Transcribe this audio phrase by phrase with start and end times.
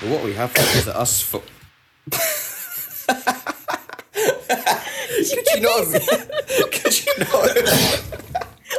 [0.00, 1.42] Well, what we have here is us for.
[2.10, 2.20] could
[5.26, 5.88] you not?
[5.88, 6.08] Have,
[6.72, 7.56] could you not?
[7.56, 8.04] Have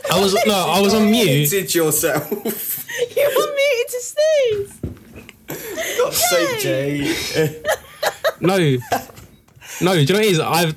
[0.09, 1.25] I was no, I was on mute.
[1.25, 2.31] muted yourself.
[2.31, 4.79] You want me to sneeze?
[5.97, 7.13] God's sake, Jay.
[8.39, 8.57] No, no.
[8.57, 8.81] Do you
[9.81, 10.39] know what it is?
[10.39, 10.75] I've.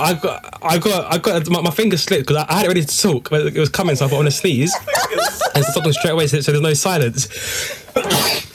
[0.00, 2.68] I've got, I've got, I've got my, my finger slipped because I, I had it
[2.68, 4.72] ready to talk, but it was coming, so I thought on a sneeze,
[5.56, 7.26] and so something straight away, so, so there's no silence.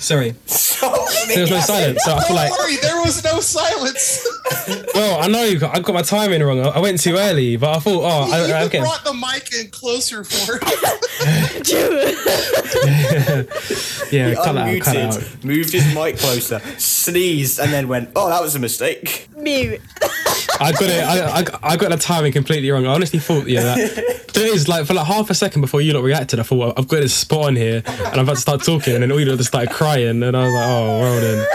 [0.03, 0.89] Sorry, So
[1.27, 4.27] there was no silence, so I feel like, Don't there was no silence.
[4.93, 6.59] well, I know I got my timing wrong.
[6.59, 8.79] I, I went too early, but I thought, oh, I, you I, okay.
[8.79, 10.63] brought the mic in closer for it.
[14.12, 15.46] yeah, cut that out, cut that out.
[15.46, 19.81] Moved his mic closer, sneezed, and then went, "Oh, that was a mistake." Mute.
[20.59, 21.04] I got it.
[21.04, 22.85] I, I, I got the timing completely wrong.
[22.85, 24.29] I honestly thought, yeah, that.
[24.34, 26.40] There is like for like half a second before you lot reacted.
[26.40, 28.93] I thought well, I've got this spot on here, and I'm about to start talking,
[28.93, 31.48] and then all you lot just started crying, and I was like, oh, well then.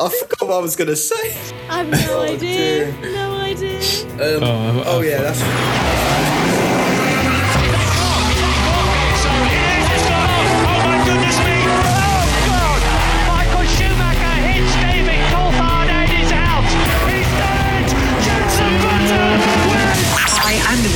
[0.00, 1.30] I forgot what I was gonna say.
[1.68, 2.92] I have no Oh, idea.
[2.92, 3.12] dear.
[3.12, 3.78] No idea.
[4.12, 6.31] Um, Oh, oh, yeah, that's.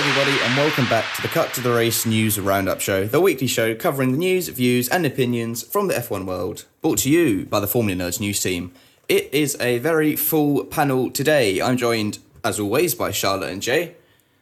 [0.00, 3.46] Everybody, and welcome back to the Cut to the Race News Roundup Show, the weekly
[3.46, 7.60] show covering the news, views, and opinions from the F1 world, brought to you by
[7.60, 8.72] the Formula Nerds news team.
[9.10, 11.60] It is a very full panel today.
[11.60, 13.96] I'm joined, as always, by Charlotte and Jay.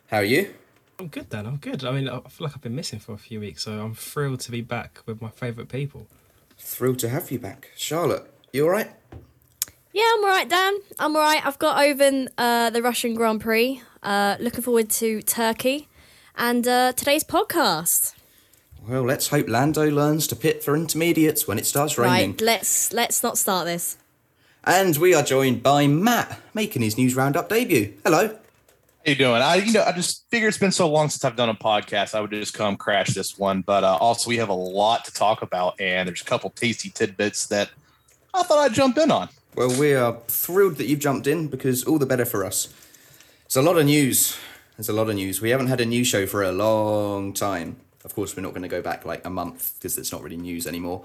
[0.07, 0.55] How are you?
[1.01, 1.45] I'm good, Dan.
[1.45, 1.85] I'm good.
[1.85, 4.39] I mean, I feel like I've been missing for a few weeks, so I'm thrilled
[4.41, 6.07] to be back with my favourite people.
[6.57, 7.73] Thrilled to have you back.
[7.77, 8.93] Charlotte, you alright?
[9.99, 10.75] Yeah, I'm alright, Dan.
[11.01, 11.45] I'm alright.
[11.45, 13.83] I've got over uh, the Russian Grand Prix.
[14.01, 15.89] Uh, looking forward to Turkey
[16.37, 18.15] and uh, today's podcast.
[18.87, 22.31] Well, let's hope Lando learns to pit for intermediates when it starts raining.
[22.31, 23.97] Right, let's let's not start this.
[24.63, 27.95] And we are joined by Matt, making his news roundup debut.
[28.05, 28.29] Hello.
[28.29, 28.37] How
[29.05, 29.43] you doing?
[29.43, 32.15] I you know I just figured it's been so long since I've done a podcast.
[32.15, 35.13] I would just come crash this one, but uh, also we have a lot to
[35.13, 37.71] talk about, and there's a couple tasty tidbits that
[38.33, 39.29] I thought I'd jump in on.
[39.59, 42.73] Well, we are thrilled that you've jumped in because all the better for us.
[43.45, 44.39] It's a lot of news.
[44.77, 45.41] There's a lot of news.
[45.41, 47.79] We haven't had a new show for a long time.
[48.05, 50.37] Of course, we're not going to go back like a month because it's not really
[50.37, 51.03] news anymore.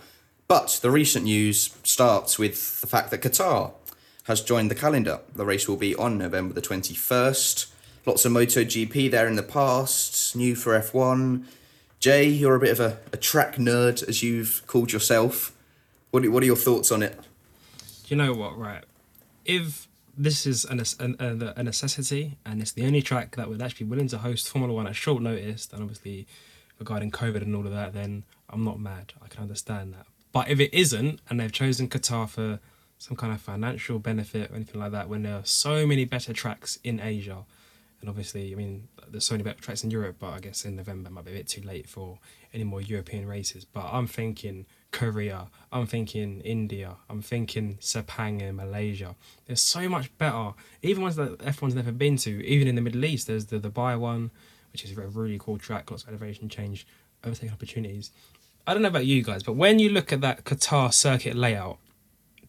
[0.48, 3.72] But the recent news starts with the fact that Qatar
[4.26, 5.22] has joined the calendar.
[5.34, 7.72] The race will be on November the 21st.
[8.06, 11.44] Lots of MotoGP there in the past, new for F1.
[12.00, 15.58] Jay, you're a bit of a, a track nerd, as you've called yourself.
[16.12, 17.20] What are, what are your thoughts on it?
[18.14, 18.84] You know what, right?
[19.44, 23.60] If this is a, a, uh, a necessity and it's the only track that we'd
[23.60, 26.28] actually be willing to host Formula One at short notice, then obviously
[26.78, 29.14] regarding COVID and all of that, then I'm not mad.
[29.24, 30.06] I can understand that.
[30.32, 32.60] But if it isn't, and they've chosen Qatar for
[33.00, 36.34] some kind of financial benefit or anything like that, when there are so many better
[36.34, 37.46] tracks in Asia,
[38.00, 40.76] and obviously, I mean, there's so many better tracks in Europe, but I guess in
[40.76, 42.20] November might be a bit too late for
[42.54, 43.66] any more European races.
[43.66, 49.16] But I'm thinking Korea, I'm thinking India, I'm thinking Sepang in Malaysia.
[49.46, 50.52] There's so much better,
[50.82, 52.46] even ones that F1's never been to.
[52.46, 54.32] Even in the Middle East, there's the Dubai one,
[54.72, 56.88] which is a really cool track, lots of elevation change,
[57.26, 58.12] overtaking opportunities.
[58.66, 61.80] I don't know about you guys, but when you look at that Qatar circuit layout,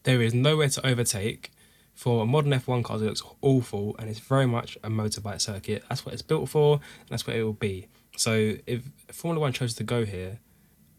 [0.04, 1.50] there is nowhere to overtake.
[1.94, 5.84] For a modern F1 car, it looks awful, and it's very much a motorbike circuit.
[5.88, 7.86] That's what it's built for, and that's what it will be.
[8.16, 10.40] So if Formula One chose to go here,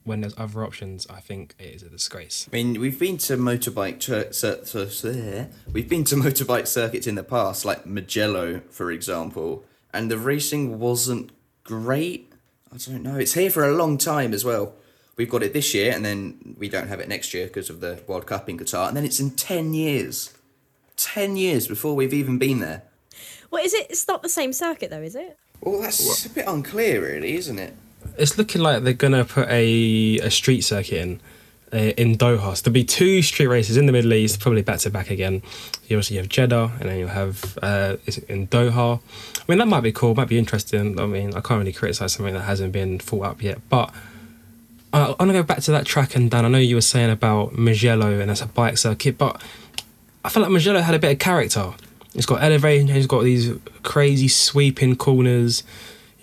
[0.05, 2.47] when there's other options, I think it is a disgrace.
[2.51, 7.07] I mean, we've been to motorbike cir- cir- cir- cir- we've been to motorbike circuits
[7.07, 11.31] in the past, like Mugello, for example, and the racing wasn't
[11.63, 12.31] great.
[12.73, 13.17] I don't know.
[13.17, 14.75] It's here for a long time as well.
[15.17, 17.79] We've got it this year, and then we don't have it next year because of
[17.79, 20.31] the World Cup in Qatar, and then it's in ten years.
[20.97, 22.83] 10 years before we've even been there.
[23.49, 23.87] What is it?
[23.89, 25.37] It's not the same circuit though, is it?
[25.61, 27.75] Well, that's a bit unclear, really, isn't it?
[28.17, 31.21] It's looking like they're gonna put a a street circuit in
[31.73, 32.55] uh, in Doha.
[32.55, 35.41] So there'll be two street races in the Middle East, probably back to back again.
[35.87, 37.97] You obviously have Jeddah, and then you'll have uh,
[38.27, 38.99] in Doha.
[38.99, 40.99] I mean, that might be cool, might be interesting.
[40.99, 43.93] I mean, I can't really criticize something that hasn't been thought up yet, but.
[44.93, 46.45] I'm gonna go back to that track and Dan.
[46.45, 49.41] I know you were saying about Mugello and that's a bike circuit, but
[50.23, 51.73] I feel like Mugello had a bit of character.
[52.13, 53.51] It's got elevation, it's got these
[53.83, 55.63] crazy sweeping corners,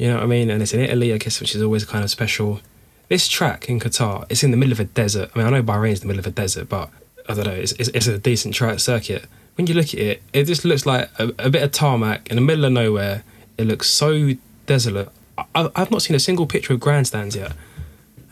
[0.02, 0.50] you know what I mean?
[0.50, 2.60] And it's in Italy, I guess, which is always kind of special.
[3.08, 5.30] This track in Qatar, it's in the middle of a desert.
[5.32, 6.90] I mean, I know Bahrain's in the middle of a desert, but
[7.28, 9.26] I don't know, it's, it's, it's a decent track circuit.
[9.54, 12.34] When you look at it, it just looks like a, a bit of tarmac in
[12.34, 13.22] the middle of nowhere.
[13.56, 14.32] It looks so
[14.66, 15.08] desolate.
[15.54, 17.52] I, I've not seen a single picture of grandstands yet.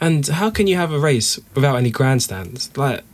[0.01, 2.77] And how can you have a race without any grandstands?
[2.77, 3.05] Like,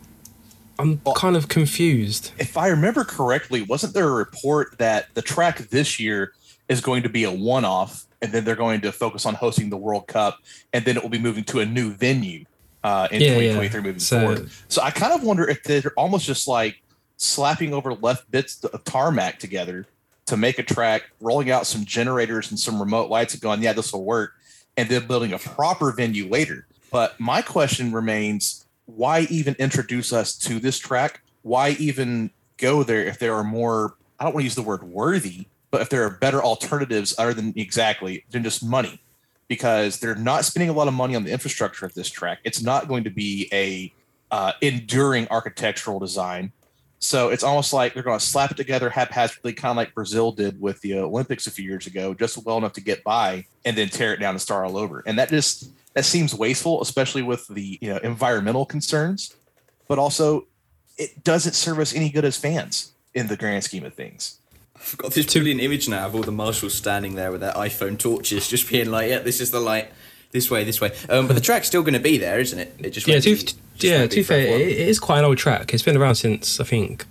[0.79, 2.33] I'm kind of confused.
[2.39, 6.33] If I remember correctly, wasn't there a report that the track this year
[6.69, 9.71] is going to be a one off and then they're going to focus on hosting
[9.71, 10.39] the World Cup
[10.73, 12.45] and then it will be moving to a new venue
[12.83, 13.85] uh, in Yeah, 2023 yeah.
[13.87, 14.51] moving So- forward?
[14.69, 16.83] So I kind of wonder if they're almost just like
[17.17, 19.87] slapping over left bits of tarmac together
[20.27, 23.73] to make a track, rolling out some generators and some remote lights and going, yeah,
[23.73, 24.33] this will work,
[24.77, 26.67] and then building a proper venue later.
[26.91, 31.21] But my question remains why even introduce us to this track?
[31.43, 34.83] Why even go there if there are more, I don't want to use the word
[34.83, 38.99] worthy, but if there are better alternatives other than exactly than just money?
[39.47, 42.39] Because they're not spending a lot of money on the infrastructure of this track.
[42.45, 43.93] It's not going to be a
[44.31, 46.51] uh, enduring architectural design.
[46.99, 50.33] So it's almost like they're going to slap it together haphazardly, kind of like Brazil
[50.33, 53.77] did with the Olympics a few years ago, just well enough to get by, and
[53.77, 55.03] then tear it down and start all over.
[55.07, 59.37] And that just that seems wasteful, especially with the you know environmental concerns,
[59.89, 60.47] but also
[60.97, 64.39] it doesn't serve us any good as fans in the grand scheme of things.
[64.77, 67.99] I've got this brilliant image now of all the marshals standing there with their iPhone
[67.99, 69.89] torches, just being like, "Yeah, this is the light,
[70.33, 72.75] this way, this way." Um, but the track's still going to be there, isn't it?
[72.79, 74.61] It just Yeah, to, be- just yeah, to be fair, for F1.
[74.61, 75.75] it, is quite an old track.
[75.75, 77.05] It's been around since, I think,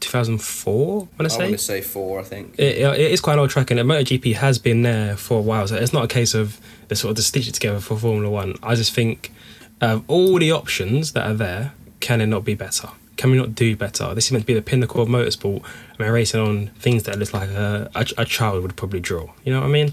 [0.00, 2.20] 2004, I want to I want to say four.
[2.20, 2.54] I think.
[2.58, 5.66] It, it is quite an old track, and MotoGP has been there for a while.
[5.68, 8.28] So it's not a case of they sort of just stitch it together for Formula
[8.30, 8.56] One.
[8.62, 9.32] I just think
[9.80, 12.88] of all the options that are there, can it not be better?
[13.22, 14.16] Can we not do better?
[14.16, 15.62] This is meant to be the pinnacle of motorsport.
[15.90, 19.30] and we're racing on things that look like a, a, a child would probably draw.
[19.44, 19.92] You know what I mean?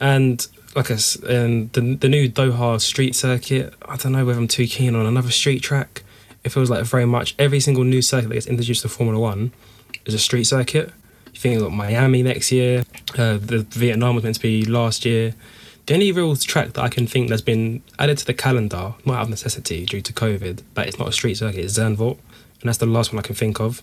[0.00, 0.98] And like I
[1.28, 3.72] and the the new Doha street circuit.
[3.88, 6.02] I don't know whether I'm too keen on another street track.
[6.42, 9.52] It feels like very much every single new circuit that gets introduced to Formula One
[10.04, 10.92] is a street circuit.
[11.34, 12.82] You think about Miami next year.
[13.16, 15.36] Uh, the Vietnam was meant to be last year.
[15.86, 19.18] The only real track that I can think that's been added to the calendar, not
[19.18, 22.18] out of necessity due to COVID, but it's not a street circuit, is Zandvoort.
[22.60, 23.82] And that's the last one I can think of.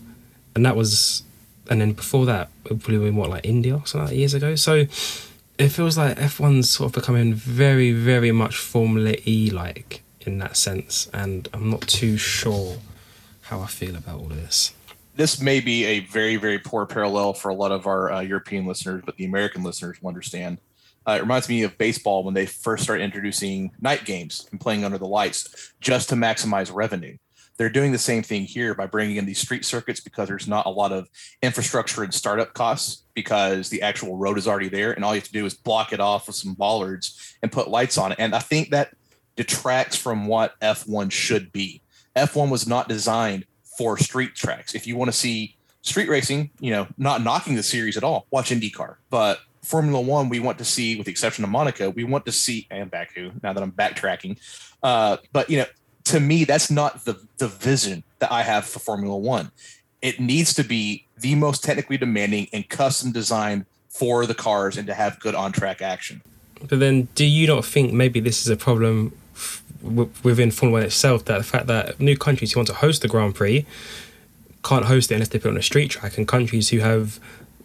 [0.54, 1.22] And that was,
[1.70, 4.54] and then before that, probably been what, like India or something like years ago.
[4.56, 4.86] So
[5.58, 10.56] it feels like F1's sort of becoming very, very much Formula E like in that
[10.56, 11.08] sense.
[11.12, 12.76] And I'm not too sure
[13.42, 14.72] how I feel about all of this.
[15.16, 18.66] this may be a very very poor parallel for a lot of our uh, European
[18.66, 20.58] listeners, but the American listeners will understand.
[21.06, 24.84] Uh, it reminds me of baseball when they first started introducing night games and playing
[24.84, 27.16] under the lights just to maximize revenue.
[27.56, 30.66] They're doing the same thing here by bringing in these street circuits because there's not
[30.66, 31.08] a lot of
[31.42, 35.28] infrastructure and startup costs because the actual road is already there, and all you have
[35.28, 38.18] to do is block it off with some bollards and put lights on it.
[38.18, 38.94] And I think that
[39.36, 41.80] detracts from what F1 should be.
[42.16, 43.44] F1 was not designed
[43.78, 44.74] for street tracks.
[44.74, 48.26] If you want to see street racing, you know, not knocking the series at all,
[48.30, 48.96] watch IndyCar.
[49.10, 52.32] But Formula One, we want to see, with the exception of Monaco, we want to
[52.32, 53.32] see and Baku.
[53.42, 54.38] Now that I'm backtracking,
[54.82, 55.66] uh, but you know,
[56.04, 59.50] to me, that's not the the vision that I have for Formula One.
[60.02, 64.86] It needs to be the most technically demanding and custom designed for the cars and
[64.86, 66.20] to have good on track action.
[66.68, 69.16] But then, do you not think maybe this is a problem
[70.22, 71.24] within Formula One itself?
[71.24, 73.64] That the fact that new countries who want to host the Grand Prix
[74.62, 77.20] can't host it unless they put it on a street track, and countries who have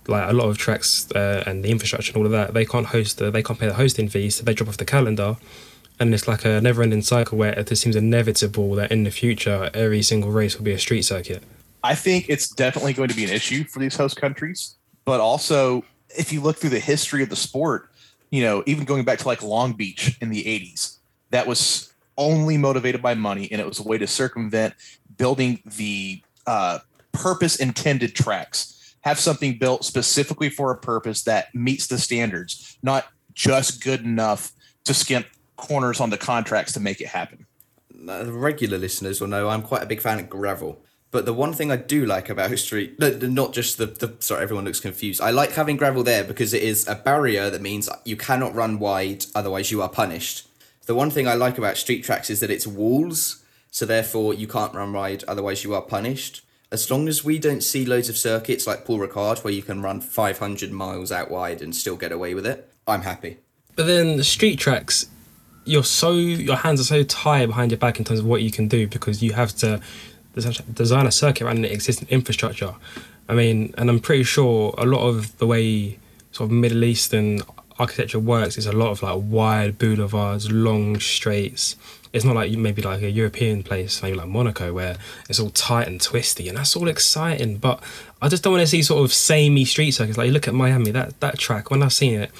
[0.07, 2.87] like a lot of tracks uh, and the infrastructure and all of that, they can't
[2.87, 5.37] host, the, they can't pay the hosting fees, so they drop off the calendar.
[5.99, 9.69] And it's like a never-ending cycle where it just seems inevitable that in the future
[9.73, 11.43] every single race will be a street circuit.
[11.83, 14.75] I think it's definitely going to be an issue for these host countries.
[15.05, 15.83] But also,
[16.17, 17.89] if you look through the history of the sport,
[18.31, 20.97] you know, even going back to like Long Beach in the 80s,
[21.31, 24.73] that was only motivated by money and it was a way to circumvent
[25.17, 26.79] building the uh,
[27.11, 28.95] purpose intended tracks.
[29.01, 34.51] Have something built specifically for a purpose that meets the standards, not just good enough
[34.83, 35.25] to skimp
[35.59, 37.45] corners on the contracts to make it happen.
[38.07, 40.81] Uh, the regular listeners will know I'm quite a big fan of gravel.
[41.11, 44.65] But the one thing I do like about street, not just the, the sorry, everyone
[44.65, 45.21] looks confused.
[45.21, 48.77] I like having gravel there because it is a barrier that means you cannot run
[48.77, 50.47] wide, otherwise you are punished.
[50.85, 54.47] The one thing I like about street tracks is that it's walls, so therefore you
[54.47, 56.43] can't run wide, otherwise you are punished.
[56.71, 59.81] As long as we don't see loads of circuits like Paul Ricard where you can
[59.81, 63.37] run 500 miles out wide and still get away with it, I'm happy.
[63.75, 65.07] But then the street tracks,
[65.69, 68.51] you're so your hands are so tied behind your back in terms of what you
[68.51, 69.79] can do because you have to
[70.73, 72.73] design a circuit around the existing infrastructure.
[73.27, 75.99] I mean, and I'm pretty sure a lot of the way
[76.31, 77.41] sort of Middle Eastern
[77.77, 81.75] architecture works is a lot of like wide boulevards, long straights.
[82.11, 84.97] It's not like maybe like a European place, maybe like Monaco, where
[85.29, 87.57] it's all tight and twisty, and that's all exciting.
[87.57, 87.83] But
[88.19, 90.17] I just don't want to see sort of samey street circuits.
[90.17, 91.69] Like you look at Miami, that that track.
[91.69, 92.31] When I've seen it,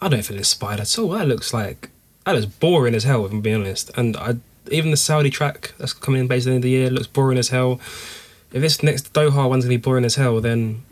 [0.00, 1.10] I don't feel inspired at all.
[1.10, 1.90] That looks like
[2.28, 3.90] that is boring as hell, if I'm being honest.
[3.96, 4.36] And I
[4.70, 7.06] even the Saudi track that's coming in based at the end of the year looks
[7.06, 7.80] boring as hell.
[8.52, 10.82] If this next Doha one's gonna be boring as hell, then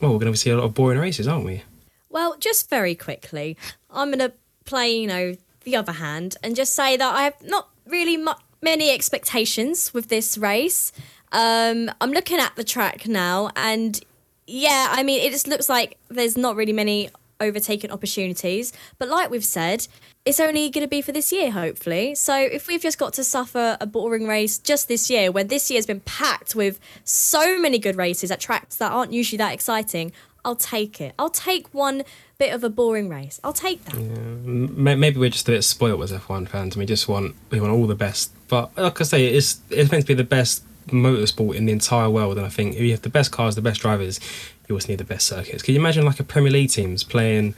[0.00, 1.64] well, we're gonna see a lot of boring races, aren't we?
[2.08, 3.56] Well, just very quickly,
[3.90, 4.32] I'm gonna
[4.64, 8.40] play, you know, the other hand and just say that I have not really mu-
[8.62, 10.92] many expectations with this race.
[11.32, 13.98] Um, I'm looking at the track now, and
[14.46, 18.72] yeah, I mean, it just looks like there's not really many overtaken opportunities.
[18.98, 19.88] But like we've said,
[20.26, 22.16] it's only going to be for this year, hopefully.
[22.16, 25.70] So if we've just got to suffer a boring race just this year, when this
[25.70, 30.10] year's been packed with so many good races at tracks that aren't usually that exciting,
[30.44, 31.14] I'll take it.
[31.16, 32.02] I'll take one
[32.38, 33.40] bit of a boring race.
[33.44, 33.94] I'll take that.
[33.94, 37.60] Yeah, maybe we're just a bit spoiled as F1 fans, and we just want we
[37.60, 38.32] want all the best.
[38.48, 42.10] But like I say, it's it's meant to be the best motorsport in the entire
[42.10, 44.20] world, and I think if you have the best cars, the best drivers,
[44.68, 45.62] you also need the best circuits.
[45.62, 47.54] Can you imagine like a Premier League teams playing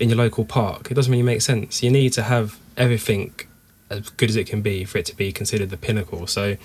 [0.00, 0.90] in your local park?
[0.90, 1.82] It doesn't really make sense.
[1.82, 3.34] You need to have everything
[3.90, 6.26] as good as it can be for it to be considered the pinnacle.
[6.26, 6.56] So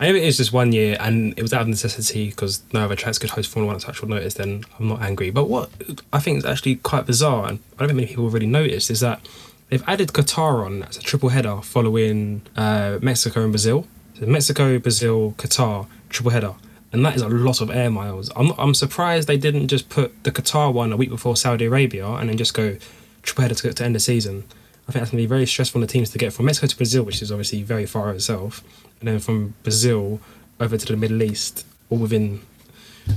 [0.00, 2.84] I know it is just one year and it was out of necessity because no
[2.84, 5.30] other tracks could host Formula One at actual notice, then I'm not angry.
[5.30, 5.70] But what
[6.12, 9.00] I think is actually quite bizarre, and I don't think many people already noticed, is
[9.00, 9.26] that
[9.70, 13.86] they've added Qatar on as a triple header following uh, Mexico and Brazil.
[14.18, 16.54] So Mexico, Brazil, Qatar, triple header.
[16.92, 18.30] And that is a lot of air miles.
[18.34, 22.06] I'm, I'm surprised they didn't just put the Qatar one a week before Saudi Arabia
[22.06, 22.78] and then just go
[23.36, 24.44] header to, to end the season.
[24.88, 26.66] I think that's going to be very stressful on the teams to get from Mexico
[26.66, 28.64] to Brazil, which is obviously very far itself,
[29.00, 30.18] and then from Brazil
[30.58, 32.40] over to the Middle East, all within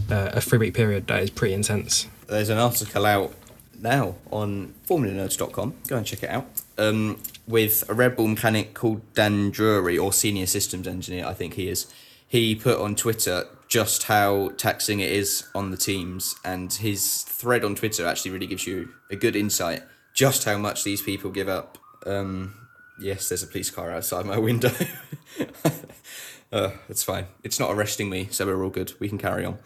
[0.10, 1.08] uh, a three week period.
[1.08, 2.08] That is pretty intense.
[2.28, 3.34] There's an article out
[3.80, 5.75] now on FormulaNerds.com.
[5.88, 6.46] Go and check it out.
[6.78, 11.54] Um, with a Red Bull mechanic called Dan Drury, or senior systems engineer, I think
[11.54, 11.92] he is.
[12.28, 17.63] He put on Twitter just how taxing it is on the teams, and his thread
[17.63, 19.82] on Twitter actually really gives you a good insight
[20.13, 21.78] just how much these people give up.
[22.06, 22.68] Um,
[23.00, 24.74] yes, there's a police car outside my window.
[26.51, 27.28] uh, it's fine.
[27.46, 28.92] It's not arresting me, so we're all good.
[29.00, 29.58] We can carry on.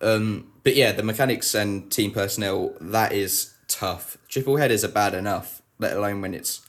[0.00, 4.18] Um, but yeah, the mechanics and team personnel, that is tough.
[4.28, 6.64] Triple headers are bad enough, let alone when it's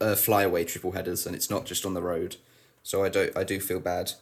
[0.00, 2.36] uh, flyaway triple headers and it's not just on the road.
[2.84, 4.12] So I do I do feel bad,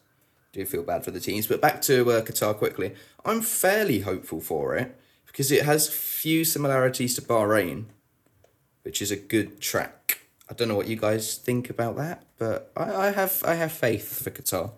[0.53, 1.47] do feel bad for the teams.
[1.47, 2.95] But back to uh, Qatar quickly.
[3.25, 7.87] I'm fairly hopeful for it because it has few similarities to Bahrain,
[8.83, 10.21] which is a good track.
[10.51, 13.73] I don't know what you guys think about that, but I, I have I have
[13.73, 14.73] faith for Qatar.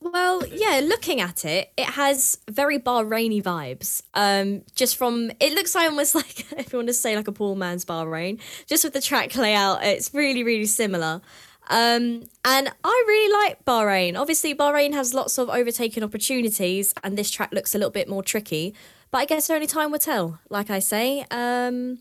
[0.00, 4.02] Well, yeah, looking at it, it has very Bahraini vibes.
[4.14, 7.32] Um, just from it looks like almost like if you want to say like a
[7.32, 11.22] poor man's Bahrain, just with the track layout, it's really really similar.
[11.68, 14.18] Um, and I really like Bahrain.
[14.18, 18.22] Obviously, Bahrain has lots of overtaking opportunities, and this track looks a little bit more
[18.22, 18.74] tricky.
[19.10, 20.40] But I guess only time will tell.
[20.48, 21.98] Like I say, um,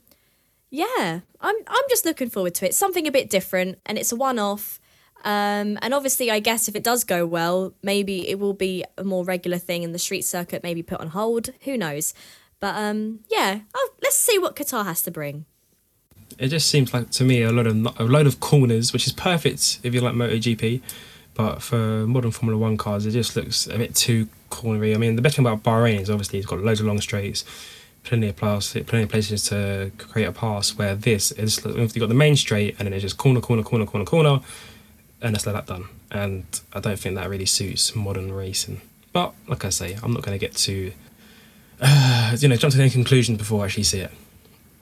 [0.69, 2.75] yeah, I'm I'm just looking forward to it.
[2.75, 4.79] Something a bit different, and it's a one-off.
[5.23, 9.03] Um, and obviously, I guess if it does go well, maybe it will be a
[9.03, 11.49] more regular thing, and the street circuit maybe put on hold.
[11.61, 12.13] Who knows?
[12.59, 15.45] But um, yeah, oh, let's see what Qatar has to bring.
[16.39, 19.13] It just seems like to me a lot of a load of corners, which is
[19.13, 20.81] perfect if you like MotoGP.
[21.33, 24.95] But for modern Formula One cars, it just looks a bit too cornery.
[24.95, 27.45] I mean, the best thing about Bahrain is obviously it's got loads of long straights,
[28.03, 30.75] plenty of pass, plenty of places to create a pass.
[30.75, 33.85] Where this is, you've got the main straight, and then it's just corner, corner, corner,
[33.85, 34.39] corner, corner,
[35.21, 35.85] and that's let that done.
[36.09, 38.81] And I don't think that really suits modern racing.
[39.13, 40.91] But like I say, I'm not going to get to,
[41.81, 44.11] uh, you know, jump to any conclusions before I actually see it.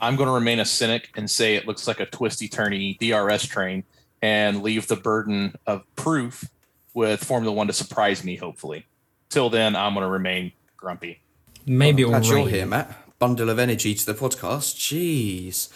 [0.05, 3.47] I'm going to remain a cynic and say it looks like a twisty turny DRS
[3.47, 3.83] train
[4.21, 6.47] and leave the burden of proof
[6.93, 8.85] with Formula One to surprise me, hopefully.
[9.29, 11.23] Till then, I'm going to remain grumpy.
[11.65, 13.17] Maybe well, it'll you're here, Matt.
[13.17, 14.75] Bundle of energy to the podcast.
[14.77, 15.69] Jeez.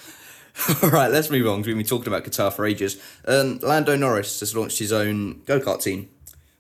[0.83, 1.63] All right, let's move on.
[1.63, 3.01] We've been talking about Qatar for ages.
[3.25, 6.07] Um, Lando Norris has launched his own go kart team,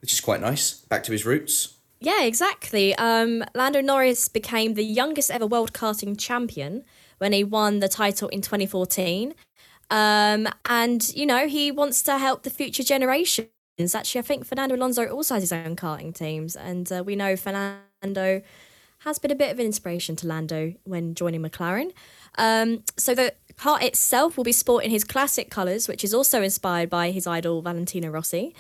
[0.01, 0.73] which is quite nice.
[0.73, 1.75] Back to his roots.
[1.99, 2.95] Yeah, exactly.
[2.95, 6.83] Um, Lando Norris became the youngest ever world karting champion
[7.19, 9.33] when he won the title in 2014.
[9.91, 13.49] Um, and, you know, he wants to help the future generations.
[13.79, 16.55] Actually, I think Fernando Alonso also has his own karting teams.
[16.55, 18.41] And uh, we know Fernando
[18.99, 21.91] has been a bit of an inspiration to Lando when joining McLaren.
[22.37, 26.89] Um, so the kart itself will be sporting his classic colours, which is also inspired
[26.89, 28.53] by his idol Valentino Rossi,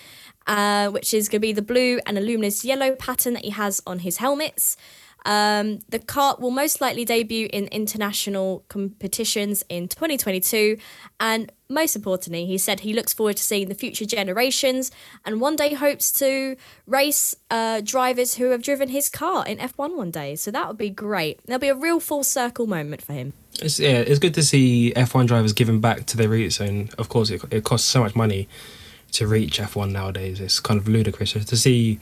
[0.47, 3.51] uh, which is going to be the blue and a luminous yellow pattern that he
[3.51, 4.77] has on his helmets.
[5.25, 10.77] Um, the kart will most likely debut in international competitions in 2022.
[11.19, 14.91] And most importantly, he said he looks forward to seeing the future generations
[15.25, 16.55] and one day hopes to
[16.87, 20.35] race uh, drivers who have driven his car in F1 one day.
[20.35, 21.41] So that would be great.
[21.45, 23.33] There'll be a real full circle moment for him.
[23.61, 27.09] It's, yeah, it's good to see F1 drivers giving back to their roots, and of
[27.09, 28.47] course, it, it costs so much money
[29.13, 30.39] to reach F1 nowadays.
[30.39, 31.31] It's kind of ludicrous.
[31.31, 31.99] So to see,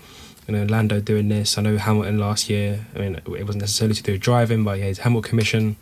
[0.47, 1.57] you know, Lando doing this.
[1.57, 2.85] I know Hamilton last year.
[2.95, 5.75] I mean, it wasn't necessarily to do with driving, but he had Hamilton Commission.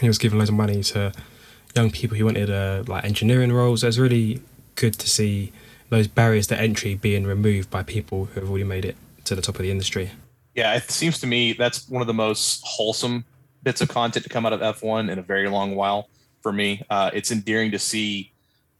[0.00, 1.12] He was giving loads of money to
[1.76, 3.82] young people who wanted uh, like engineering roles.
[3.82, 4.40] So it's really
[4.76, 5.52] good to see
[5.90, 9.42] those barriers to entry being removed by people who have already made it to the
[9.42, 10.10] top of the industry.
[10.54, 13.24] Yeah, it seems to me that's one of the most wholesome
[13.62, 16.08] bits of content to come out of F1 in a very long while
[16.40, 16.82] for me.
[16.88, 18.32] Uh, it's endearing to see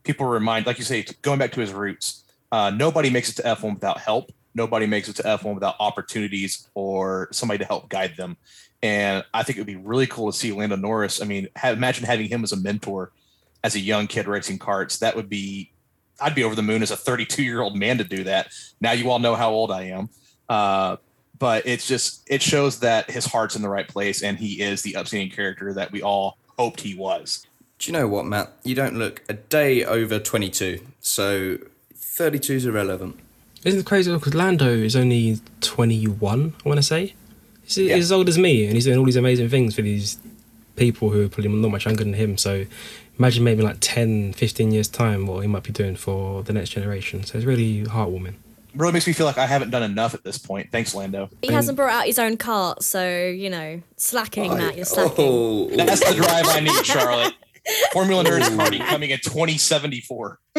[0.05, 2.25] people remind, like you say, going back to his roots.
[2.51, 4.33] Uh, nobody makes it to F1 without help.
[4.55, 8.37] Nobody makes it to F1 without opportunities or somebody to help guide them.
[8.83, 11.23] And I think it would be really cool to see Lando Norris.
[11.23, 13.13] I mean, have, imagine having him as a mentor
[13.65, 14.99] as a young kid racing karts.
[14.99, 15.71] That would be,
[16.21, 18.53] I'd be over the moon as a 32 year old man to do that.
[18.81, 20.11] Now you all know how old I am.
[20.49, 20.97] Uh,
[21.39, 24.83] but it's just, it shows that his heart's in the right place and he is
[24.83, 27.47] the upstanding character that we all hoped he was.
[27.79, 28.53] Do you know what, Matt?
[28.63, 31.59] You don't look a day over 22, so
[31.97, 33.19] 32 is irrelevant.
[33.65, 34.13] Isn't it crazy?
[34.13, 37.15] Because Lando is only 21, I want to say.
[37.65, 40.19] He's, he's as old as me, and he's doing all these amazing things for these
[40.77, 42.37] people who are probably not much younger than him.
[42.37, 42.67] So
[43.19, 46.71] imagine maybe like 10, 15 years' time what he might be doing for the next
[46.71, 47.25] generation.
[47.25, 48.35] So it's really heartwarming.
[48.75, 50.71] Really makes me feel like I haven't done enough at this point.
[50.73, 51.29] Thanks, Lando.
[51.43, 55.15] He hasn't brought out his own cart, so, you know, slacking, Matt, you're slacking.
[55.19, 57.35] Oh, That's the drive I need, Charlotte.
[57.93, 60.41] Formula Nerds Party coming in 2074.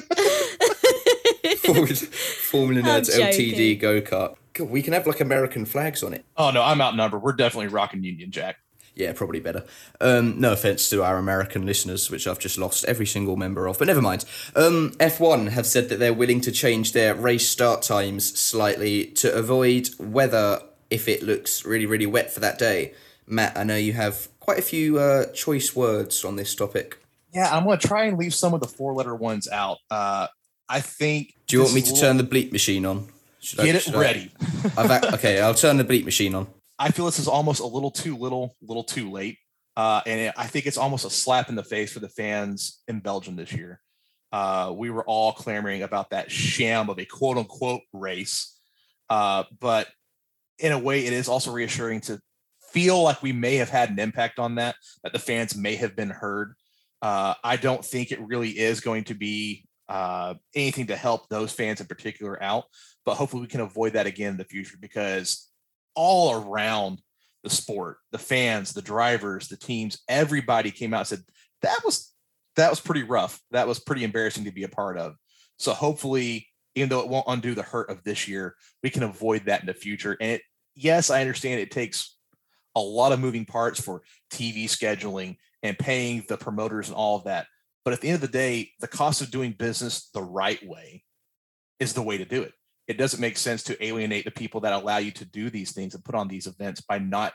[1.58, 4.36] Formula I'm Nerds LTD go kart.
[4.54, 6.26] God, we can have like American flags on it.
[6.38, 7.22] Oh no, I'm outnumbered.
[7.22, 8.58] We're definitely rocking Union Jack.
[8.96, 9.66] Yeah, probably better.
[10.00, 13.80] Um, no offense to our American listeners, which I've just lost every single member of,
[13.80, 14.24] but never mind.
[14.56, 19.34] Um, F1 have said that they're willing to change their race start times slightly to
[19.34, 22.94] avoid weather if it looks really, really wet for that day.
[23.26, 27.00] Matt, I know you have quite a few uh, choice words on this topic.
[27.34, 29.80] Yeah, I'm gonna try and leave some of the four letter ones out.
[29.90, 30.28] Uh,
[30.70, 31.34] I think.
[31.48, 33.08] Do you want me to a turn the bleep machine on?
[33.40, 34.32] Should Get it ready.
[34.78, 36.48] Ac- okay, I'll turn the bleep machine on.
[36.80, 39.38] I feel this is almost a little too little, little too late,
[39.76, 42.82] uh, and it, I think it's almost a slap in the face for the fans
[42.88, 43.80] in Belgium this year.
[44.32, 48.58] Uh, we were all clamoring about that sham of a quote unquote race,
[49.10, 49.88] uh, but
[50.60, 52.20] in a way, it is also reassuring to
[52.72, 55.96] feel like we may have had an impact on that, that the fans may have
[55.96, 56.56] been heard.
[57.02, 61.52] Uh, I don't think it really is going to be uh, anything to help those
[61.54, 62.64] fans in particular out,
[63.06, 65.52] but hopefully we can avoid that again in the future because
[65.94, 67.00] all around
[67.44, 71.24] the sport, the fans, the drivers, the teams, everybody came out and said
[71.62, 72.12] that was
[72.56, 73.40] that was pretty rough.
[73.52, 75.16] That was pretty embarrassing to be a part of.
[75.58, 79.46] So hopefully, even though it won't undo the hurt of this year, we can avoid
[79.46, 80.18] that in the future.
[80.20, 80.42] And it,
[80.76, 82.18] yes, I understand it takes
[82.76, 84.02] a lot of moving parts for
[84.32, 87.46] TV scheduling and paying the promoters and all of that.
[87.86, 91.04] But at the end of the day, the cost of doing business the right way
[91.80, 92.54] is the way to do it.
[92.88, 95.96] It doesn't make sense to alienate the people that allow you to do these things
[95.96, 97.34] and put on these events by not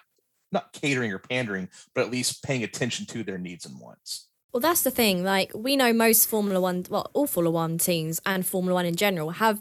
[0.51, 4.29] not catering or pandering, but at least paying attention to their needs and wants.
[4.53, 5.23] Well, that's the thing.
[5.23, 8.97] Like, we know most Formula One, well, all Formula One teams and Formula One in
[8.97, 9.61] general have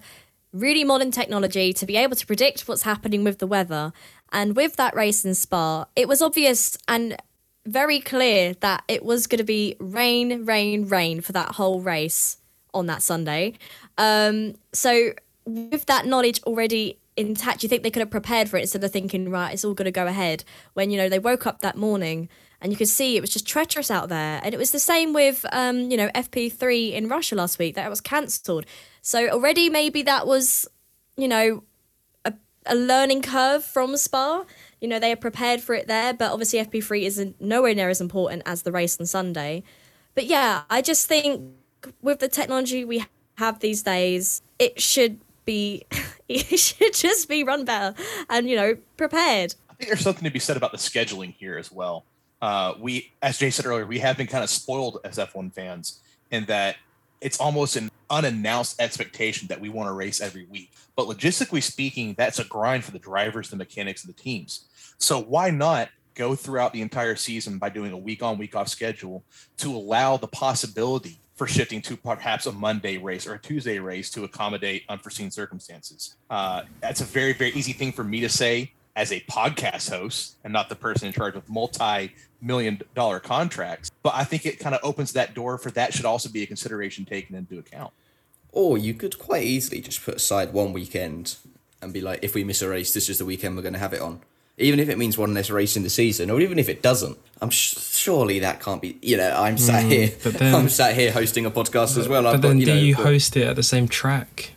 [0.53, 3.91] really modern technology to be able to predict what's happening with the weather.
[4.31, 7.17] And with that race in Spa, it was obvious and
[7.67, 12.37] very clear that it was going to be rain, rain, rain for that whole race
[12.73, 13.53] on that Sunday.
[13.97, 15.13] Um, so,
[15.45, 18.91] with that knowledge already intact, you think they could have prepared for it instead of
[18.91, 20.43] thinking, right, it's all going to go ahead.
[20.73, 22.29] When, you know, they woke up that morning
[22.61, 24.39] and you could see it was just treacherous out there.
[24.43, 27.89] And it was the same with, um, you know, FP3 in Russia last week, that
[27.89, 28.65] was cancelled.
[29.01, 30.67] So, already maybe that was,
[31.17, 31.63] you know,
[32.23, 32.33] a,
[32.65, 34.45] a learning curve from Spa.
[34.81, 37.99] You know, they are prepared for it there, but obviously FP3 isn't nowhere near as
[37.99, 39.63] important as the race on Sunday.
[40.13, 41.53] But yeah, I just think
[42.01, 43.05] with the technology we
[43.37, 45.85] have these days, it should be
[46.27, 47.95] it should just be run better
[48.29, 49.55] and you know prepared.
[49.69, 52.05] I think there's something to be said about the scheduling here as well.
[52.41, 56.01] Uh, we, as Jay said earlier, we have been kind of spoiled as F1 fans
[56.29, 56.75] in that
[57.21, 60.71] it's almost an unannounced expectation that we want to race every week.
[60.95, 64.65] But logistically speaking, that's a grind for the drivers, the mechanics, and the teams.
[64.97, 68.67] So why not go throughout the entire season by doing a week on, week off
[68.67, 69.23] schedule
[69.57, 74.09] to allow the possibility for shifting to perhaps a Monday race or a Tuesday race
[74.09, 76.15] to accommodate unforeseen circumstances?
[76.29, 80.35] Uh, that's a very, very easy thing for me to say as a podcast host
[80.43, 83.89] and not the person in charge of multi million dollar contracts.
[84.03, 86.45] But I think it kind of opens that door for that should also be a
[86.47, 87.93] consideration taken into account.
[88.51, 91.35] Or you could quite easily just put aside one weekend
[91.81, 93.79] and be like, if we miss a race, this is the weekend we're going to
[93.79, 94.21] have it on.
[94.57, 97.15] Even if it means one less race in the season, or even if it doesn't,
[97.39, 98.97] I'm sh- surely that can't be.
[99.03, 102.07] You know, I'm sat Mm, here, but then- I'm sat here hosting a podcast as
[102.07, 102.23] well.
[102.23, 104.53] But I've then, got, you do know, you got- host it at the same track?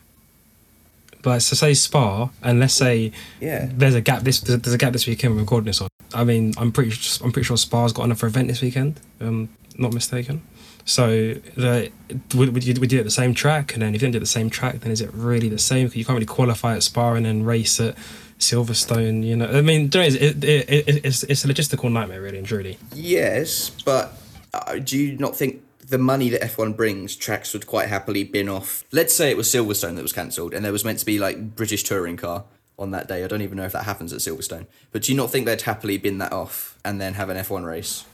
[1.23, 3.69] But so say Spa, and let's say Yeah.
[3.73, 5.35] there's a gap this there's a gap this weekend.
[5.35, 5.89] We're recording this on.
[6.15, 9.01] I mean, I'm pretty I'm pretty sure Spa's got another event this weekend.
[9.21, 10.43] Um, not mistaken.
[10.87, 11.91] So the
[12.35, 13.75] would, would you would you do it at the same track?
[13.75, 15.59] And then if you don't do it the same track, then is it really the
[15.59, 15.87] same?
[15.87, 17.97] Because you can't really qualify at Spa and then race at
[18.39, 19.25] Silverstone.
[19.25, 22.79] You know, I mean, it, it, it, it's it's a logistical nightmare, really and truly.
[22.95, 24.15] Yes, but
[24.55, 28.49] uh, do you not think the money that F1 brings, tracks would quite happily bin
[28.49, 28.85] off?
[28.93, 31.55] Let's say it was Silverstone that was cancelled and there was meant to be like
[31.57, 32.45] British touring car
[32.79, 33.23] on that day.
[33.25, 34.67] I don't even know if that happens at Silverstone.
[34.93, 37.65] But do you not think they'd happily bin that off and then have an F1
[37.67, 38.05] race?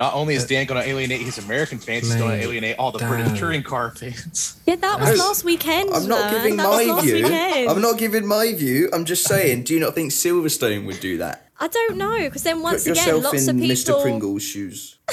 [0.00, 2.90] Not only is Dan going to alienate his American fans, he's going to alienate all
[2.92, 3.08] the Dan.
[3.10, 4.58] British touring car fans.
[4.66, 5.90] Yeah, that was No, last weekend.
[5.90, 6.34] I'm not man.
[6.34, 7.14] giving that was my last view.
[7.24, 7.70] Weekend.
[7.70, 8.90] I'm not giving my view.
[8.92, 11.46] I'm just saying, do you not think Silverstone would do that?
[11.60, 13.94] I don't know because then once Put again, yourself lots in of people.
[13.94, 14.02] Mr.
[14.02, 14.98] Pringle's shoes.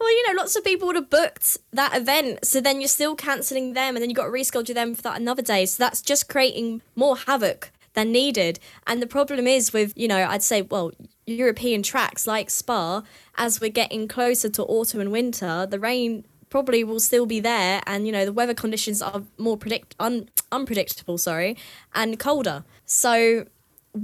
[0.00, 3.16] Well, you know, lots of people would have booked that event, so then you're still
[3.16, 5.66] cancelling them, and then you've got to reschedule them for that another day.
[5.66, 8.60] So that's just creating more havoc than needed.
[8.86, 10.92] And the problem is with, you know, I'd say, well,
[11.26, 13.02] European tracks like Spa,
[13.36, 17.82] as we're getting closer to autumn and winter, the rain probably will still be there,
[17.86, 21.56] and you know, the weather conditions are more predict un- unpredictable, sorry,
[21.94, 22.64] and colder.
[22.86, 23.46] So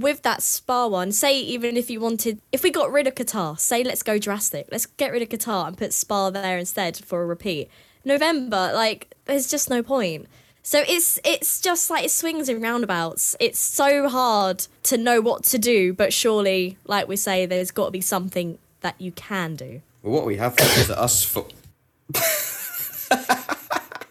[0.01, 3.59] with that spa one, say even if you wanted, if we got rid of Qatar,
[3.59, 7.21] say let's go drastic, let's get rid of Qatar and put spa there instead for
[7.21, 7.69] a repeat.
[8.03, 10.27] November, like there's just no point.
[10.63, 13.35] So it's it's just like it swings and roundabouts.
[13.39, 17.85] It's so hard to know what to do, but surely, like we say, there's got
[17.85, 19.81] to be something that you can do.
[20.01, 21.45] Well, what we have is that us for.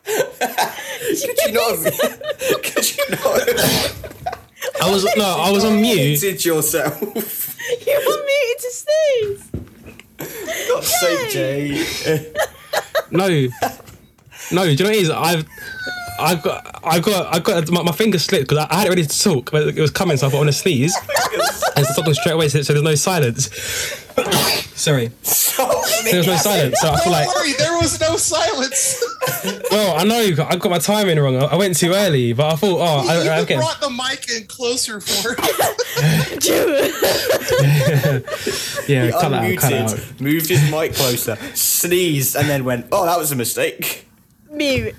[0.04, 1.78] Could you not?
[1.78, 2.22] have-
[2.62, 4.33] Could you not?
[4.82, 6.20] I was no, I was on mute.
[6.20, 7.00] Did yourself?
[7.86, 10.68] you want me to sneeze?
[10.68, 12.32] God's sake, Jay.
[13.10, 13.28] No, no.
[13.28, 13.50] Do you
[14.50, 15.10] know what it is?
[15.10, 15.46] I've,
[16.18, 18.90] I got, I got, I got my, my finger slipped because I, I had it
[18.90, 20.96] ready to talk, but it was coming, so I put on a sneeze
[21.76, 23.50] and so talking straight away, so, so there's no silence.
[24.74, 25.64] Sorry, so
[26.04, 29.02] there was no silence, so I feel like, worry, there was no silence.
[29.70, 31.36] Well, I know I got my timing wrong.
[31.36, 33.56] I I went too early, but I thought, oh, I, I, okay.
[33.56, 35.30] the mic in closer for
[38.88, 39.90] yeah, cut that out, cut that out.
[39.90, 44.06] Unmuted, moved his mic closer, sneezed, and then went, "Oh, that was a mistake."
[44.50, 44.94] Mute.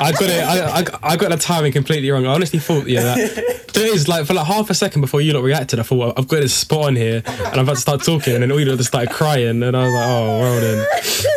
[0.00, 0.42] I got it.
[0.42, 2.26] I, I, I got the timing completely wrong.
[2.26, 3.68] I honestly thought, yeah, that.
[3.74, 5.78] There is like for like half a second before you lot reacted.
[5.78, 8.42] I thought I've got this spot on here, and I'm about to start talking, and
[8.42, 10.86] then all you lot just started crying, and I was like, oh, well then.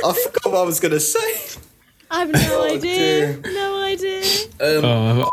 [0.05, 1.59] I forgot what I was gonna say.
[2.13, 2.79] I have no idea.
[2.79, 3.53] dear.
[3.53, 4.23] No idea.
[4.59, 5.29] Oh,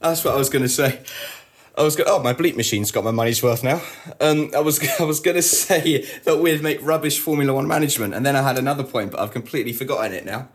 [0.00, 1.00] That's what I was gonna say.
[1.76, 3.80] I was go- oh my bleep machine's got my money's worth now.
[4.20, 8.24] Um, I was I was gonna say that we'd make rubbish Formula One management, and
[8.24, 10.48] then I had another point, but I've completely forgotten it now.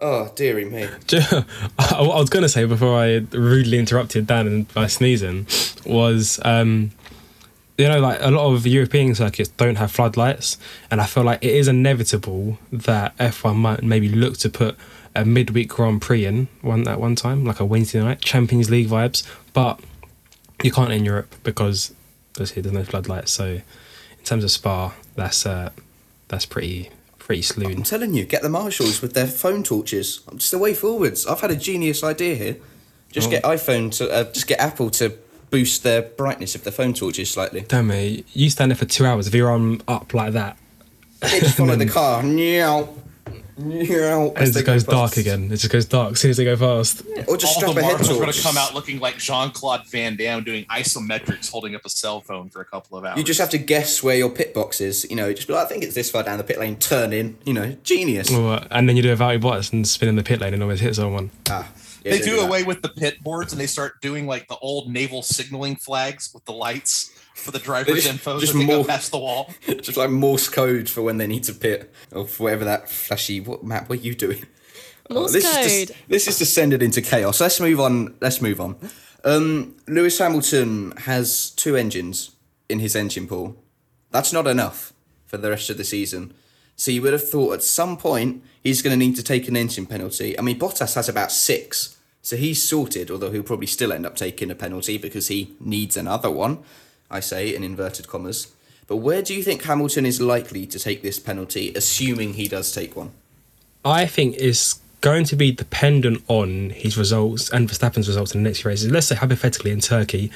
[0.00, 0.84] Oh dearie me!
[1.16, 5.46] what I was going to say before I rudely interrupted Dan by sneezing
[5.86, 6.90] was, um,
[7.78, 10.58] you know, like a lot of European circuits don't have floodlights,
[10.90, 14.76] and I feel like it is inevitable that F1 might maybe look to put
[15.14, 18.88] a midweek Grand Prix in one at one time, like a Wednesday night Champions League
[18.88, 19.80] vibes, but
[20.62, 21.94] you can't in Europe because
[22.34, 23.32] obviously there's no floodlights.
[23.32, 25.70] So in terms of Spa, that's uh,
[26.28, 30.20] that's pretty pretty I'm telling you, get the marshals with their phone torches.
[30.28, 31.26] I'm just the way forwards.
[31.26, 32.56] I've had a genius idea here.
[33.10, 33.30] Just Oh.
[33.30, 35.10] get iPhone to uh, just get Apple to
[35.50, 37.62] boost their brightness of their phone torches slightly.
[37.62, 38.24] Damn me.
[38.32, 40.56] you stand there for two hours if you're on up like that.
[41.20, 42.22] They just follow the car.
[42.22, 42.88] Meow.
[43.58, 44.32] Meow.
[44.36, 45.44] And it just goes dark again.
[45.50, 47.02] It just goes dark as soon as they go past.
[47.26, 49.16] Or just all strap the a head marshals are going to come out looking like
[49.16, 53.04] Jean Claude Van Damme doing isometrics, holding up a cell phone for a couple of
[53.06, 53.16] hours.
[53.16, 55.06] You just have to guess where your pit box is.
[55.08, 56.76] You know, just be like, I think it's this far down the pit lane.
[56.76, 57.38] Turn in.
[57.46, 58.30] You know, genius.
[58.32, 60.62] Or- And then you do a Valtteri Bottas and spin in the pit lane and
[60.62, 61.30] always hit someone.
[61.48, 61.66] Ah, Yeah,
[62.10, 64.56] they they do do away with the pit boards and they start doing like the
[64.58, 68.66] old naval signaling flags with the lights for the driver's just- info just as go
[68.66, 69.50] more- past the wall.
[69.66, 73.40] Just like Morse code for when they need to pit, or for whatever that flashy.
[73.40, 73.88] What map?
[73.88, 74.44] What are you doing?
[75.10, 75.88] Morse this Is code.
[75.96, 77.40] just, this is descended into chaos.
[77.40, 78.14] Let's move on.
[78.20, 78.76] Let's move on.
[79.24, 82.30] Um, Lewis Hamilton has two engines
[82.68, 83.56] in his engine pool.
[84.10, 84.92] That's not enough
[85.26, 86.32] for the rest of the season.
[86.74, 89.56] So you would have thought at some point he's going to need to take an
[89.56, 90.38] engine penalty.
[90.38, 91.95] I mean, Bottas has about six,
[92.26, 93.08] so he's sorted.
[93.08, 96.58] Although he'll probably still end up taking a penalty because he needs another one.
[97.08, 98.52] I say in inverted commas.
[98.88, 102.72] But where do you think Hamilton is likely to take this penalty, assuming he does
[102.72, 103.12] take one?
[103.84, 108.48] I think it's going to be dependent on his results and Verstappen's results in the
[108.48, 108.90] next races.
[108.90, 110.32] Let's say hypothetically in Turkey,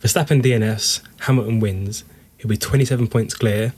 [0.00, 2.02] Verstappen DNS, Hamilton wins,
[2.38, 3.72] he'll be 27 points clear.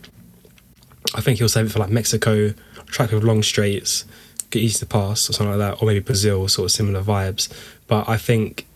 [1.15, 2.55] I think he'll save it for like Mexico,
[2.87, 4.07] track with long straights,
[4.53, 7.53] get easy to pass or something like that, or maybe Brazil, sort of similar vibes.
[7.87, 8.67] But I think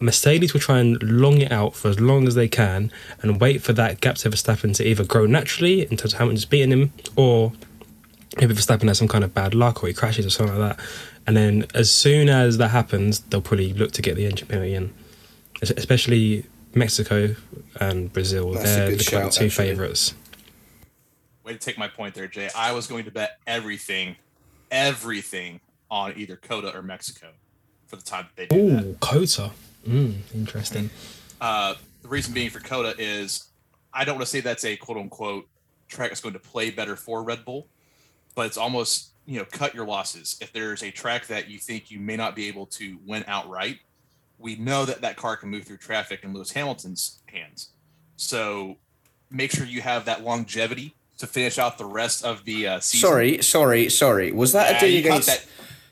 [0.00, 2.90] Mercedes will try and long it out for as long as they can
[3.22, 6.36] and wait for that gap to Verstappen to either grow naturally in terms of Hamilton
[6.36, 7.52] just beating him, or
[8.38, 10.84] maybe Verstappen has some kind of bad luck or he crashes or something like that.
[11.26, 14.74] And then as soon as that happens, they'll probably look to get the engine penalty
[14.74, 14.92] in,
[15.62, 17.36] especially Mexico
[17.80, 18.52] and Brazil.
[18.52, 19.50] That's They're good the shout, two actually.
[19.50, 20.14] favourites.
[21.44, 22.48] Way to take my point there, Jay.
[22.56, 24.16] I was going to bet everything,
[24.72, 27.28] everything on either COTA or Mexico
[27.86, 28.84] for the time that they do that.
[28.84, 29.50] Ooh, COTA.
[29.86, 30.90] Mm, interesting.
[31.40, 33.50] Uh, the reason being for COTA is
[33.92, 35.46] I don't want to say that's a quote unquote
[35.88, 37.68] track that's going to play better for Red Bull,
[38.34, 40.38] but it's almost you know cut your losses.
[40.40, 43.78] If there's a track that you think you may not be able to win outright,
[44.38, 47.70] we know that that car can move through traffic in Lewis Hamilton's hands.
[48.16, 48.78] So
[49.30, 53.08] make sure you have that longevity to finish out the rest of the uh, season.
[53.08, 54.30] Sorry, sorry, sorry.
[54.32, 55.28] Was that Yeah, a dig against?
[55.28, 55.46] that.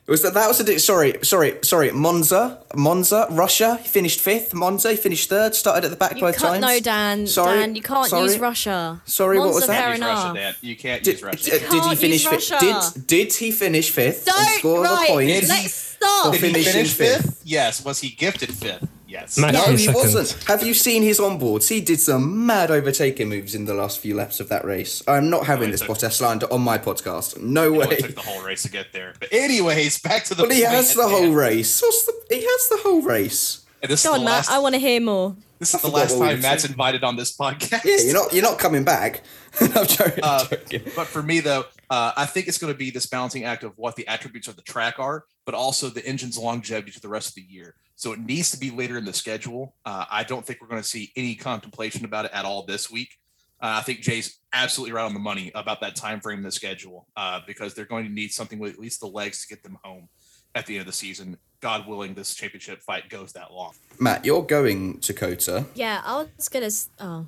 [0.07, 0.81] Was that that was a dig?
[0.81, 1.93] Sorry, sorry, sorry.
[1.93, 3.79] Monza, Monza, Russia.
[3.81, 4.53] He finished fifth.
[4.53, 5.55] Monza, he finished third.
[5.55, 6.63] Started at the back You both can't, times.
[6.63, 7.27] no, Dan.
[7.29, 8.25] Sorry, Dan, you can't sorry.
[8.25, 9.01] use Russia.
[9.05, 9.81] Sorry, what was that?
[9.85, 10.33] Fair Use Russia.
[10.35, 10.55] Dan.
[10.63, 11.51] You can't Did, use Russia.
[11.55, 12.61] uh, did he can't finish fifth?
[12.61, 15.07] Did did he finish fifth Don't score right.
[15.07, 15.49] the points?
[15.49, 16.33] Let's stop.
[16.33, 17.23] Did Did he finishing finish fifth?
[17.25, 17.43] fifth?
[17.45, 17.85] Yes.
[17.85, 18.87] Was he gifted fifth?
[19.07, 19.37] Yes.
[19.39, 19.95] Max No, he second.
[20.15, 20.45] wasn't.
[20.45, 21.69] Have you seen his onboards?
[21.69, 25.03] He did some mad overtaking moves in the last few laps of that race.
[25.09, 27.41] I'm not having he this took- Bottas slander on my podcast.
[27.41, 27.97] No Well, way.
[27.97, 29.15] it took the whole race to get there.
[29.19, 30.45] But anyways, back to the.
[30.45, 31.37] But he has the whole hand.
[31.37, 31.83] race.
[31.83, 32.13] What's the?
[32.31, 33.65] He has the whole race.
[33.83, 34.49] And this Go is on, the Matt.
[34.49, 35.35] I want to hear more.
[35.59, 36.73] This is the last time Matt's saying.
[36.73, 37.85] invited on this podcast.
[37.85, 38.33] Yeah, you're not.
[38.33, 39.23] You're not coming back.
[39.61, 40.23] I'm joking.
[40.23, 40.83] Uh, joking.
[40.95, 43.73] but for me, though, uh, I think it's going to be this balancing act of
[43.77, 47.31] what the attributes of the track are, but also the engine's longevity to the rest
[47.31, 47.75] of the year.
[47.97, 49.75] So it needs to be later in the schedule.
[49.85, 52.89] Uh, I don't think we're going to see any contemplation about it at all this
[52.89, 53.19] week.
[53.61, 56.53] Uh, I think Jay's absolutely right on the money about that time frame in the
[56.53, 59.65] schedule uh, because they're going to need something with at least the legs to get
[59.65, 60.09] them home
[60.55, 61.37] at the end of the season.
[61.61, 63.73] God willing, this championship fight goes that long.
[63.99, 65.67] Matt, you're going to COTA.
[65.75, 66.71] Yeah, I was gonna.
[67.01, 67.27] Oh,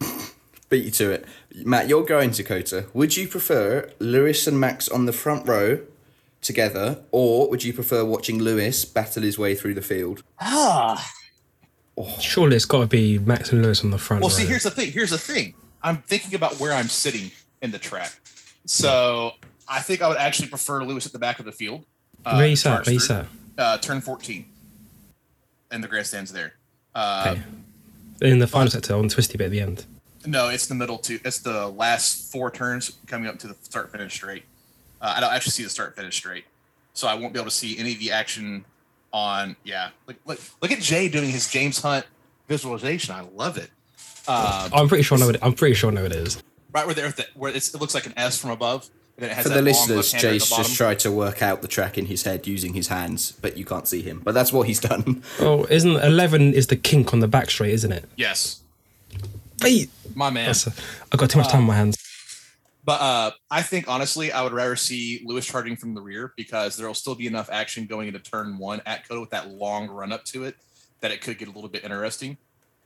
[0.68, 1.26] Beat you to it.
[1.64, 2.86] Matt, you're going to COTA.
[2.94, 5.80] Would you prefer Lewis and Max on the front row
[6.40, 10.22] together, or would you prefer watching Lewis battle his way through the field?
[10.40, 11.12] Ah.
[12.18, 14.22] Surely it's got to be Max and Lewis on the front.
[14.22, 14.90] Well, see, here's the thing.
[14.92, 15.54] Here's the thing.
[15.82, 18.12] I'm thinking about where I'm sitting in the track.
[18.64, 19.32] So
[19.68, 21.84] I think I would actually prefer Lewis at the back of the field.
[22.24, 22.70] Uh, Where you sat?
[22.76, 23.26] charge Where you through, sat?
[23.58, 24.44] Uh, turn 14.
[25.70, 26.54] And the grandstands there.
[26.94, 27.42] Uh, Okay.
[28.22, 29.86] In the final sector on the twisty bit at the end.
[30.26, 31.18] No, it's the middle two.
[31.24, 34.44] It's the last four turns coming up to the start finish straight.
[35.00, 36.44] Uh, I don't actually see the start finish straight,
[36.92, 38.64] so I won't be able to see any of the action
[39.12, 39.56] on.
[39.64, 42.06] Yeah, look, look, look at Jay doing his James Hunt
[42.48, 43.14] visualization.
[43.14, 43.70] I love it.
[44.28, 45.28] Uh, I'm pretty sure I know.
[45.30, 46.42] It, I'm pretty sure I know it is.
[46.72, 49.30] right where there, at where it's, it looks like an S from above, and then
[49.30, 52.06] it has For the listeners, left-hander the just tried to work out the track in
[52.06, 54.20] his head using his hands, but you can't see him.
[54.22, 55.22] But that's what he's done.
[55.40, 58.04] Oh, isn't eleven is the kink on the back straight, isn't it?
[58.16, 58.60] Yes,
[59.62, 60.46] Hey, my man.
[60.46, 60.66] that's,
[61.12, 61.96] I got too much time on my hands.
[62.84, 66.76] But uh, I think honestly, I would rather see Lewis charging from the rear because
[66.76, 69.88] there will still be enough action going into turn one at COTA with that long
[69.88, 70.56] run up to it
[71.00, 72.36] that it could get a little bit interesting.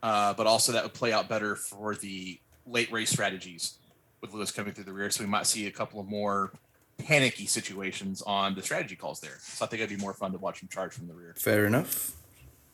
[0.03, 3.79] Uh, but also that would play out better for the late race strategies
[4.21, 5.09] with Lewis coming through the rear.
[5.09, 6.51] So we might see a couple of more
[6.97, 9.37] panicky situations on the strategy calls there.
[9.41, 11.33] So I think it'd be more fun to watch him charge from the rear.
[11.37, 12.11] Fair enough.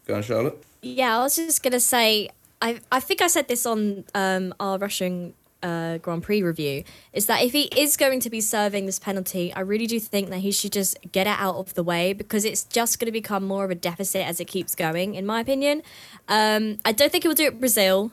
[0.08, 0.64] Go on, Charlotte.
[0.82, 1.18] yeah.
[1.20, 2.30] I was just gonna say.
[2.62, 6.84] I I think I said this on um our Russian uh, Grand Prix review.
[7.14, 10.30] Is that if he is going to be serving this penalty, I really do think
[10.30, 13.12] that he should just get it out of the way because it's just going to
[13.12, 15.16] become more of a deficit as it keeps going.
[15.16, 15.82] In my opinion,
[16.28, 18.12] um, I don't think he will do it Brazil.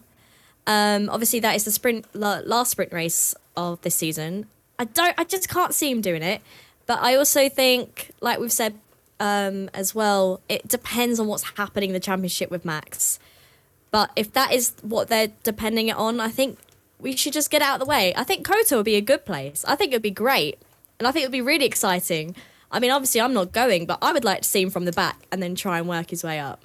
[0.67, 4.47] Um, obviously, that is the sprint last sprint race of this season.
[4.79, 5.15] I don't.
[5.19, 6.43] I just can't see him doing it.
[6.87, 8.75] But I also think, like we've said
[9.21, 10.41] um, as well.
[10.49, 13.19] It depends on what's happening in the championship with Max.
[13.91, 16.59] But if that is what they're depending it on, I think
[17.01, 18.13] we should just get out of the way.
[18.17, 19.65] I think COTA would be a good place.
[19.67, 20.59] I think it would be great.
[20.99, 22.35] And I think it would be really exciting.
[22.71, 24.93] I mean, obviously, I'm not going, but I would like to see him from the
[24.93, 26.65] back and then try and work his way up.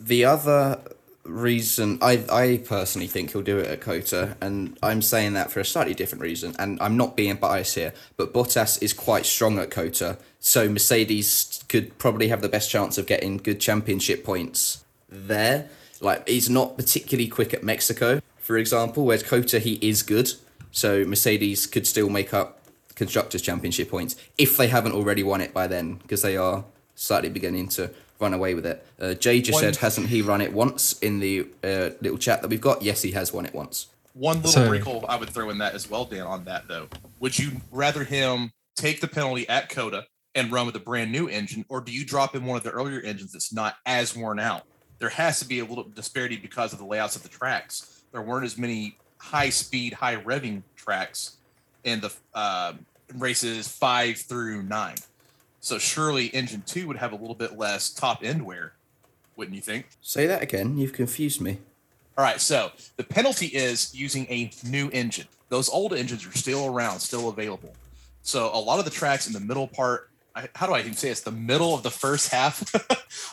[0.00, 0.80] The other
[1.28, 5.60] reason I I personally think he'll do it at COTA, and I'm saying that for
[5.60, 9.58] a slightly different reason, and I'm not being biased here, but Bottas is quite strong
[9.58, 14.84] at COTA, so Mercedes could probably have the best chance of getting good championship points
[15.08, 15.68] there.
[16.00, 20.32] Like he's not particularly quick at Mexico, for example, whereas COTA he is good,
[20.72, 22.62] so Mercedes could still make up
[22.94, 27.28] constructors championship points if they haven't already won it by then, because they are slightly
[27.28, 28.86] beginning to run away with it.
[28.98, 32.40] Uh, Jay just One- said, hasn't he run it once in the uh, little chat
[32.40, 32.80] that we've got?
[32.80, 33.88] Yes, he has won it once.
[34.14, 36.88] One little So- wrinkle I would throw in that as well, Dan, on that though.
[37.20, 41.28] Would you rather him take the penalty at COTA and run with a brand new
[41.28, 44.40] engine, or do you drop in one of the earlier engines that's not as worn
[44.40, 44.62] out?
[45.00, 47.97] There has to be a little disparity because of the layouts of the tracks.
[48.12, 51.36] There weren't as many high speed, high revving tracks
[51.84, 52.74] in the uh,
[53.16, 54.96] races five through nine.
[55.60, 58.74] So surely engine two would have a little bit less top end wear,
[59.36, 59.86] wouldn't you think?
[60.00, 60.78] Say that again.
[60.78, 61.58] You've confused me.
[62.16, 65.26] All right, so the penalty is using a new engine.
[65.50, 67.74] Those old engines are still around, still available.
[68.22, 70.94] So a lot of the tracks in the middle part, I, how do I even
[70.94, 72.74] say it's the middle of the first half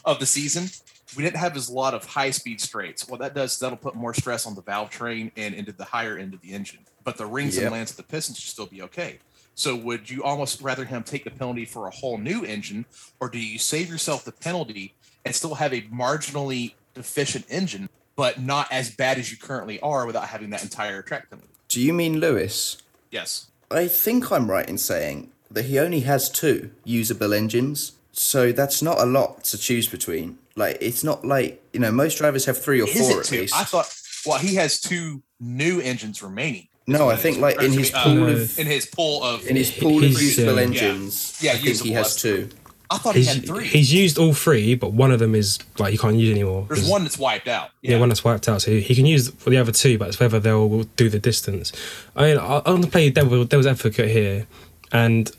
[0.06, 0.70] of the season,
[1.16, 3.08] we didn't have as lot of high speed straights.
[3.08, 6.18] What that does, that'll put more stress on the valve train and into the higher
[6.18, 6.80] end of the engine.
[7.04, 7.64] But the rings Yep.
[7.66, 9.20] and lands of the pistons should still be okay.
[9.54, 12.86] So would you almost rather him take the penalty for a whole new engine,
[13.20, 18.42] or do you save yourself the penalty and still have a marginally deficient engine, but
[18.42, 21.50] not as bad as you currently are without having that entire track penalty?
[21.70, 22.78] Do you mean Lewis?
[23.12, 23.48] Yes.
[23.72, 28.82] I think I'm right in saying that he only has two usable engines, so that's
[28.82, 30.38] not a lot to choose between.
[30.56, 33.26] Like, it's not like, you know, most drivers have three or Is four it at
[33.26, 33.40] two?
[33.42, 33.56] least.
[33.56, 33.94] I thought.
[34.26, 36.68] Well, he has two new engines remaining.
[36.88, 39.56] No, I think, like, in his excuse pool uh, of- in his pool of In
[39.56, 42.50] his pool of He's, usable uh, engines, Yeah, I think he has two.
[42.90, 43.66] I thought he He's, had three.
[43.66, 46.68] he's used all three, but one of them is like you can't use anymore.
[46.70, 47.72] There's one that's wiped out.
[47.82, 48.62] Yeah, one that's wiped out.
[48.62, 51.72] So he can use for the other two, but it's whether they'll do the distance.
[52.16, 54.46] I mean, I- I'm going to play devil, devil's advocate here,
[54.92, 55.32] and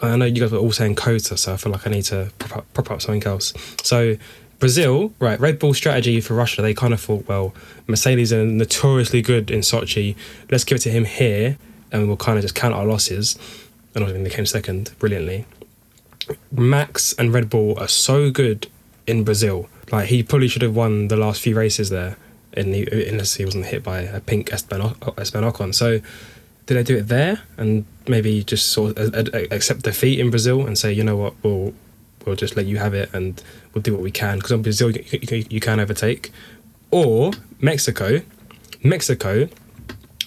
[0.00, 2.32] I know you guys were all saying COTA, so I feel like I need to
[2.40, 3.54] prop up, prop up something else.
[3.84, 4.16] So
[4.62, 5.40] Brazil, right?
[5.40, 6.62] Red Bull strategy for Russia.
[6.62, 7.52] They kind of thought, well,
[7.88, 10.14] Mercedes are notoriously good in Sochi.
[10.52, 11.58] Let's give it to him here,
[11.90, 13.36] and we'll kind of just count our losses.
[13.92, 15.46] And obviously they came second brilliantly.
[16.52, 18.68] Max and Red Bull are so good
[19.04, 19.68] in Brazil.
[19.90, 22.16] Like he probably should have won the last few races there,
[22.52, 25.74] in the, unless he wasn't hit by a pink Esteban Ocon.
[25.74, 25.98] So
[26.66, 29.12] did they do it there and maybe just sort of
[29.50, 31.74] accept defeat in Brazil and say, you know what, we'll
[32.24, 33.42] we'll just let you have it and
[33.74, 36.30] we'll do what we can because in Brazil you, you, you can overtake,
[36.90, 38.20] or Mexico,
[38.82, 39.48] Mexico,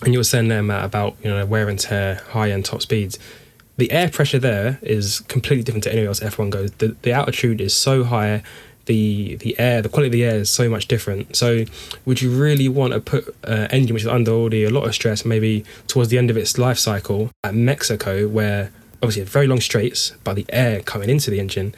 [0.03, 2.81] and you were saying them Matt about you know wear and tear, high end top
[2.81, 3.17] speeds.
[3.77, 6.71] The air pressure there is completely different to anywhere else F1 goes.
[6.71, 8.41] The, the altitude is so high,
[8.85, 11.35] the the air, the quality of the air is so much different.
[11.35, 11.65] So,
[12.05, 14.93] would you really want to put an engine which is under already a lot of
[14.93, 19.59] stress, maybe towards the end of its life cycle, at Mexico, where obviously very long
[19.59, 21.75] straights, but the air coming into the engine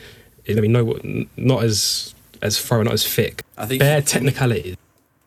[0.47, 3.43] is going to be no, not as as thorough, not as thick.
[3.57, 4.77] I think bare you- technicalities.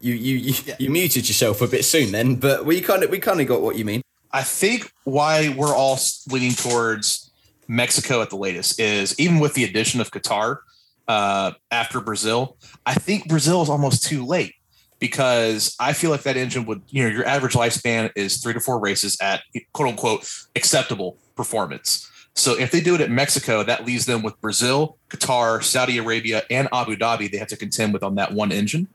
[0.01, 3.19] You you you, you muted yourself a bit soon then, but we kind of we
[3.19, 4.03] kind of got what you mean.
[4.33, 5.99] I think why we're all
[6.31, 7.31] leaning towards
[7.69, 10.59] Mexico at the latest is even with the addition of Qatar
[11.07, 12.57] uh, after Brazil,
[12.87, 14.55] I think Brazil is almost too late
[15.01, 18.61] because I feel like that engine would, you know, your average lifespan is three to
[18.61, 22.10] four races at quote unquote acceptable performance.
[22.35, 26.43] So if they do it at Mexico, that leaves them with Brazil, Qatar, Saudi Arabia,
[26.51, 27.31] and Abu Dhabi.
[27.31, 28.89] They have to contend with on that one engine.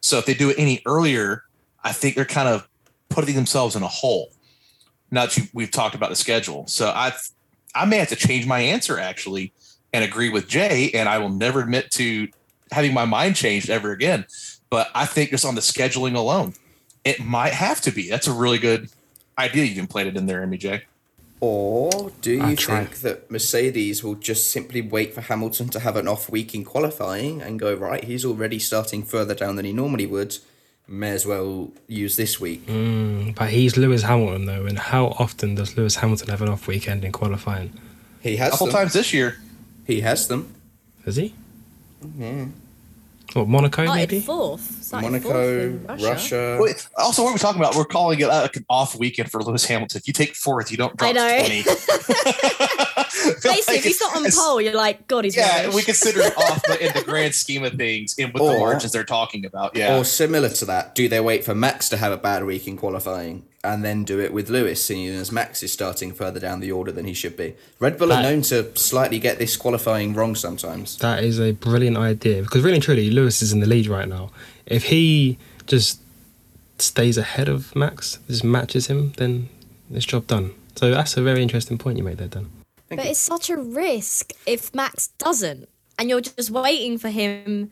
[0.00, 1.44] So if they do it any earlier,
[1.82, 2.68] I think they're kind of
[3.08, 4.30] putting themselves in a hole
[5.10, 6.66] now that we've talked about the schedule.
[6.66, 7.12] So I
[7.74, 9.52] I may have to change my answer actually
[9.92, 12.28] and agree with Jay, and I will never admit to
[12.72, 14.26] having my mind changed ever again.
[14.70, 16.54] But I think just on the scheduling alone,
[17.04, 18.08] it might have to be.
[18.08, 18.88] That's a really good
[19.38, 20.82] idea you even played it in there, MJ.
[21.40, 22.84] Or do I you try.
[22.84, 26.64] think that Mercedes will just simply wait for Hamilton to have an off week in
[26.64, 30.38] qualifying and go, right, he's already starting further down than he normally would.
[30.88, 32.64] May as well use this week.
[32.66, 36.68] Mm, but he's Lewis Hamilton though, and how often does Lewis Hamilton have an off
[36.68, 37.72] weekend in qualifying?
[38.20, 38.76] He A has couple them.
[38.76, 39.36] times this year.
[39.86, 40.54] He has them.
[41.04, 41.34] Is he?
[42.16, 42.46] Yeah.
[43.36, 44.20] What Monaco oh, Started maybe?
[44.20, 44.92] fourth.
[44.92, 46.06] Monaco, fourth Russia.
[46.08, 46.58] Russia.
[46.60, 49.30] Wait, Also, what are we're talking about, we're calling it uh, like an off weekend
[49.30, 49.98] for Lewis Hamilton.
[49.98, 51.38] If you take fourth, you don't drop I know.
[51.38, 51.62] 20.
[53.42, 55.74] Basically, if he's not on pole, you're like, God, he's Yeah, rubbish.
[55.74, 58.92] we consider it off but in the grand scheme of things and with the margins
[58.92, 59.76] they're talking about.
[59.76, 59.98] Yeah.
[59.98, 62.76] Or similar to that, do they wait for Max to have a bad week in
[62.76, 66.70] qualifying and then do it with Lewis, seeing as Max is starting further down the
[66.70, 67.54] order than he should be?
[67.80, 70.96] Red Bull are known to slightly get this qualifying wrong sometimes.
[70.98, 74.08] That is a brilliant idea because really and truly, Lewis is in the lead right
[74.08, 74.30] now.
[74.66, 76.00] If he just
[76.78, 79.48] stays ahead of Max, just matches him, then
[79.92, 80.52] it's job done.
[80.76, 82.50] So that's a very interesting point you made there, Dan.
[82.96, 85.68] But it's such a risk if Max doesn't,
[85.98, 87.70] and you're just waiting for him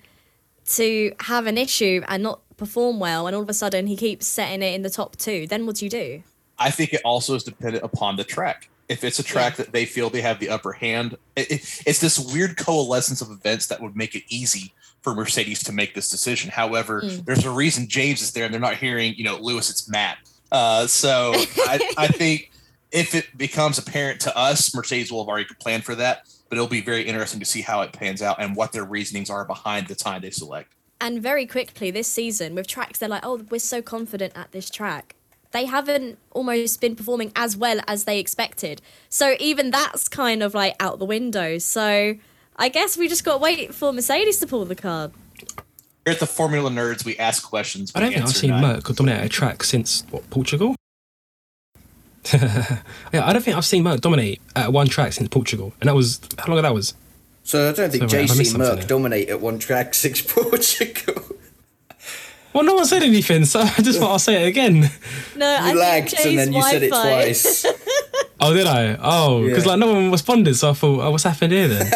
[0.71, 4.27] to have an issue and not perform well, and all of a sudden he keeps
[4.27, 5.47] setting it in the top two.
[5.47, 6.23] Then what do you do?
[6.59, 8.69] I think it also is dependent upon the track.
[8.89, 12.01] If it's a track that they feel they have the upper hand, it, it, it's
[12.01, 16.09] this weird coalescence of events that would make it easy for Mercedes to make this
[16.11, 16.51] decision.
[16.51, 17.25] However, Mm.
[17.25, 20.19] there's a reason James is there and they're not hearing, you know, Lewis, it's Matt.
[20.53, 22.51] Uh, so I, I think
[22.95, 26.27] if it becomes apparent to us, Mercedes will have already planned for that.
[26.49, 29.29] But it'll be very interesting to see how it pans out and what their reasonings
[29.29, 30.73] are behind the time they select.
[31.01, 34.71] And very quickly this season, with tracks, they're like, oh, we're so confident at this
[34.71, 35.17] track.
[35.51, 38.81] They haven't almost been performing as well as they expected.
[39.09, 41.59] So even that's kind of like out the window.
[41.59, 42.15] So
[42.57, 45.13] I guess we just got to wait for Mercedes to pull the card.
[46.05, 47.91] Here at the Formula Nerds, we ask questions.
[47.95, 48.63] I don't think I've answer seen none.
[48.63, 50.77] Merc dominate a track since what Portugal.
[52.33, 55.95] yeah, I don't think I've seen Merc dominate at one track since Portugal, and that
[55.95, 56.95] was how long ago that was.
[57.43, 58.87] So I don't think So, right, have I missed JC something Merc there?
[58.89, 61.23] dominate at one track six Portugal.
[62.53, 64.89] Well, no one said anything, so I just thought I'll say it again.
[65.37, 67.67] No, I You think lagged and then you said it twice.
[68.41, 68.99] Oh, did I?
[69.01, 69.71] Oh, because Yeah.
[69.71, 71.87] like no one responded, so I thought, oh, what's happened here then?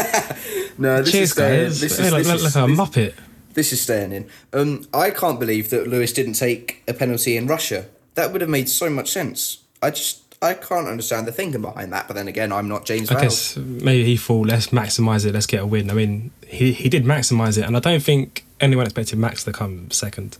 [0.79, 1.65] No, this Cheers, is staying.
[1.65, 1.81] guys.
[1.81, 3.15] This Hey, is, like, this like, is- like a this- muppet.
[3.55, 4.27] This is staying in.
[4.53, 7.87] Um, I can't believe that Lewis didn't take a penalty in Russia.
[8.15, 9.59] That would have made so much sense.
[9.83, 12.07] I just I can't understand the thinking behind that.
[12.07, 13.21] But then again, I'm not James I Vowles.
[13.21, 15.91] guess maybe he thought, let's maximise it, let's get a win.
[15.91, 19.53] I mean, he, he did maximise it, and I don't think anyone expected Max to
[19.53, 20.39] come second.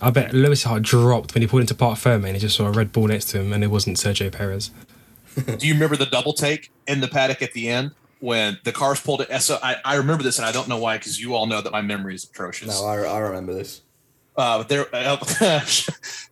[0.00, 2.66] I bet Lewis heart dropped when he pulled into Parc Fermé and he just saw
[2.66, 4.70] a Red Bull next to him, and it wasn't Sergio Perez.
[5.58, 9.00] Do you remember the double take in the paddock at the end when the cars
[9.00, 9.40] pulled it?
[9.42, 11.72] So I, I remember this, and I don't know why, because you all know that
[11.72, 12.68] my memory is atrocious.
[12.80, 13.82] No, I, I remember this.
[14.36, 15.16] Uh, there, uh,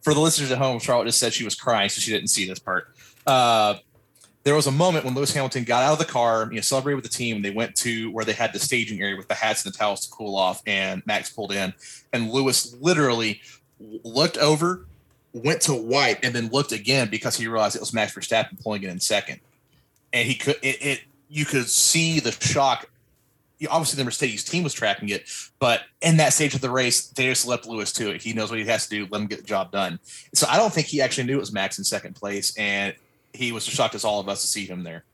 [0.02, 2.46] for the listeners at home, Charlotte just said she was crying, so she didn't see
[2.46, 2.88] this part.
[3.26, 3.74] Uh,
[4.44, 6.96] there was a moment when Lewis Hamilton got out of the car, you know, celebrated
[6.96, 7.36] with the team.
[7.36, 9.78] And they went to where they had the staging area with the hats and the
[9.78, 11.72] towels to cool off, and Max pulled in,
[12.12, 13.40] and Lewis literally
[14.04, 14.86] looked over,
[15.32, 18.82] went to wipe, and then looked again because he realized it was Max Verstappen pulling
[18.82, 19.40] it in second,
[20.12, 22.88] and he could it, it you could see the shock.
[23.70, 27.26] Obviously, the Mercedes team was tracking it, but in that stage of the race, they
[27.26, 28.22] just left Lewis to it.
[28.22, 29.08] He knows what he has to do.
[29.10, 29.98] Let him get the job done.
[30.34, 32.94] So I don't think he actually knew it was Max in second place, and
[33.32, 35.04] he was as shocked as all of us to see him there.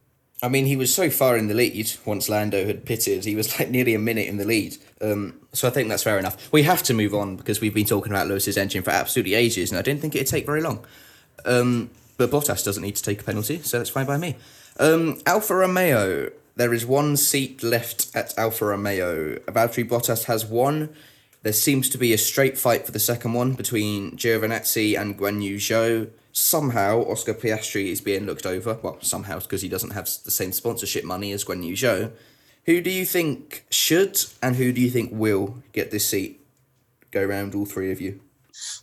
[0.43, 3.25] I mean, he was so far in the lead once Lando had pitted.
[3.25, 4.77] He was like nearly a minute in the lead.
[5.01, 6.53] Um, so I think that's fair enough.
[6.53, 9.71] We have to move on because we've been talking about Lewis's engine for absolutely ages,
[9.71, 10.85] and I didn't think it'd take very long.
[11.45, 14.37] Um, but Bottas doesn't need to take a penalty, so that's fine by me.
[14.79, 16.31] Um, Alfa Romeo.
[16.59, 19.37] There is one seat left at Alfa Romeo.
[19.47, 20.93] Valtteri Bottas has one.
[21.45, 25.41] There seems to be a straight fight for the second one between Giovinazzi and Guan
[25.41, 26.11] Yu Zhou.
[26.33, 28.77] Somehow, Oscar Piastri is being looked over.
[28.83, 32.11] Well, somehow, because he doesn't have the same sponsorship money as Guan Yu Zhou.
[32.67, 36.45] Who do you think should and who do you think will get this seat?
[37.13, 38.19] Go round all three of you.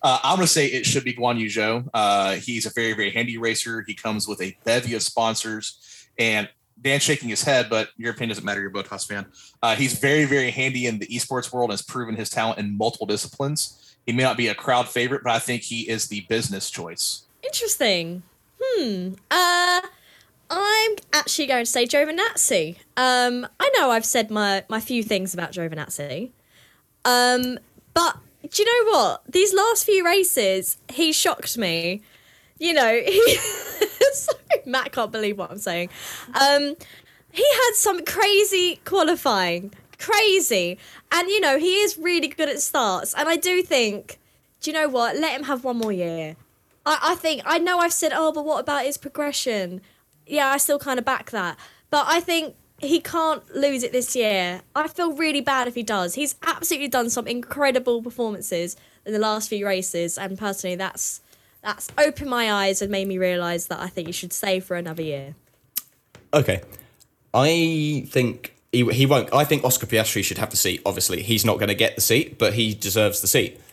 [0.02, 1.90] Uh, I'm going to say it should be Guan Yu Zhou.
[1.94, 3.84] Uh, he's a very, very handy racer.
[3.86, 5.78] He comes with a bevy of sponsors.
[6.18, 6.48] And
[6.82, 8.62] Dan's shaking his head, but your opinion doesn't matter.
[8.62, 9.26] You're a Bottas fan.
[9.64, 12.78] Uh, he's very, very handy in the esports world and has proven his talent in
[12.78, 13.96] multiple disciplines.
[14.06, 17.26] He may not be a crowd favorite, but I think he is the business choice.
[17.42, 18.24] Interesting.
[18.62, 19.14] Hmm.
[19.32, 19.82] Uh,
[20.50, 22.78] I'm actually going to say Giovinazzi.
[22.98, 26.32] Um, I know I've said my my few things about Giovinazzi.
[27.04, 27.60] Um,
[27.94, 28.18] but
[28.50, 29.24] do you know what?
[29.28, 32.04] These last few races, he shocked me.
[32.60, 33.38] You know, he.
[34.14, 35.90] Sorry, Matt can't believe what I'm saying.
[36.34, 36.76] Um,
[37.32, 40.78] he had some crazy qualifying, crazy,
[41.12, 43.14] and you know he is really good at starts.
[43.14, 44.20] And I do think,
[44.62, 45.18] do you know what?
[45.18, 46.38] Let him have one more year.
[46.86, 49.82] I, I think I know I've said, oh, but what about his progression?
[50.26, 51.58] Yeah, I still kind of back that,
[51.90, 54.62] but I think he can't lose it this year.
[54.76, 56.16] I feel really bad if he does.
[56.16, 58.76] He's absolutely done some incredible performances
[59.06, 61.22] in the last few races, and personally, that's
[61.66, 64.78] that's opened my eyes and made me realise that I think he should stay for
[64.78, 65.34] another year.
[66.32, 66.62] Okay.
[67.34, 69.34] I think he, he won't.
[69.34, 70.82] I think Oscar Piastri should have the seat.
[70.86, 73.60] Obviously, he's not going to get the seat, but he deserves the seat.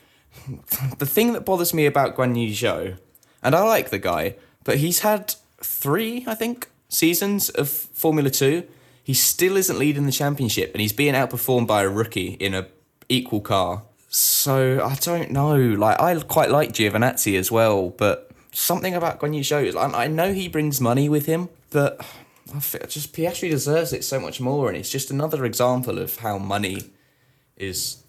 [0.98, 2.96] The thing that bothers me about Guan Yu Zhou,
[3.42, 8.66] and I like the guy, but he's had three, I think, seasons of Formula Two,
[9.04, 12.68] he still isn't leading the championship, and he's being outperformed by a rookie in a
[13.10, 13.82] equal car.
[14.14, 15.56] So I don't know.
[15.56, 20.06] Like I quite like Giovinazzi as well, but something about Guanyu Zhou is like, I
[20.06, 21.98] know he brings money with him, but
[22.54, 26.16] I feel just Piastri deserves it so much more, and it's just another example of
[26.18, 26.82] how money
[27.56, 28.02] is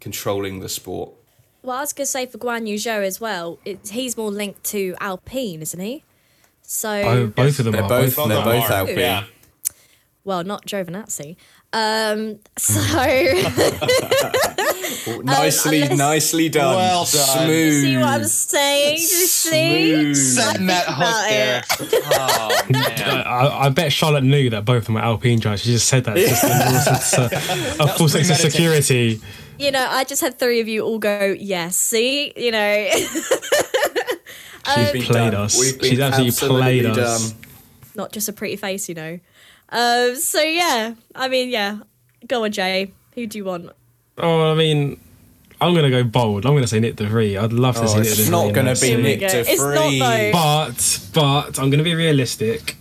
[0.00, 1.12] controlling the sport.
[1.62, 3.60] Well, I was gonna say for Guan Yu Zhou as well.
[3.64, 6.02] It's, he's more linked to Alpine, isn't he?
[6.62, 7.88] So Both, both of them They're are.
[7.88, 8.72] both, of they're them both are.
[8.72, 8.98] Alpine.
[8.98, 9.24] Yeah.
[10.24, 11.36] well, not Giovinazzi.
[11.72, 12.80] Um, so
[15.24, 16.76] nicely, unless- nicely done.
[16.76, 17.44] Well done.
[17.46, 17.82] Smooth.
[17.82, 18.96] see what I'm saying?
[18.96, 20.14] Do you see?
[20.14, 21.62] Setting that hook about there.
[22.18, 23.26] Oh, man.
[23.26, 25.62] I, I bet Charlotte knew that both of them were Alpine drivers.
[25.62, 27.28] She just said that just in a, sense, uh,
[27.84, 28.52] a full sense of premeditated.
[28.52, 29.20] security.
[29.58, 31.76] You know, I just had three of you all go yes.
[31.76, 32.88] See, you know.
[34.74, 35.34] She's been played done.
[35.34, 35.58] us.
[35.58, 37.34] We've been She's absolutely, absolutely played us.
[37.94, 39.20] not just a pretty face, you know.
[39.68, 41.78] Um, so yeah, I mean, yeah.
[42.26, 42.92] Go on, Jay.
[43.14, 43.70] Who do you want?
[44.18, 44.98] Oh, I mean,
[45.60, 46.46] I'm gonna go bold.
[46.46, 47.38] I'm gonna say Nick DeVries.
[47.42, 49.02] I'd love to Oh, see Nick it's not gonna be suit.
[49.02, 49.26] Nick go.
[49.28, 50.32] It's not, DeVries.
[50.32, 50.32] though.
[50.32, 52.76] But but I'm gonna be realistic.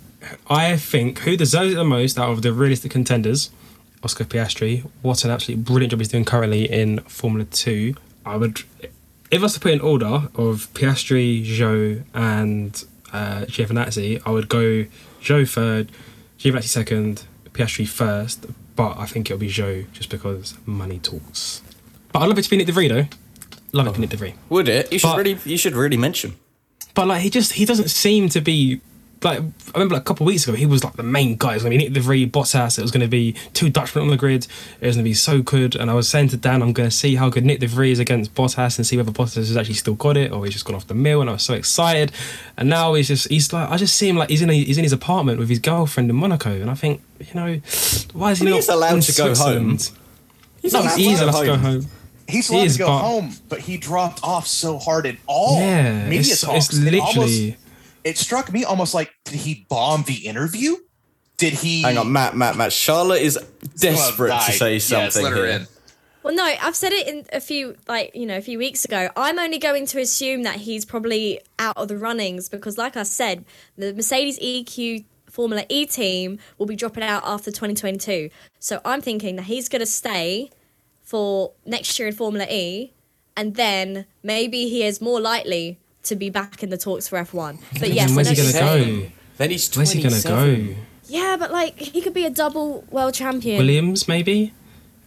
[0.50, 3.52] I think who deserves it the most out of the realistic contenders,
[4.04, 4.90] Oscar Piastri.
[5.02, 7.96] What an absolutely brilliant job he's doing currently in Formula Two.
[8.26, 8.64] I would,
[9.30, 12.84] if I was to put in order of Piastri, Zhou, and
[13.14, 14.86] uh, Giovinazzi, I would go
[15.22, 15.92] Zhou third,
[16.40, 17.24] Giovinazzi second,
[17.54, 18.48] Piastri first.
[18.76, 21.62] But I think it'll be Joe just because money talks.
[22.12, 23.08] But I'd love it to be Nick DeVries though.
[23.72, 24.36] Love it to be Nick DeVries.
[24.50, 24.92] Would it?
[24.92, 26.36] You should But- really, you should really mention.
[26.94, 28.82] But like he just he doesn't seem to be
[29.24, 29.44] like I
[29.74, 31.52] remember like a couple of weeks ago he was like the main guy.
[31.52, 32.78] It was gonna be Nick DeVries, Bottas.
[32.78, 34.46] It was gonna be two Dutchmen on the grid.
[34.82, 35.76] It was gonna be so good.
[35.76, 38.36] And I was saying to Dan, I'm gonna see how good Nick DeVries is against
[38.36, 40.88] Bottas and see whether Bottas has actually still got it or he's just gone off
[40.88, 41.22] the mill.
[41.22, 42.12] And I was so excited.
[42.58, 44.78] And now he's just he's like I just see him like he's in a, he's
[44.78, 46.52] in his apartment with his girlfriend in Monaco.
[46.52, 47.62] And I think you know
[48.14, 49.78] why is he Well, not he's allowed to go home.
[50.62, 51.86] He's No, allowed he go allowed to go home.
[52.28, 55.18] He's He allowed is, to go but- home, but he dropped off so hard in
[55.28, 56.70] all Yeah, media it's, talks.
[56.70, 57.58] it's It literally.
[58.06, 60.76] Almost- it struck me almost like did he bomb the interview?
[61.38, 61.82] Did he?
[61.82, 62.72] Hang on, Matt, Matt, Matt.
[62.72, 63.38] Charlotte is
[63.78, 65.56] desperate to say Yes, something let her here.
[65.58, 65.68] in.
[66.24, 69.10] Well, no, I've said it in a few, like you know, a few weeks ago.
[69.16, 73.04] I'm only going to assume that he's probably out of the runnings because, like I
[73.04, 73.46] said,
[73.78, 78.30] the Mercedes EQ Formula E team will be dropping out after 2022.
[78.60, 80.50] So I'm thinking that he's going to stay
[81.04, 82.94] for next year in Formula E,
[83.38, 87.60] and then maybe he is more likely to be back in the talks for F1.
[87.80, 89.08] But yes, I where's he gonna go?
[89.38, 90.76] Then he's Where's he gonna go?
[91.08, 93.58] Yeah, but like he could be a double world champion.
[93.58, 94.54] Williams, maybe?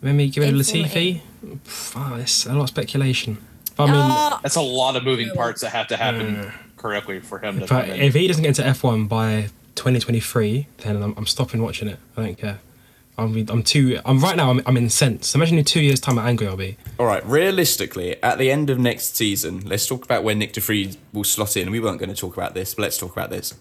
[0.01, 1.21] Maybe give it In a Formula Latifi?
[1.45, 3.39] Pff, Oh, it's a lot of speculation.
[3.77, 7.21] But I mean, Ah, That's a lot of moving parts that have to happen correctly
[7.21, 11.15] for him to but come if he doesn't get into F1 by 2023, then I'm,
[11.17, 11.99] I'm stopping watching it.
[12.17, 12.59] I don't care.
[13.19, 14.01] I'm, I'm too.
[14.05, 14.51] I'm right now.
[14.51, 15.35] I'm, I'm incensed.
[15.35, 16.77] Imagine in two years' time how angry I'll be.
[16.99, 20.61] All right, realistically, at the end of next season, let's talk about where Nick De
[20.61, 21.71] DeVries will slot in.
[21.71, 23.55] We weren't going to talk about this, but let's talk about this.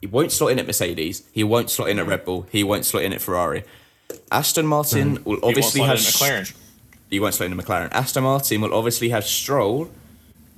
[0.00, 1.22] He won't slot in at Mercedes.
[1.32, 2.46] He won't slot in at Red Bull.
[2.50, 3.64] He won't slot in at Ferrari.
[4.30, 5.24] Aston Martin mm.
[5.24, 6.56] will He won't obviously slot have in McLaren.
[7.10, 7.88] He won't slot in a McLaren.
[7.92, 9.90] Aston Martin will obviously have Stroll.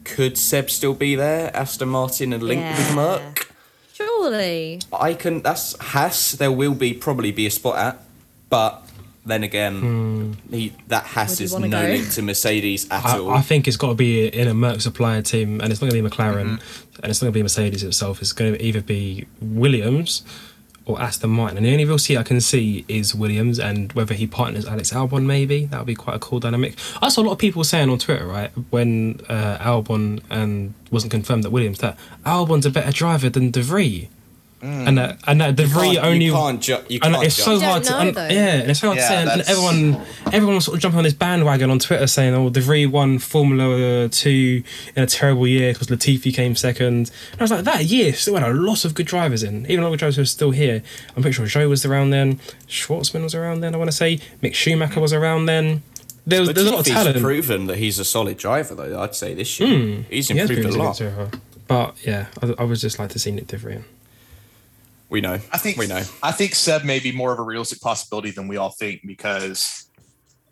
[0.05, 1.55] Could Seb still be there?
[1.55, 2.95] Aston Martin and link with Yeah.
[2.95, 3.53] Merc.
[3.93, 4.81] surely.
[4.93, 5.43] I can.
[5.43, 6.33] That's Haas.
[6.33, 8.03] There will be probably be a spot at,
[8.49, 8.83] but
[9.25, 11.81] then again, he that Haas Would is no go?
[11.83, 13.31] link to Mercedes at I, all.
[13.31, 16.03] I think it's got to be in a Merc supplier team, and it's not going
[16.03, 17.01] to be McLaren, Mm-hmm.
[17.03, 18.21] and it's not going to be Mercedes itself.
[18.23, 20.23] It's going to either be Williams
[20.85, 21.57] or Aston Martin.
[21.57, 24.93] And the only real seat I can see is Williams, and whether he partners Alex
[24.93, 26.77] Albon, maybe that would be quite a cool dynamic.
[27.03, 31.11] I saw a lot of people saying on Twitter, right, when uh, Albon and wasn't
[31.11, 34.07] confirmed that Williams that Albon's a better driver than De Vries.
[34.67, 35.69] And that and that De Mm.
[35.69, 37.63] You can't- only you can't ju- you and can't it's so judge.
[37.63, 40.07] Hard to know, and- yeah and it's so hard Yeah, to say and, and everyone
[40.33, 43.19] everyone was sort of jumping on this bandwagon on Twitter saying oh the Vries won
[43.19, 44.63] Formula Two
[44.97, 48.35] in a terrible year because Latifi came second and I was like that year still
[48.37, 50.83] had a lot of good drivers in even though the drivers who are still here
[51.17, 54.19] I'm pretty sure Joe was around then Shwartzman was around then I want to say
[54.43, 55.83] Mick Schumacher was around then
[56.27, 59.01] there was, there's a lot of talent proven that he's a solid driver, though.
[59.01, 60.03] I'd say this year Hmm.
[60.11, 60.99] he's improved been a a lot.
[60.99, 63.85] good but yeah I, I would just like to see Nick De Vries in.
[65.09, 65.35] We know.
[65.35, 66.03] I think we know.
[66.23, 69.89] I think Seb may be more of a realistic possibility than we all think because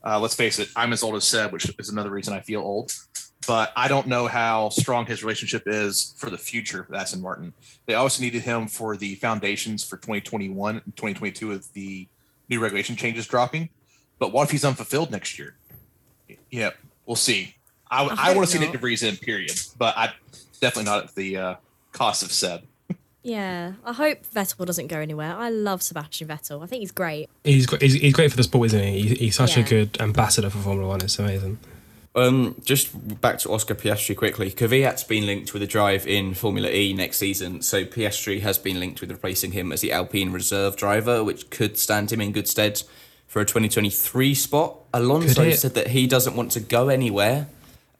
[0.05, 2.61] uh, let's face it, I'm as old as Seb, which is another reason I feel
[2.61, 2.92] old.
[3.46, 7.52] But I don't know how strong his relationship is for the future with Aston Martin.
[7.86, 12.09] They also needed him for the foundations for 2021 and 2022 with the
[12.48, 13.68] new regulation changes dropping.
[14.18, 15.57] But what if he's unfulfilled next year?
[16.50, 16.70] Yeah,
[17.05, 17.55] we'll see.
[17.90, 18.72] I, I, hope want to see not.
[18.72, 19.52] Nick DeVries in, period.
[19.76, 20.12] But I
[20.61, 21.55] definitely not at the uh,
[21.92, 22.62] cost of Seb.
[23.24, 25.34] Yeah, I hope Vettel doesn't go anywhere.
[25.34, 26.62] I love Sebastian Vettel.
[26.62, 27.30] I think he's great.
[27.42, 29.00] He's gr- he's, he's great for the sport, isn't he?
[29.00, 31.00] He's, he's such a good ambassador for Formula One.
[31.00, 31.58] It's amazing.
[32.14, 34.50] Um, just back to Oscar Piastri quickly.
[34.50, 38.78] Kvyat's been linked with a drive in Formula E next season, so Piastri has been
[38.78, 42.46] linked with replacing him as the Alpine reserve driver, which could stand him in good
[42.46, 42.82] stead
[43.26, 44.76] for a 2023 spot.
[44.92, 47.48] Alonso said that he doesn't want to go anywhere,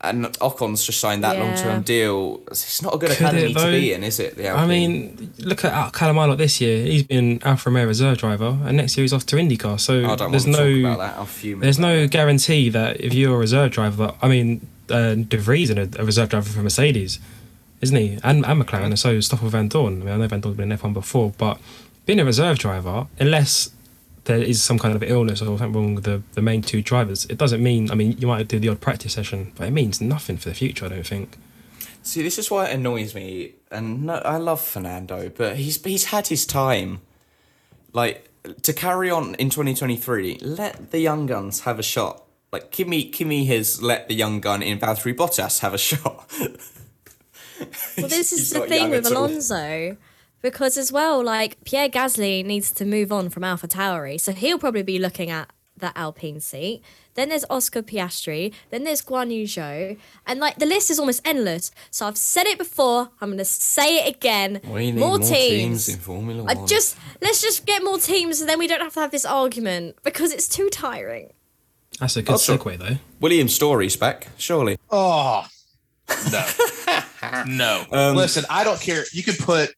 [0.05, 1.45] and Ocon's just signed that Yeah.
[1.45, 2.41] long-term deal.
[2.49, 4.37] It's not a good Could academy it, to be in, is it?
[4.37, 6.85] The I mean, look at Al- Callum Ilott this year.
[6.85, 9.79] He's been Alfa Romeo reserve driver, and next year he's off to IndyCar.
[9.81, 11.61] So I don't there's want to no talk about that.
[11.61, 12.11] There's about no that.
[12.11, 16.05] guarantee that if you're a reserve driver, I mean, uh, De Vries is a, a
[16.05, 17.19] reserve driver for Mercedes,
[17.81, 18.19] isn't he?
[18.23, 20.03] And, and McLaren, and so Stoffel Vandoorne.
[20.03, 21.59] I mean, I know Vandoorne's been in F1 before, but
[22.07, 23.71] being a reserve driver, unless
[24.25, 27.27] there is some kind of illness or something wrong with the, the main two drivers,
[27.27, 30.01] it doesn't mean, I mean, you might do the odd practice session, but it means
[30.01, 31.37] nothing for the future, I don't think.
[32.03, 36.07] See, this is why it annoys me, and no, I love Fernando, but he's he's
[36.07, 37.01] had his time.
[37.95, 38.29] Like
[38.63, 42.23] to carry on in 2023, let the young guns have a shot.
[42.53, 46.31] Like Kimi, Kimi has let the young gun in Valtteri Bottas have a shot.
[47.97, 49.25] Well, this is the thing with at all.
[49.25, 49.97] Alonso.
[50.45, 54.59] Because as well, like Pierre Gasly needs to move on from Alpha Tauri, so he'll
[54.59, 56.83] probably be looking at that Alpine seat.
[57.15, 58.53] Then there's Oscar Piastri.
[58.69, 61.71] Then there's Guan Yu Zhou, and like the list is almost endless.
[61.91, 63.09] So I've said it before.
[63.23, 64.61] I'm gonna say it again.
[64.69, 65.87] We need more, more teams.
[65.87, 66.51] teams in Formula One.
[66.55, 66.67] I One.
[66.69, 69.97] just let's just get more teams, and then we don't have to have this argument
[70.03, 71.33] because it's too tiring.
[72.01, 72.99] That's a good Also- segue, though.
[73.21, 74.77] William Storey's back, surely.
[74.91, 75.47] Oh
[76.31, 77.85] no, no.
[77.91, 79.05] Um, Listen, I don't care.
[79.15, 79.71] You could put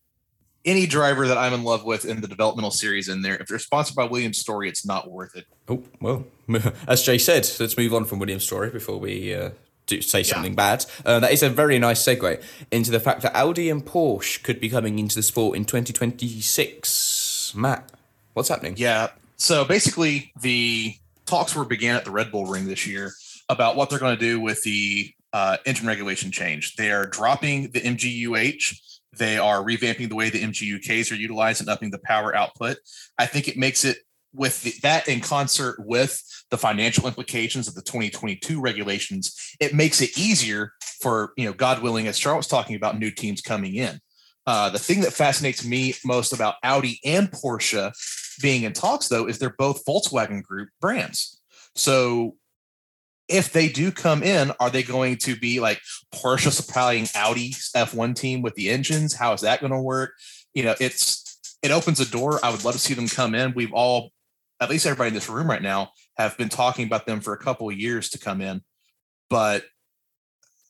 [0.66, 3.36] any driver that I'm in love with in the developmental series in there.
[3.36, 5.46] If they're sponsored by Williams Story, it's not worth it.
[5.68, 6.26] Oh well,
[6.88, 9.50] as Jay said, let's move on from William's story before we uh,
[9.86, 10.84] do say something bad.
[11.04, 14.60] Uh, that is a very nice segue into the fact that Audi and Porsche could
[14.60, 17.54] be coming into the sport in 2026.
[17.54, 17.92] Matt,
[18.34, 18.74] what's happening?
[18.76, 19.10] Yeah.
[19.36, 20.94] So basically, the
[21.26, 23.12] talks were began at the Red Bull Ring this year
[23.48, 26.76] about what they're going to do with the uh, engine regulation change.
[26.76, 28.80] They are dropping the MGUH.
[29.16, 32.78] They are revamping the way the MGUKs are utilized and upping the power output.
[33.18, 33.98] I think it makes it
[34.34, 40.00] with the, that in concert with the financial implications of the 2022 regulations, it makes
[40.00, 43.74] it easier for you know, God willing, as Charles was talking about, new teams coming
[43.74, 44.00] in.
[44.46, 47.92] Uh, the thing that fascinates me most about Audi and Porsche
[48.40, 51.40] being in talks, though, is they're both Volkswagen Group brands.
[51.74, 52.36] So
[53.28, 55.80] if they do come in, are they going to be like
[56.14, 59.14] Porsche supplying Audi's F1 team with the engines?
[59.14, 60.12] How is that going to work?
[60.54, 62.38] You know, it's it opens a door.
[62.44, 63.52] I would love to see them come in.
[63.54, 64.12] We've all,
[64.60, 67.38] at least everybody in this room right now, have been talking about them for a
[67.38, 68.62] couple of years to come in.
[69.28, 69.64] But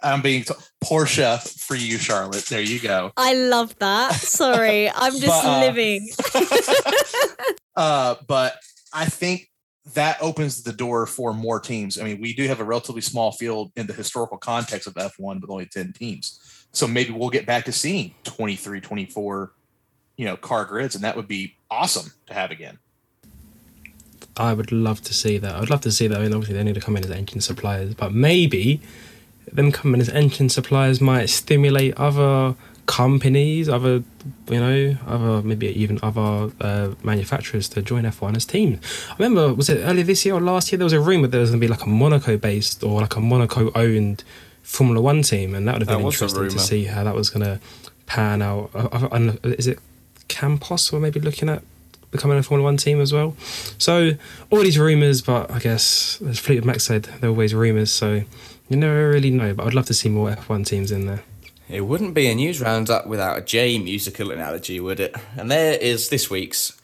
[0.03, 2.47] I'm being t- Porsche for you, Charlotte.
[2.47, 3.13] There you go.
[3.17, 4.15] I love that.
[4.15, 6.09] Sorry, I'm just But, uh, living.
[7.77, 8.57] Uh, but
[8.95, 9.51] I think
[9.95, 11.99] that opens the door for more teams.
[11.99, 15.41] I mean, we do have a relatively small field in the historical context of F1
[15.41, 16.41] with only 10 teams.
[16.73, 19.53] So maybe we'll get back to seeing 23, 24,
[20.17, 22.79] you know, car grids, and that would be awesome to have again.
[24.37, 25.55] I would love to see that.
[25.55, 26.19] I'd love to see that.
[26.19, 28.81] I mean, obviously, they need to come in as engine suppliers, but maybe
[29.51, 32.55] them coming as engine suppliers might stimulate other
[32.87, 34.03] companies, other,
[34.49, 38.79] you know, other maybe even other uh, manufacturers to join F1 as teams.
[39.11, 40.79] I remember, was it earlier this year or last year?
[40.79, 43.17] There was a rumor there was going to be like a Monaco based or like
[43.17, 44.25] a Monaco owned
[44.63, 47.45] Formula One team, and that would have been interesting to see how that was going
[47.45, 47.61] to
[48.07, 48.71] pan out.
[48.75, 49.79] Uh, uh, and is it
[50.29, 51.63] Campos or maybe looking at
[52.11, 53.37] becoming a Formula One team as well.
[53.79, 54.13] So
[54.51, 57.93] all these rumours, but I guess as Fleetwood Mac said, they're always rumours.
[57.93, 58.23] So
[58.69, 59.55] you never really know.
[59.55, 61.23] But I'd love to see more F1 teams in there.
[61.69, 65.15] It wouldn't be a news roundup without a J musical analogy, would it?
[65.37, 66.81] And there is this week's.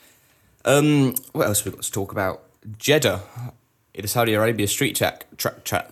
[0.64, 2.42] Um, what else have we got to talk about?
[2.78, 3.22] Jeddah,
[3.94, 5.26] the Saudi Arabia street track.
[5.36, 5.88] track, track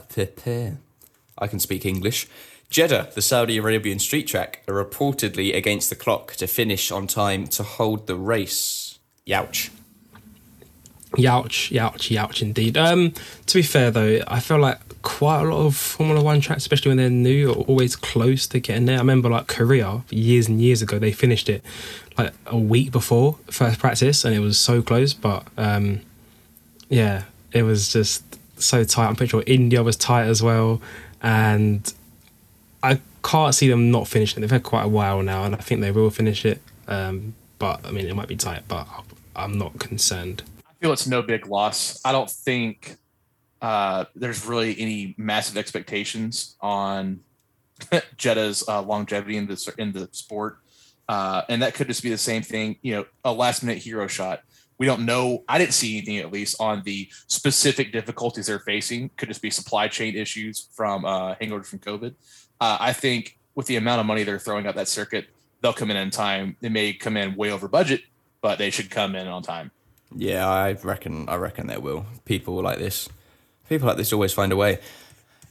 [1.38, 2.28] I can speak English.
[2.68, 7.46] Jeddah, the Saudi Arabian street track, are reportedly against the clock to finish on time
[7.48, 8.98] to hold the race.
[9.26, 9.70] Youch.
[11.16, 12.76] Youch, youch, youch indeed.
[12.76, 13.12] Um,
[13.46, 16.90] to be fair though, I feel like quite a lot of Formula One tracks, especially
[16.90, 18.96] when they're new, are always close to getting there.
[18.96, 21.64] I remember like Korea years and years ago, they finished it
[22.18, 25.14] like a week before first practice, and it was so close.
[25.14, 26.00] But um,
[26.88, 29.08] yeah, it was just so tight.
[29.08, 30.80] I'm pretty sure India was tight as well,
[31.22, 31.92] and
[32.82, 34.40] I can't see them not finishing.
[34.40, 36.60] They've had quite a while now, and I think they will finish it.
[36.88, 38.86] Um, but I mean, it might be tight, but
[39.36, 40.42] I'm not concerned.
[40.66, 42.00] I feel it's no big loss.
[42.04, 42.96] I don't think
[43.62, 47.20] uh, there's really any massive expectations on
[48.16, 50.58] Jeddah's uh, longevity in the in the sport.
[51.08, 52.76] uh, and that could just be the same thing.
[52.82, 54.42] You know, a last minute hero shot.
[54.78, 55.44] We don't know.
[55.46, 59.10] I didn't see anything at least on the specific difficulties they're facing.
[59.16, 62.14] Could just be supply chain issues from uh, hangover from COVID.
[62.60, 65.26] Uh, I think with the amount of money they're throwing at that circuit,
[65.60, 66.56] they'll come in in time.
[66.60, 68.02] They may come in way over budget,
[68.40, 69.70] but they should come in on time.
[70.14, 71.28] Yeah, I reckon.
[71.28, 72.06] I reckon there will.
[72.24, 73.08] People like this,
[73.70, 74.80] people like this always find a way.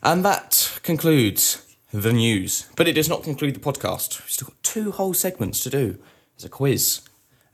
[0.03, 2.67] And that concludes the news.
[2.75, 4.19] But it does not conclude the podcast.
[4.19, 5.97] We've still got two whole segments to do.
[6.35, 7.01] There's a quiz,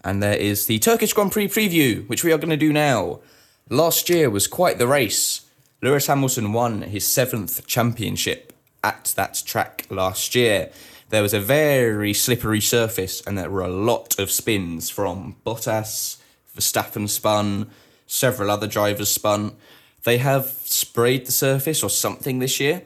[0.03, 3.19] and there is the Turkish Grand Prix preview, which we are going to do now.
[3.69, 5.45] Last year was quite the race.
[5.83, 8.51] Lewis Hamilton won his seventh championship
[8.83, 10.71] at that track last year.
[11.09, 16.17] There was a very slippery surface, and there were a lot of spins from Bottas,
[16.57, 17.69] Verstappen spun,
[18.07, 19.55] several other drivers spun.
[20.05, 22.83] They have sprayed the surface or something this year,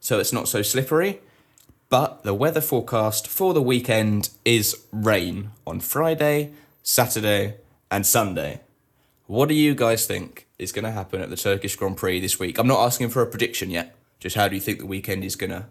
[0.00, 1.20] so it's not so slippery.
[1.88, 6.52] But the weather forecast for the weekend is rain on Friday,
[6.82, 7.54] Saturday,
[7.90, 8.60] and Sunday.
[9.26, 12.38] What do you guys think is going to happen at the Turkish Grand Prix this
[12.38, 12.58] week?
[12.58, 13.94] I'm not asking for a prediction yet.
[14.20, 15.64] Just how do you think the weekend is going to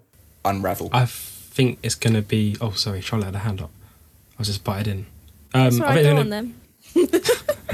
[0.43, 0.89] unravel?
[0.93, 2.55] I think it's going to be.
[2.59, 3.69] Oh, sorry, Charlotte had a hand up.
[4.33, 4.97] I was just butted in.
[5.53, 6.53] Um, That's I right, think go on gonna-
[6.95, 7.21] then.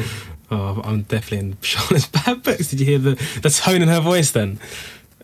[0.54, 2.70] Oh, I'm definitely in Charlotte's bad books.
[2.70, 4.60] Did you hear the, the tone in her voice then?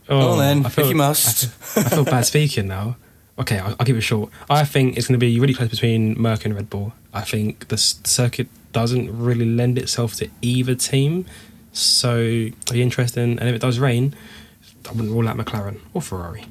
[0.09, 1.45] Oh, then, I feel- if you must.
[1.77, 2.97] I feel bad speaking now.
[3.38, 4.32] Okay, I'll, I'll keep it short.
[4.49, 6.93] I think it's going to be really close between Merc and Red Bull.
[7.13, 11.25] I think the circuit doesn't really lend itself to either team.
[11.73, 13.38] So, it'll be interesting.
[13.38, 14.15] And if it does rain,
[14.88, 16.45] I wouldn't rule out McLaren or Ferrari.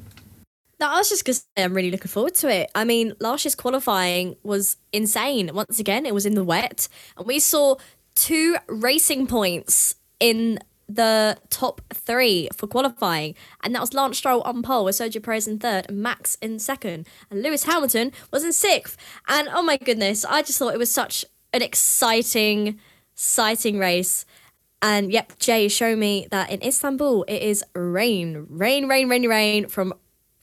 [0.79, 2.71] No, I was just gonna say I'm really looking forward to it.
[2.73, 5.51] I mean, last year's qualifying was insane.
[5.53, 7.75] Once again, it was in the wet, and we saw
[8.19, 14.61] two racing points in the top three for qualifying, and that was Lance Stroll on
[14.61, 18.51] pole with Sergio Perez in third, and Max in second, and Lewis Hamilton was in
[18.51, 18.97] sixth.
[19.27, 22.79] And oh my goodness, I just thought it was such an exciting,
[23.13, 24.25] exciting race.
[24.81, 29.67] And yep, Jay showed me that in Istanbul it is rain, rain, rain, rain, rain
[29.67, 29.93] from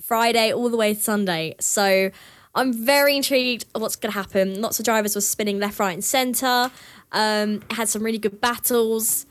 [0.01, 1.57] Friday all the way to Sunday.
[1.59, 2.11] So
[2.55, 4.63] I'm very intrigued of what's going to happen.
[4.63, 6.71] Lots of drivers were spinning left, right, and centre.
[7.13, 9.27] Um, had some really good battles.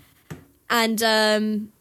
[0.69, 1.71] And, um,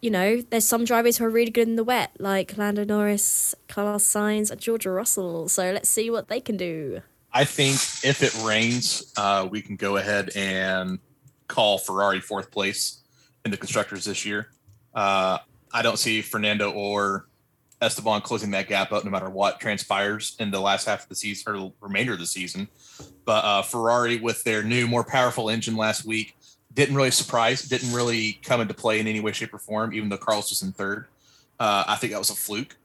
[0.00, 3.54] you know, there's some drivers who are really good in the wet, like Lando Norris,
[3.68, 5.48] Carlos Sainz, and Georgia Russell.
[5.48, 7.02] So let's see what they can do.
[7.32, 10.98] I think if it rains, uh, we can go ahead and
[11.48, 13.00] call Ferrari fourth place
[13.44, 14.48] in the constructors this year.
[14.94, 15.38] Uh,
[15.72, 17.26] I don't see Fernando or
[17.80, 21.14] Esteban closing that gap up no matter what transpires in the last half of the
[21.14, 22.68] season or remainder of the season.
[23.24, 26.36] But uh, Ferrari, with their new, more powerful engine last week,
[26.74, 30.08] didn't really surprise, didn't really come into play in any way, shape, or form, even
[30.08, 31.06] though Carlos was in third.
[31.58, 32.76] Uh, I think that was a fluke.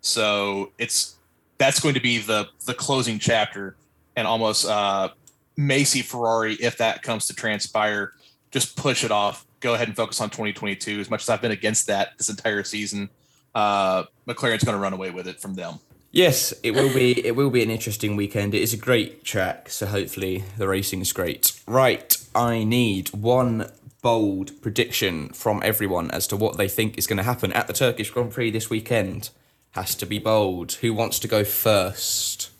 [0.00, 1.16] So it's
[1.58, 3.76] that's going to be the the closing chapter
[4.16, 5.10] and almost uh,
[5.56, 8.12] Macy Ferrari, if that comes to transpire,
[8.50, 9.46] just push it off.
[9.60, 11.00] Go ahead and focus on 2022.
[11.00, 13.08] As much as I've been against that this entire season,
[13.54, 15.80] uh, McLaren's going to run away with it from them.
[16.10, 17.12] Yes, it will be.
[17.26, 18.54] It will be an interesting weekend.
[18.54, 21.60] It is a great track, so hopefully the racing is great.
[21.66, 23.70] Right, I need one
[24.02, 27.72] bold prediction from everyone as to what they think is going to happen at the
[27.72, 29.30] Turkish Grand Prix this weekend.
[29.72, 30.72] Has to be bold.
[30.74, 32.50] Who wants to go first?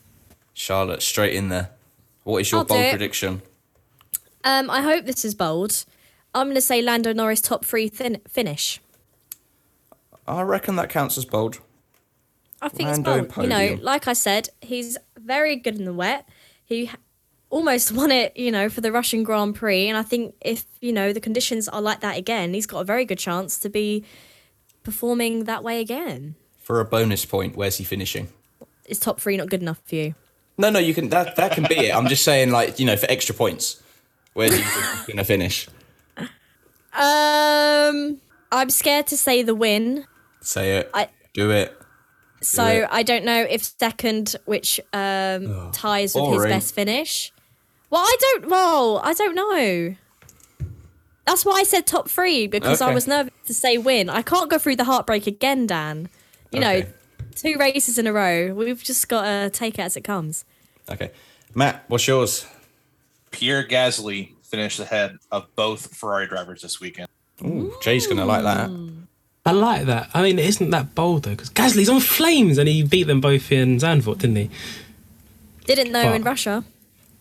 [0.55, 1.71] Charlotte, straight in there.
[2.25, 3.43] What is your I'll bold prediction?
[4.43, 5.85] Um, I hope this is bold.
[6.35, 8.81] I'm going to say Lando Norris top three thin- finish.
[10.27, 11.61] I reckon that counts as bold.
[12.63, 13.45] I think Lando it's bold.
[13.47, 16.29] You know, like I said, he's very good in the wet.
[16.65, 16.91] He
[17.51, 19.89] almost won it, you know, for the Russian Grand Prix.
[19.89, 22.85] And I think if, you know, the conditions are like that again, he's got a
[22.85, 24.05] very good chance to be
[24.83, 26.37] performing that way again.
[26.59, 28.29] For a bonus point, where's he finishing?
[28.87, 30.15] Is top three not good enough for you?
[30.57, 31.09] No, no, you can.
[31.09, 31.95] That that can be it.
[31.95, 33.83] I'm just saying, like you know, for extra points,
[34.35, 35.69] Where's do you think he's gonna finish?
[36.97, 38.21] Um,
[38.53, 40.07] I'm scared to say the win.
[40.45, 40.91] Say it.
[40.95, 41.77] I- do it.
[42.43, 42.89] So it.
[42.91, 47.33] I don't know if second, which um, ties with his best finish.
[47.91, 48.49] Well, I don't.
[48.51, 49.97] Well, I don't know.
[51.27, 54.11] That's why I said top three because I was nervous to say win.
[54.11, 56.11] I can't go through the heartbreak again, Dan.
[56.51, 56.83] You know,
[57.35, 58.53] two races in a row.
[58.53, 60.45] We've just got to take it as it comes.
[60.91, 61.11] Okay,
[61.55, 62.47] Matt, what's yours?
[63.31, 67.09] Pierre Gasly finished ahead of both Ferrari drivers this weekend.
[67.43, 68.69] Ooh, Jay's gonna like that.
[69.47, 70.11] I like that.
[70.15, 73.21] I mean, it isn't that bold though, because Gasly's on flames and he beat them
[73.21, 74.51] both in Zandvoort, didn't he?
[75.67, 76.65] Didn't know But- in Russia.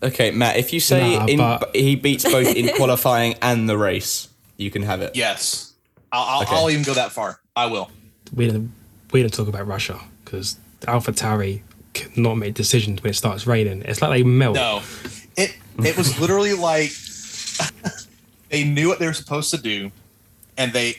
[0.02, 3.76] Okay, Matt, if you say Nah, in, but- he beats both in qualifying and the
[3.78, 5.16] race, you can have it.
[5.16, 5.72] Yes,
[6.12, 6.54] I'll, I'll, Okay.
[6.56, 7.40] I'll even go that far.
[7.56, 7.90] I will.
[8.34, 8.72] We didn't,
[9.12, 11.62] we didn't talk about Russia because Alpha Tauri
[11.94, 13.82] like not make decisions when it starts raining.
[13.82, 14.56] It's like they melt.
[14.56, 14.82] No,
[15.36, 16.90] it it was literally like
[18.50, 19.90] they knew what they were supposed to do,
[20.56, 20.98] and they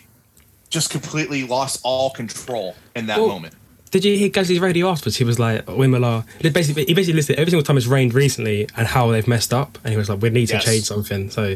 [0.75, 3.55] just completely lost all control in that Well, moment.
[3.91, 5.15] Did you hear Gasly's radio afterwards?
[5.17, 6.25] He was like, Wimala.
[6.53, 9.77] Basically, he basically listed every single time it's rained recently and how they've messed up.
[9.83, 10.65] And he was like, we need to Yes.
[10.65, 11.29] change something.
[11.31, 11.55] So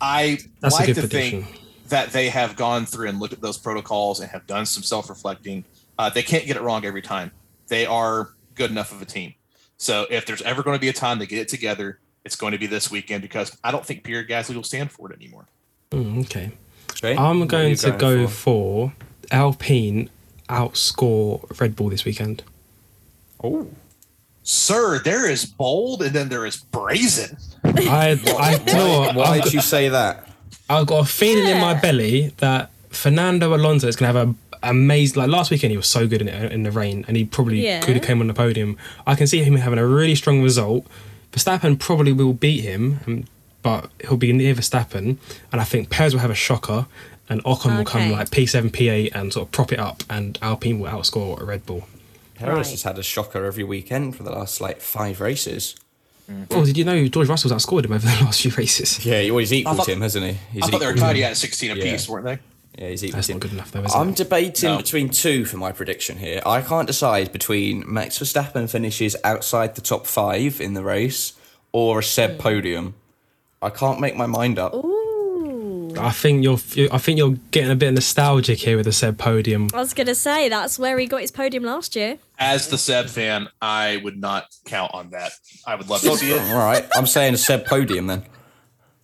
[0.00, 1.44] I That's a like good to prediction.
[1.44, 4.82] think that they have gone through and looked at those protocols and have done some
[4.82, 5.64] self-reflecting.
[5.98, 7.30] Uh, they can't get it wrong every time.
[7.68, 9.34] They are good enough of a team.
[9.78, 12.52] So if there's ever going to be a time they get it together, it's going
[12.52, 15.46] to be this weekend because I don't think Pierre Gasly will stand for it anymore.
[15.90, 16.50] mm, okay.
[16.92, 18.92] Okay, I'm what are going to go for?
[19.30, 20.10] Alpine
[20.48, 22.42] outscore Red Bull this weekend.
[23.42, 23.68] Oh,
[24.44, 27.36] Sir, there is bold and then there is brazen.
[27.64, 30.28] I, I do you know why did you say that?
[30.68, 34.34] I've got a feeling in my belly that Fernando Alonso is going to have a
[34.68, 35.20] amazing.
[35.20, 37.64] Like last weekend, he was so good in it in the rain, and he probably
[37.64, 37.80] Yeah.
[37.80, 38.76] could have came on the podium.
[39.06, 40.86] I can see him having a really strong result.
[41.32, 43.24] Verstappen probably will beat him, um,
[43.62, 45.16] but he'll be near Verstappen,
[45.52, 46.86] and I think Perez will have a shocker,
[47.28, 50.80] and Ocon will come like P7, P8, and sort of prop it up, and Alpine
[50.80, 51.86] will outscore a Red Bull.
[52.34, 52.66] Perez Right.
[52.70, 55.76] has had a shocker every weekend for the last like five races.
[56.50, 59.04] Oh, did you know George Russell's outscored him over the last few races?
[59.04, 60.38] Yeah, he always equaled thought- him, hasn't he?
[60.52, 61.24] He's I thought they were equalled tied him.
[61.24, 62.12] at 16 apiece, Yeah.
[62.12, 62.38] weren't they?
[62.78, 63.34] Yeah, he's equalled That's him.
[63.36, 64.16] not good enough, though, is I'm it?
[64.16, 64.76] debating No.
[64.78, 66.40] between two for my prediction here.
[66.46, 71.34] I can't decide between Max Verstappen finishes outside the top five in the race
[71.72, 72.38] or a Seb hmm.
[72.38, 72.94] podium.
[73.62, 74.74] I can't make my mind up.
[74.74, 75.94] Ooh.
[75.98, 76.58] I think you're.
[76.90, 79.68] I think you're getting a bit nostalgic here with the said podium.
[79.74, 82.18] I was gonna say that's where he got his podium last year.
[82.38, 85.32] As the Seb fan, I would not count on that.
[85.66, 86.40] I would love to see it.
[86.40, 88.24] All right, I'm saying a Seb podium then.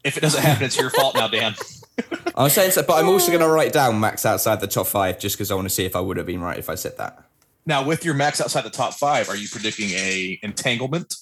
[0.02, 1.54] If it doesn't happen, it's your fault now, Dan.
[2.34, 5.18] I'm saying Seb, but I'm also going to write down Max outside the top five
[5.18, 6.96] just because I want to see if I would have been right if I said
[6.98, 7.24] that.
[7.66, 11.14] Now, with your max outside the top five, are you predicting a entanglement?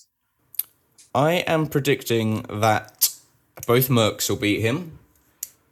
[1.12, 2.95] I am predicting that
[3.66, 4.98] both Mercs will beat him,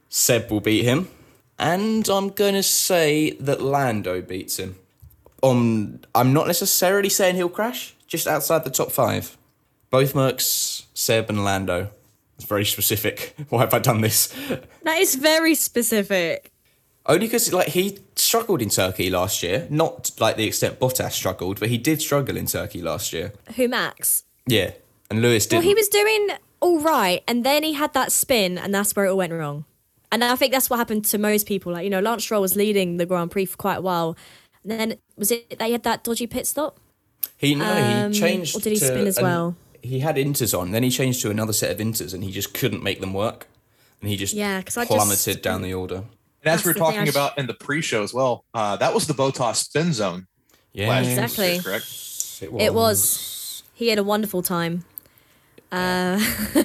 [0.08, 1.08] Seb will beat him,
[1.58, 4.76] and I'm going to say that Lando beats him.
[5.42, 9.36] Um, I'm not necessarily saying he'll crash, just outside the top five.
[9.90, 11.90] Both Mercs, Seb, and Lando.
[12.36, 13.34] It's very specific.
[13.50, 14.34] Why have I done this?
[14.82, 16.50] That is very specific.
[17.06, 21.60] Only because like he struggled in Turkey last year, not like the extent Bottas struggled,
[21.60, 23.34] but he did struggle in Turkey last year.
[23.56, 24.24] Who Max?
[24.46, 24.70] Yeah,
[25.10, 25.64] and Lewis didn't.
[25.64, 26.28] he was doing
[26.64, 29.64] all right, and then he had that spin, and that's where it all went wrong.
[30.10, 31.72] And I think that's what happened to most people.
[31.72, 34.16] Like you know, Lance Stroll was leading the Grand Prix for quite a while.
[34.62, 36.80] And then was it they had that dodgy pit stop?
[37.36, 38.56] He no, Um, he changed.
[38.56, 39.56] or did he to spin as an- well?
[39.82, 42.54] He had inters on, then he changed to another set of inters, and he just
[42.54, 43.46] couldn't make them work,
[44.00, 45.96] and he just Yeah, 'cause I plummeted just- down the order.
[45.96, 46.04] And
[46.52, 49.12] as That's we were talking about in the pre-show as well, uh, that was the
[49.14, 50.26] Bottas spin zone.
[50.72, 51.58] Yeah, last year, Exactly.
[51.60, 51.86] Correct.
[52.40, 53.62] It was.
[53.74, 54.84] He had a wonderful time.
[55.74, 56.18] Uh,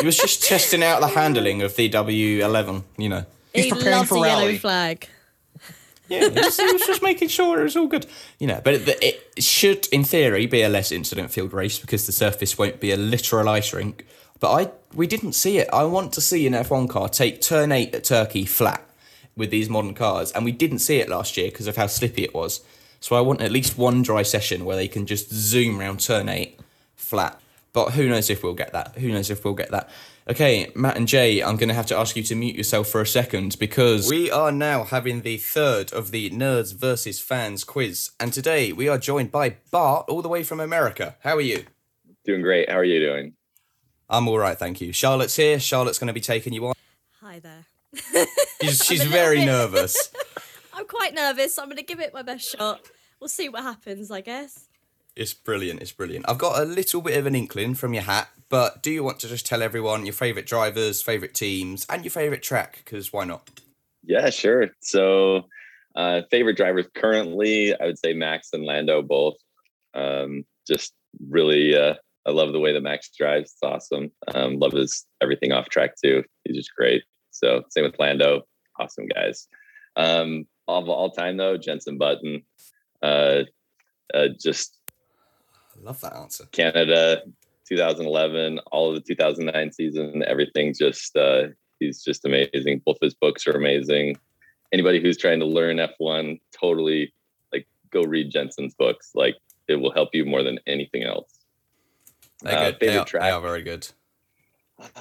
[0.00, 2.84] He was just testing out the handling of the W11.
[2.96, 3.24] You know.
[3.52, 4.58] He's he preparing loved for the yellow rally.
[4.58, 5.08] flag.
[6.08, 8.06] Yeah, he was, he was just making sure it was all good.
[8.38, 9.02] You know, but it,
[9.36, 12.92] it should, in theory, be a less incident field race because the surface won't be
[12.92, 14.06] a literal ice rink.
[14.40, 15.68] But I, we didn't see it.
[15.72, 18.88] I want to see an F1 car take turn eight at Turkey flat
[19.36, 22.22] with these modern cars, and we didn't see it last year because of how slippy
[22.24, 22.62] it was.
[23.00, 26.28] So I want at least one dry session where they can just zoom round turn
[26.28, 26.58] eight
[26.96, 27.40] flat.
[27.72, 28.96] But who knows if we'll get that?
[28.96, 29.88] Who knows if we'll get that?
[30.28, 33.00] Okay, Matt and Jay, I'm going to have to ask you to mute yourself for
[33.00, 38.10] a second because we are now having the third of the Nerds versus Fans quiz.
[38.20, 41.16] And today we are joined by Bart, all the way from America.
[41.20, 41.64] How are you?
[42.24, 42.68] Doing great.
[42.70, 43.34] How are you doing?
[44.10, 44.92] I'm all right, thank you.
[44.92, 45.58] Charlotte's here.
[45.60, 46.74] Charlotte's going to be taking you on.
[47.20, 47.66] Hi there.
[48.62, 50.10] She's, she's very bit- nervous.
[50.74, 51.58] I'm quite nervous.
[51.58, 52.80] I'm going to give it my best shot.
[53.20, 54.67] We'll see what happens, I guess.
[55.18, 55.82] It's brilliant.
[55.82, 56.26] It's brilliant.
[56.28, 59.18] I've got a little bit of an inkling from your hat, but do you want
[59.20, 62.82] to just tell everyone your favourite drivers, favourite teams, and your favourite track?
[62.84, 63.50] Because why not?
[64.04, 64.68] Yeah, sure.
[64.78, 65.46] So,
[65.96, 69.34] uh, favorite drivers currently, I would say Max and Lando both.
[69.92, 70.94] Um, just
[71.28, 71.94] really, uh,
[72.24, 73.50] I love the way that Max drives.
[73.50, 74.12] It's awesome.
[74.32, 76.22] Um, love his everything off track too.
[76.44, 77.02] He's just great.
[77.32, 78.42] So, same with Lando.
[78.78, 79.48] Awesome guys.
[79.96, 82.42] Um, of all time though, Jenson Button.
[83.02, 83.42] Uh,
[84.14, 84.77] uh, just
[85.78, 86.46] I love that answer.
[86.52, 87.22] Canada
[87.68, 91.48] 2011, all of the 2009 season, everything just uh,
[91.78, 92.82] he's just amazing.
[92.84, 94.16] Both his books are amazing.
[94.72, 97.12] Anybody who's trying to learn F1, totally
[97.52, 99.12] like go read Jenson's books.
[99.14, 99.36] Like
[99.68, 101.30] it will help you more than anything else.
[102.42, 102.80] They're Uh, good.
[102.80, 103.22] They favorite are, track?
[103.22, 103.88] they are very good.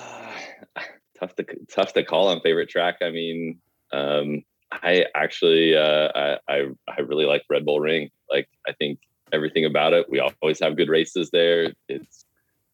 [1.20, 2.98] tough to tough to call on favorite track.
[3.02, 3.60] I mean,
[3.92, 8.10] um, I actually uh, I, I I really like Red Bull Ring.
[8.30, 9.00] Like I think
[9.34, 10.10] everything about it.
[10.10, 11.74] We always have good races there.
[11.88, 12.26] It's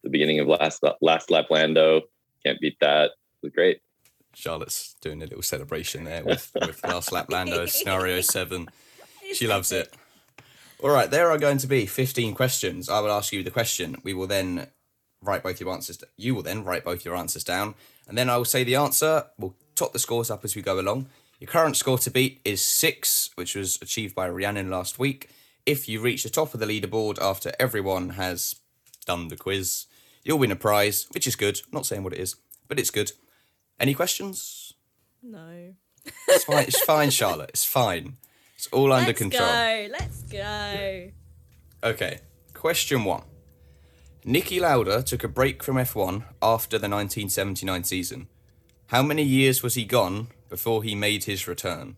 [0.02, 2.02] the beginning of last last lap Lando.
[2.44, 3.06] Can't beat that.
[3.06, 3.80] It was great.
[4.34, 8.68] Charlotte's doing a little celebration there with, with Last Lap Lando scenario seven.
[9.32, 9.94] She loves it.
[10.82, 12.88] All right, there are going to be 15 questions.
[12.88, 13.96] I will ask you the question.
[14.02, 14.66] We will then
[15.22, 16.02] write both your answers.
[16.16, 17.74] You will then write both your answers down,
[18.06, 19.26] and then I will say the answer.
[19.38, 21.06] We'll top the scores up as we go along.
[21.40, 25.30] Your current score to beat is six, which was achieved by Rhiannon last week.
[25.66, 28.56] If you reach the top of the leaderboard after everyone has
[29.06, 29.86] done the quiz,
[30.22, 31.60] you'll win a prize, which is good.
[31.72, 32.36] not saying what it is,
[32.68, 33.12] but it's good.
[33.80, 34.74] Any questions?
[35.22, 35.74] No.
[36.28, 36.64] It's fine.
[36.64, 37.50] It's fine, Charlotte.
[37.50, 38.16] It's fine.
[38.56, 39.48] It's all under Let's control.
[39.48, 39.88] go.
[39.90, 41.10] Let's go.
[41.82, 42.18] Okay.
[42.52, 43.22] Question one.
[44.24, 48.28] Niki Lauda took a break from F1 after the 1979 season.
[48.88, 51.96] How many years was he gone before he made his return?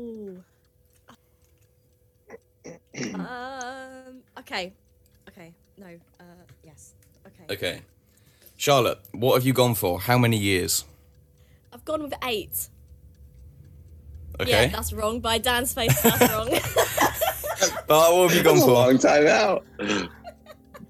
[0.00, 0.42] Ooh.
[3.14, 4.22] um.
[4.38, 4.72] Okay.
[5.28, 5.54] Okay.
[5.78, 5.86] No.
[6.18, 6.24] Uh.
[6.64, 6.94] Yes.
[7.26, 7.54] Okay.
[7.54, 7.82] Okay.
[8.56, 10.00] Charlotte, what have you gone for?
[10.00, 10.84] How many years?
[11.72, 12.68] I've gone with eight.
[14.40, 14.50] Okay.
[14.50, 15.20] Yeah, that's wrong.
[15.20, 16.48] By Dan's face, that's wrong.
[17.86, 18.72] But what have you gone That's a for?
[18.72, 19.66] long time out.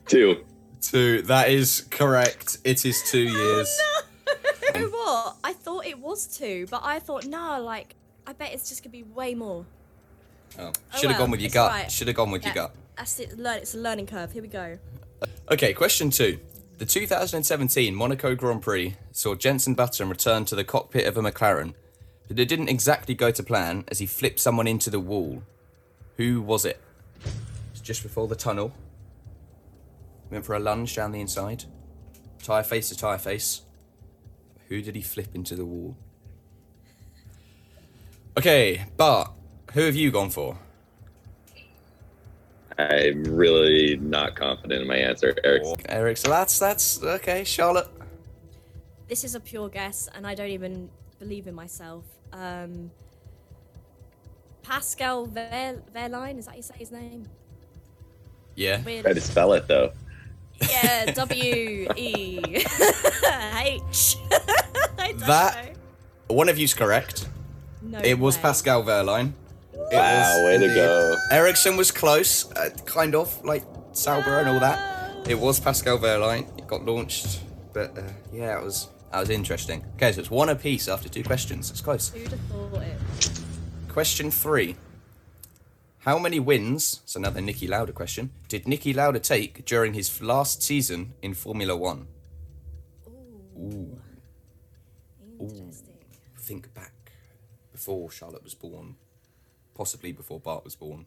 [0.07, 0.45] Two.
[0.81, 1.23] Two.
[1.23, 2.59] That is correct.
[2.63, 3.81] It is two years.
[4.75, 5.37] you know what?
[5.43, 7.61] I thought it was two, but I thought no.
[7.63, 7.97] Like,
[8.27, 9.66] I bet it's just gonna be way more.
[10.59, 10.66] Oh.
[10.93, 11.71] Oh, Should have well, gone with your it's gut.
[11.71, 11.91] alright.
[11.91, 12.75] Should have gone with Yeah, your gut.
[12.97, 13.39] That's it.
[13.39, 13.59] Learn.
[13.59, 14.33] It's a learning curve.
[14.33, 14.79] Here we go.
[15.51, 16.39] Okay, question two.
[16.79, 21.75] The 2017 Monaco Grand Prix saw Jenson Button return to the cockpit of a McLaren,
[22.27, 25.43] but it didn't exactly go to plan as he flipped someone into the wall.
[26.16, 26.81] Who was it?
[27.73, 28.73] It's just before the tunnel.
[30.31, 31.64] Went for a lunge down the inside.
[32.43, 33.62] Tyre face to tyre face.
[34.68, 35.97] Who did he flip into the wall?
[38.41, 39.30] Okay, Bart,
[39.74, 40.57] who have you gone for?
[42.78, 45.84] I'm really not confident in my answer, Eric.
[45.91, 47.45] Eric, so that's that's okay.
[47.45, 47.88] Charlotte.
[49.09, 50.88] This is a pure guess, and I don't even
[51.18, 52.07] believe in myself.
[52.32, 52.91] Um,
[54.62, 57.28] Pascal Ver- Wehrlein, is that you say his name?
[58.55, 58.80] Yeah.
[58.80, 59.05] Weird.
[59.05, 59.93] Try to spell it though.
[60.66, 64.16] Yeah, W E H.
[64.99, 65.76] I don't That
[66.28, 67.28] one of you's correct.
[67.91, 67.99] Know.
[68.05, 68.43] It was way.
[68.43, 69.32] Pascal Wehrlein.
[69.72, 71.16] It Wow, way to go.
[71.32, 75.28] Ericsson was close, uh, kind of like Sauber and all that.
[75.28, 76.47] It was Pascal Wehrlein.
[76.57, 77.41] It got launched,
[77.72, 79.84] but uh, yeah, it was that was interesting.
[79.97, 81.70] Okay, so it's one apiece after two questions.
[81.70, 82.11] It's close.
[82.11, 82.97] Who'd have thought it?
[83.88, 84.76] Question three.
[86.05, 90.62] How many wins, it's another Niki Lauda question, did Niki Lauda take during his last
[90.62, 92.07] season in Formula One?
[93.59, 93.99] Ooh.
[95.41, 95.95] Interesting.
[96.38, 96.89] Think back
[97.81, 98.95] before Charlotte was born,
[99.74, 101.07] possibly before Bart was born.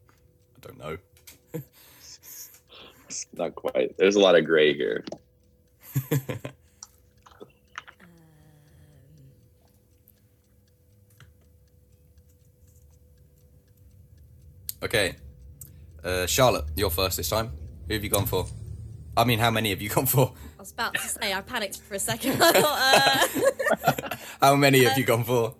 [0.57, 0.97] I don't know.
[3.33, 3.95] Not quite.
[3.95, 5.05] There's a lot of gray here.
[14.83, 15.15] Okay.
[16.03, 17.51] Uh, Charlotte, you're first this time.
[17.87, 18.45] Who have you gone for?
[19.15, 20.33] I mean, how many have you gone for?
[20.57, 22.43] I was about to say, I panicked for a second.
[22.43, 25.55] I thought, uh, How many have you gone for?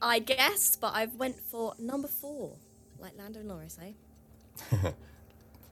[0.00, 2.56] I guess, but I've went for number four,
[2.98, 3.92] like Lando Norris, eh?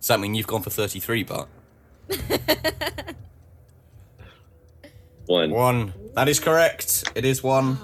[0.01, 1.49] Does that mean you've gone for 33, Bart?
[5.27, 5.51] One.
[5.51, 5.93] One.
[6.14, 7.11] That is correct.
[7.14, 7.79] It is one.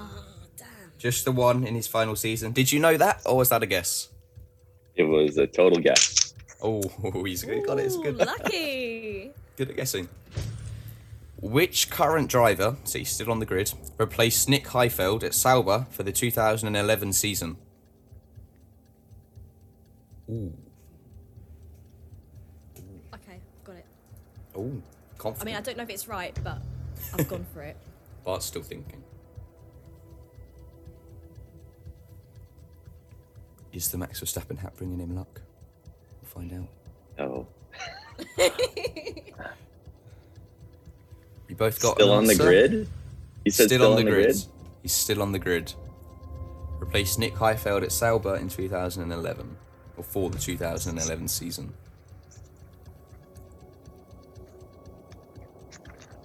[0.97, 2.51] Just the one in his final season.
[2.51, 4.09] Did you know that, or was that a guess?
[4.95, 6.35] It was a total guess.
[6.61, 6.81] Oh,
[7.25, 7.65] he's good.
[7.65, 7.85] Got it.
[7.85, 8.17] It's Ooh, good.
[8.17, 9.31] lucky.
[9.57, 10.07] Good at guessing.
[11.41, 16.03] Which current driver, so he's still on the grid, replaced Nick Heidfeld at Sauber for
[16.03, 17.57] the 2011 season?
[20.29, 20.53] Ooh.
[23.13, 23.85] Okay, got it.
[24.55, 24.83] Ooh.
[25.23, 26.59] I mean, I don't know if it's right, but
[27.17, 27.75] I've gone for it.
[28.23, 29.03] Bart's still thinking.
[33.73, 35.41] Is the Max Verstappen hat bringing him luck?
[36.21, 37.25] We'll find out.
[37.25, 37.47] Oh.
[41.51, 42.87] You both got Still an on the grid?
[43.43, 44.37] He said still, on the grid?
[44.83, 45.73] He's still on the grid.
[46.79, 49.57] Replaced Nick Heidfeld at Sauber in 2011,
[49.97, 51.73] or for the 2011 season.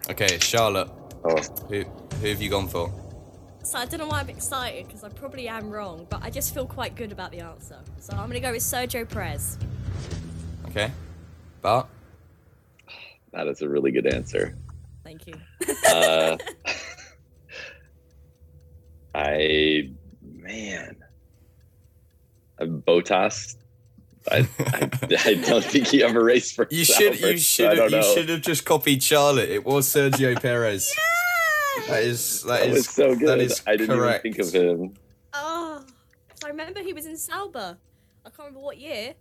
[0.08, 0.90] Okay, Charlotte.
[1.24, 1.42] Oh.
[1.70, 1.82] Who,
[2.20, 2.92] who have you gone for?
[3.64, 6.54] So I don't know why I'm excited because I probably am wrong, but I just
[6.54, 7.80] feel quite good about the answer.
[7.98, 9.58] So I'm gonna go with Sergio Perez.
[10.68, 10.92] Okay.
[11.62, 11.88] Bart?
[13.32, 14.54] That is a really good answer.
[15.06, 15.34] Thank you.
[15.88, 16.36] Uh,
[19.14, 19.90] I,
[20.20, 20.96] man,
[22.60, 23.54] Bottas.
[24.28, 24.90] I, I,
[25.24, 26.66] I don't think he ever raced for.
[26.72, 29.48] You should you Sauber, so should have you should have just copied Charlotte.
[29.48, 30.92] It was Sergio Perez.
[31.88, 33.28] That is that That is was so good.
[33.28, 34.24] That is I didn't correct.
[34.24, 34.94] even think of him.
[35.34, 35.84] Oh,
[36.42, 37.76] I remember he was in Sauber.
[38.24, 39.12] I can't remember what year,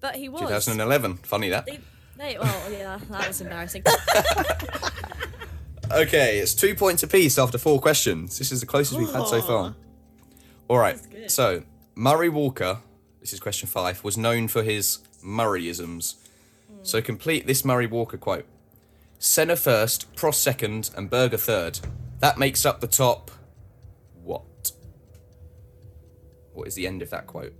[0.00, 0.42] but he was.
[0.42, 1.16] 2011.
[1.16, 1.64] Funny that.
[1.64, 1.80] They,
[2.18, 3.84] they, well, yeah, that was embarrassing.
[5.90, 8.36] Okay, it's two points apiece after four questions.
[8.36, 9.74] This is the closest we've had so far.
[10.68, 10.98] All right.
[11.30, 11.62] So
[11.94, 12.80] Murray Walker,
[13.20, 16.16] this is question five, was known for his Murrayisms.
[16.82, 17.06] So hmm.
[17.06, 18.44] complete this Murray Walker quote:
[19.18, 21.80] Senna first, Prost second, and Berger third.
[22.20, 23.30] That makes up the top.
[24.22, 24.72] What?
[26.52, 27.54] What is the end of that quote?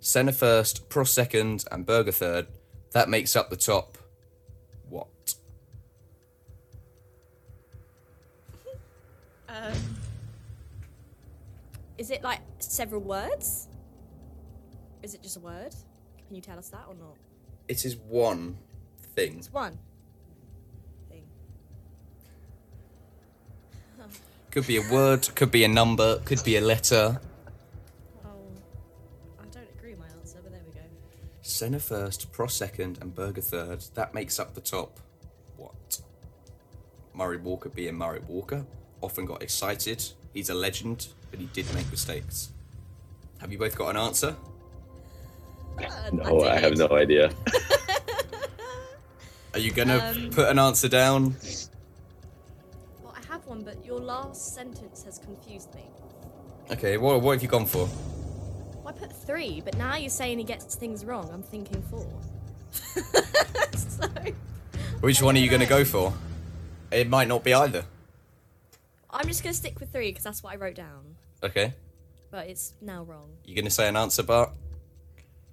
[0.00, 2.48] Senna first, Prost second, and Berger third.
[2.90, 3.98] That makes up the top.
[4.88, 5.34] What?
[9.58, 9.72] Um,
[11.96, 13.68] is it like several words?
[15.02, 15.74] Is it just a word?
[16.26, 17.16] Can you tell us that or not?
[17.68, 18.56] It is one
[19.14, 19.38] thing.
[19.38, 19.78] It's one.
[21.08, 21.24] Thing.
[24.50, 27.20] Could be a word, could be a number, could be a letter.
[28.24, 28.30] Oh,
[29.38, 30.80] I don't agree with my answer, but there we go.
[31.42, 33.84] Senna first, Prost second, and Berger third.
[33.94, 34.98] That makes up the top.
[35.56, 36.00] What?
[37.14, 38.64] Murray Walker being Murray Walker.
[39.00, 40.04] Often got excited.
[40.34, 42.50] He's a legend, but he did make mistakes.
[43.40, 44.34] Have you both got an answer?
[46.12, 47.30] No, I, have no idea.
[49.54, 51.36] Are you gonna Um, put an answer down?
[53.02, 55.84] Well, I have one, but your last sentence has confused me.
[56.72, 57.88] Okay, what, what have you gone for?
[58.74, 61.30] Well, I put three, but now you're saying he gets things wrong.
[61.32, 62.06] I'm thinking four.
[62.72, 64.08] so,
[65.00, 66.12] Which one are you gonna go for?
[66.90, 67.84] It might not be either.
[69.10, 71.16] I'm just gonna stick with three because that's what I wrote down.
[71.42, 71.74] Okay.
[72.30, 73.30] But it's now wrong.
[73.44, 74.50] You gonna say an answer, Bart?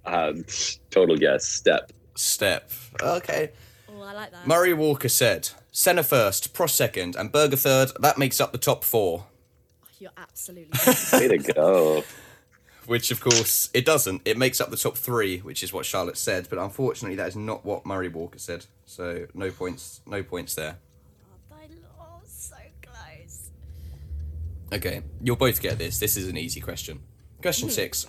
[0.05, 0.45] Um,
[0.91, 1.45] total guess.
[1.45, 1.91] Step.
[2.15, 2.71] Step.
[3.01, 3.51] Okay.
[3.89, 4.47] Oh, I like that.
[4.47, 7.91] Murray Walker said, Senna first, Prost second, and Berger third.
[7.99, 9.25] That makes up the top four.
[9.99, 10.77] You're absolutely.
[11.13, 12.03] Way to go.
[12.85, 14.21] Which, of course, it doesn't.
[14.25, 16.47] It makes up the top three, which is what Charlotte said.
[16.49, 18.65] But unfortunately, that is not what Murray Walker said.
[18.85, 20.01] So no points.
[20.05, 20.77] No points there.
[21.51, 23.49] I lost so close.
[24.73, 25.99] Okay, you'll both get this.
[25.99, 26.99] This is an easy question.
[27.41, 27.73] Question hmm.
[27.73, 28.07] six: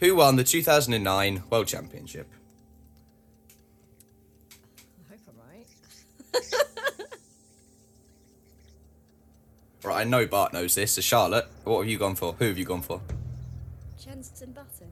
[0.00, 2.28] Who won the 2009 World Championship?
[5.00, 6.50] I hope I'm right.
[9.84, 10.92] Right, I know Bart knows this.
[10.92, 12.32] So Charlotte, what have you gone for?
[12.38, 13.02] Who have you gone for?
[14.02, 14.90] Jenson Button.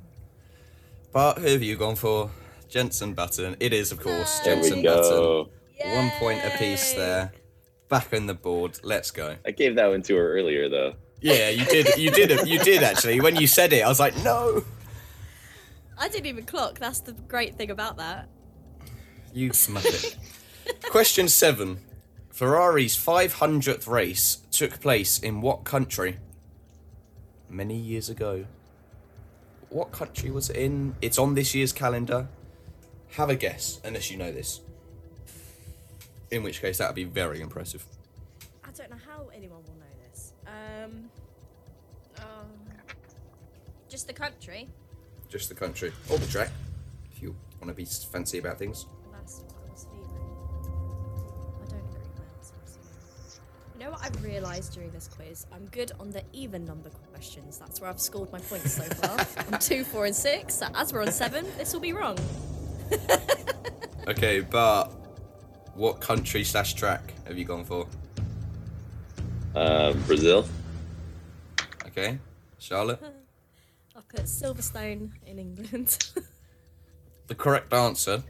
[1.13, 2.31] Bart, who have you gone for?
[2.69, 3.57] Jenson Button.
[3.59, 5.49] It is, of course, There we Jenson go.
[5.79, 5.97] Button.
[5.97, 7.33] One point apiece there.
[7.89, 8.81] Back on the board.
[8.83, 9.37] Let's go.
[9.47, 10.95] I gave that one to her earlier, though.
[11.23, 11.97] Yeah, you did.
[11.97, 12.47] You did.
[12.49, 13.21] You did actually.
[13.21, 14.65] When you said it, I was like, no.
[15.97, 16.81] I didn't even clock.
[16.81, 18.29] That's the great thing about that.
[19.33, 20.17] You smash it.
[20.91, 21.79] Question seven.
[22.31, 26.19] Ferrari's 500th race took place in what country?
[27.49, 28.47] Many years ago.
[29.69, 30.97] What country was it in?
[31.01, 32.27] It's on this year's calendar.
[33.13, 34.61] Have a guess, unless you know this.
[36.31, 37.87] In which case, that would be very impressive.
[43.93, 44.71] Just the country.
[45.29, 45.93] Just the country.
[46.11, 46.49] Or the track,
[47.13, 48.87] if you want to be fancy about things.
[49.13, 50.09] That's what I was feeling.
[51.61, 53.39] I don't agree with.
[53.75, 55.45] You know what I've realised during this quiz?
[55.53, 57.59] I'm good on the even number questions.
[57.59, 59.27] That's where I've scored my points so far.
[59.53, 60.55] I'm two, four, and six.
[60.55, 62.19] So as we're on seven, this will be wrong.
[64.09, 64.87] Okay, but
[65.77, 67.87] what country slash track have you gone for?
[69.55, 70.45] Uh, Brazil.
[71.87, 72.19] Okay,
[72.59, 73.01] Charlotte.
[74.15, 75.99] Put Silverstone in England.
[77.29, 78.25] The correct answer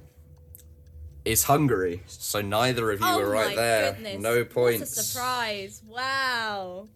[1.24, 2.02] is Hungary.
[2.06, 3.94] So neither of you oh were right there.
[3.94, 4.22] goodness.
[4.22, 5.82] No What a surprise.
[5.88, 6.88] Wow.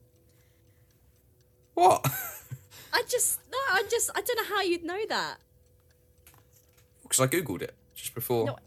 [1.74, 2.06] What?
[2.92, 5.38] I just, no, I just, I don't know how you'd know that.
[7.02, 8.46] Because I googled it just before.
[8.46, 8.58] No,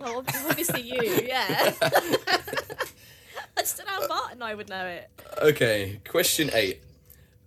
[0.00, 1.72] well, obviously you, yeah.
[1.80, 5.10] I just don't know how Bart and I would know it.
[5.40, 6.82] Okay, question eight.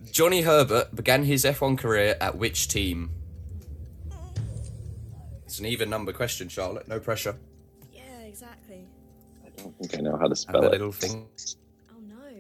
[0.10, 3.12] Johnny Herbert began his F1 career at which team?
[5.46, 6.88] It's an even number question, Charlotte.
[6.88, 7.36] No pressure.
[7.92, 8.88] Yeah, exactly.
[9.46, 10.72] I don't think I know how to Have spell a it.
[10.72, 11.28] little thing.
[11.92, 12.40] Oh no.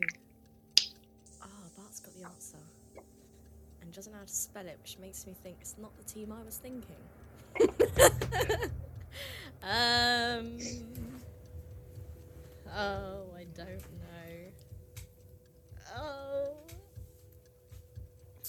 [1.42, 1.48] Ah,
[1.78, 2.58] Bart's got the answer.
[3.82, 6.32] And doesn't know how to spell it, which makes me think it's not the team
[6.32, 6.96] I was thinking.
[9.64, 10.58] um.
[12.74, 13.68] Oh, I don't
[14.00, 14.52] know.
[15.98, 16.61] Oh.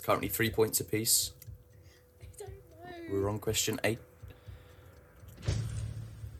[0.03, 1.31] It's currently three points apiece.
[3.09, 4.01] We were on question eight.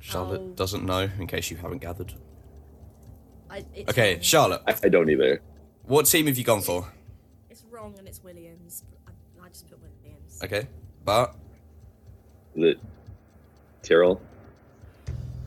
[0.01, 0.49] Charlotte Oh.
[0.57, 2.13] doesn't know, in case you haven't gathered.
[3.49, 4.23] I, it's Okay, wrong.
[4.23, 5.41] Charlotte, I, I don't either.
[5.85, 6.89] what team have you gone for?
[7.51, 8.83] It's wrong and it's Williams.
[9.07, 9.13] I,
[9.45, 10.41] I just put Williams.
[10.43, 10.67] Okay,
[11.05, 11.37] but
[12.57, 12.81] Is it
[13.85, 14.21] Tyrrell?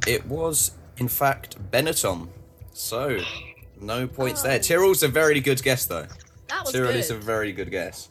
[0.07, 2.29] it was, in fact, Benetton.
[2.71, 3.19] So,
[3.81, 4.47] no points oh.
[4.47, 4.59] there.
[4.59, 4.61] Oh.
[4.61, 6.07] Tyrrell's a very good guess, though.
[6.47, 6.99] That was Tyrrell good.
[6.99, 8.09] is a very good guess.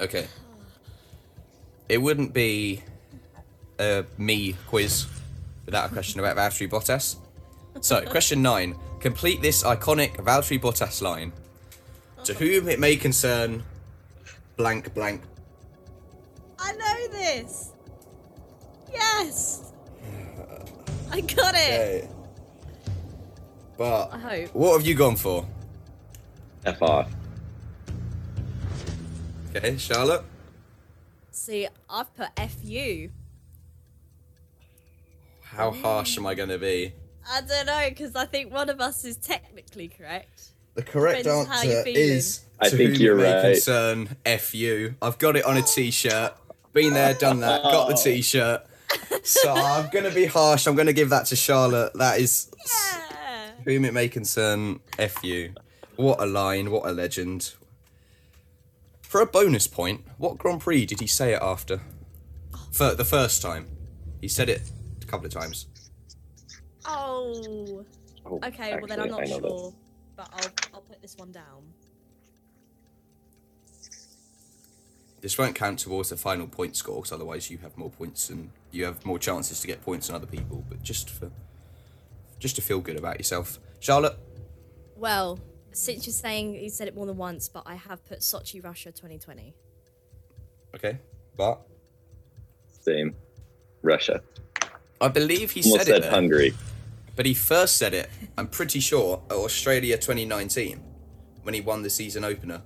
[0.00, 0.26] Okay.
[1.88, 2.82] It wouldn't be
[3.78, 5.06] a me quiz
[5.64, 7.16] without a question about Valtteri Bottas.
[7.80, 8.76] So, question nine.
[9.00, 11.32] Complete this iconic Valtteri Bottas line.
[12.24, 13.64] To whom it may concern,
[14.56, 15.22] blank, blank.
[16.58, 17.72] I know this.
[18.92, 19.72] Yes.
[21.10, 22.04] I got it.
[22.04, 22.08] Okay.
[23.76, 24.54] But, I hope.
[24.54, 25.46] what have you gone for?
[26.64, 27.10] F off.
[29.54, 30.24] Okay, Charlotte?
[31.30, 33.10] See, I've put FU.
[35.42, 36.92] How harsh am I going to be?
[37.30, 40.52] I don't know because I think one of us is technically correct.
[40.74, 42.00] The correct Depends how you're answer feeling.
[42.00, 43.52] is I to think whom you're it may right.
[43.54, 44.94] concern FU.
[45.02, 46.32] I've got it on a t-shirt.
[46.72, 47.62] Been there, done that.
[47.62, 48.02] Got the oh.
[48.02, 48.62] t-shirt.
[49.24, 50.66] So I'm gonna be harsh.
[50.66, 51.92] I'm gonna give that to Charlotte.
[51.94, 53.50] That is Yeah.
[53.64, 55.50] whom it may concern FU.
[55.96, 56.70] What a line!
[56.70, 57.54] What a legend.
[59.02, 61.80] For a bonus point, what Grand Prix did he say it after?
[62.72, 63.68] For the first time,
[64.20, 64.62] he said it
[65.02, 65.66] a couple of times.
[66.86, 67.84] Oh.
[68.24, 68.72] Oh, Okay.
[68.76, 69.36] well then I'm not I this.
[69.36, 69.74] sure,
[70.16, 71.62] but I'll I'll put this one down.
[75.20, 78.50] This won't count towards the final point score, because otherwise you have more points and
[78.72, 80.64] you have more chances to get points than other people.
[80.68, 81.30] But just for,
[82.40, 84.18] just to feel good about yourself, Charlotte.
[84.96, 85.38] Well,
[85.72, 88.90] since you're saying you said it more than once, but I have put Sochi, Russia,
[88.92, 89.54] 2020.
[90.74, 90.98] Okay,
[91.36, 91.60] but
[92.80, 93.14] Same.
[93.82, 94.22] Russia.
[95.00, 96.02] I believe he Almost said said it.
[96.02, 96.54] there, Hungary.
[97.16, 98.08] But he first said it.
[98.38, 100.80] I'm pretty sure at Australia 2019
[101.42, 102.62] when he won the season opener.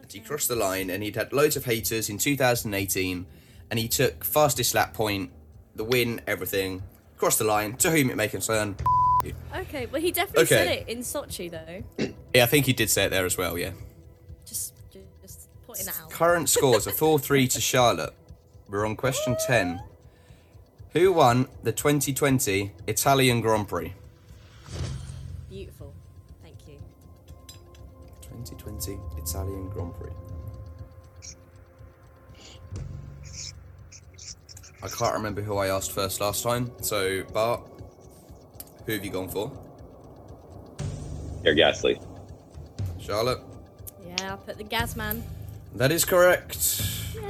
[0.00, 3.26] And he crossed the line, and he'd had loads of haters in 2018,
[3.70, 5.30] and he took fastest lap point,
[5.74, 6.82] the win, everything.
[7.16, 7.76] Crossed the line.
[7.76, 8.76] To whom it may concern.
[9.24, 9.34] You.
[9.56, 12.06] Okay, well he definitely said it in Sochi though.
[12.34, 13.56] Yeah, I think he did say it there as well.
[13.56, 13.70] Yeah.
[14.44, 14.74] Just,
[15.22, 16.10] just pointing out.
[16.10, 18.12] Current scores are 4 3 to Charlotte.
[18.68, 19.80] We're on question 10.
[20.94, 23.92] Who won the 2020 Italian Grand Prix?
[25.48, 25.94] Beautiful.
[26.42, 26.80] Thank you.
[28.22, 30.10] 2020 Italian Grand Prix.
[34.82, 37.62] I can't remember who I asked first last time, so Bart,
[38.86, 39.50] who have you gone for?
[41.42, 42.02] Pierre Gasly.
[43.00, 43.40] Charlotte?
[44.06, 45.22] Yeah, I'll put the gas man.
[45.74, 46.82] That is correct.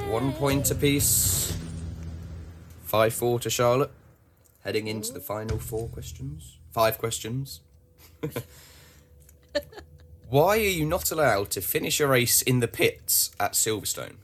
[0.08, 1.56] One point apiece.
[2.84, 3.90] 5 4 to Charlotte.
[4.60, 6.58] Heading into the final four questions.
[6.72, 7.60] Five questions.
[10.30, 14.16] Why are you not allowed to finish a race in the pits at Silverstone?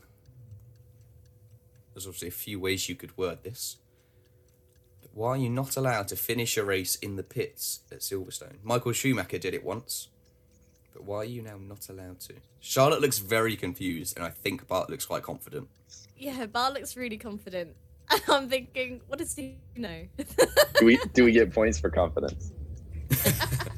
[1.93, 3.77] There's obviously a few ways you could word this.
[5.13, 8.63] But why are you not allowed to finish a race in the pits at Silverstone?
[8.63, 10.07] Michael Schumacher did it once.
[10.93, 12.33] But why are you now not allowed to?
[12.59, 15.69] Charlotte looks very confused, and I think Bart looks quite confident.
[16.17, 17.75] Yeah, Bart looks really confident.
[18.11, 20.05] And I'm thinking, what does he know?
[20.79, 22.51] Do we do we get points for confidence?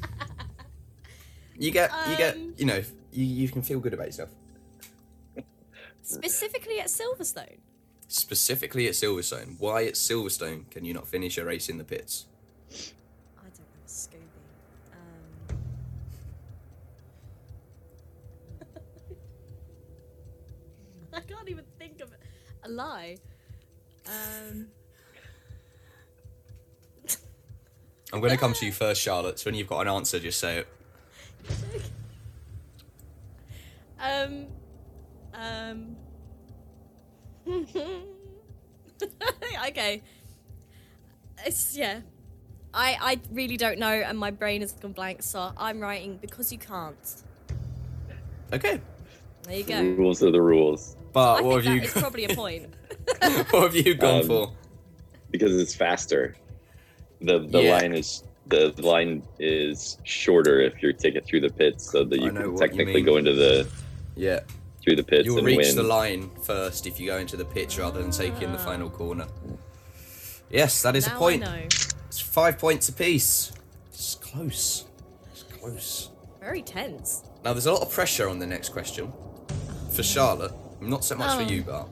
[1.56, 2.82] You get, you get, Um, you know,
[3.12, 4.30] you, you can feel good about yourself.
[6.02, 7.58] Specifically at Silverstone.
[8.08, 9.58] Specifically at Silverstone.
[9.58, 12.26] Why at Silverstone can you not finish a race in the pits?
[12.70, 14.28] I don't know, Scooby.
[14.92, 15.58] Um...
[21.14, 22.10] I can't even think of
[22.62, 23.16] a lie.
[24.06, 24.68] Um,
[28.12, 29.38] I'm going to come to you first, Charlotte.
[29.38, 30.68] So when you've got an answer, just say it.
[33.98, 34.46] um,
[35.34, 35.96] um.
[39.68, 40.02] okay.
[41.46, 42.00] It's yeah.
[42.72, 45.22] I I really don't know, and my brain has gone blank.
[45.22, 46.96] So I'm writing because you can't.
[48.52, 48.80] Okay.
[49.44, 49.82] There you go.
[49.82, 50.96] Rules are the rules.
[51.12, 51.82] But I what think have that you?
[51.82, 52.74] is probably a point.
[53.50, 54.52] what have you gone Um, for?
[55.30, 56.34] because it's faster.
[57.20, 57.76] The the Yeah.
[57.78, 62.30] line is the line is shorter if you're taking through the pits, so that you
[62.30, 63.66] know can what you technically go into the
[64.16, 64.40] Yeah.
[64.84, 65.76] Through the pits You'll and reach win.
[65.76, 69.26] the line first if you go into the pitch rather than taking the final corner.
[70.50, 71.42] Yes, that is now a point.
[71.42, 71.62] I know.
[72.06, 73.50] It's five points apiece.
[73.88, 74.84] It's close.
[75.32, 76.10] It's close.
[76.38, 77.22] Very tense.
[77.42, 79.10] Now, there's a lot of pressure on the next question
[79.90, 80.02] for hmm.
[80.02, 81.44] Charlotte, Not so much Oh.
[81.44, 81.88] for you, Bart.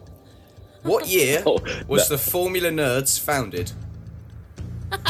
[0.83, 1.59] What year Oh,
[1.89, 3.73] was that- the Formula Nerds founded?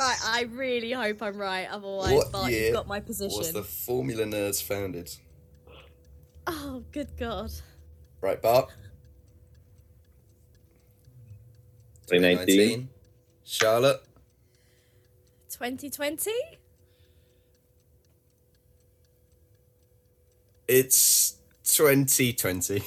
[0.00, 1.68] Right, I really hope I'm right.
[1.70, 3.36] Otherwise, what Bart, year you've got my position.
[3.36, 5.14] was the Formula Nerds founded?
[6.46, 7.50] Oh, good God.
[8.20, 8.70] Right, Bart.
[12.08, 12.88] 2019.
[13.44, 14.02] Charlotte.
[15.50, 16.30] 2020?
[20.68, 22.82] It's 2020.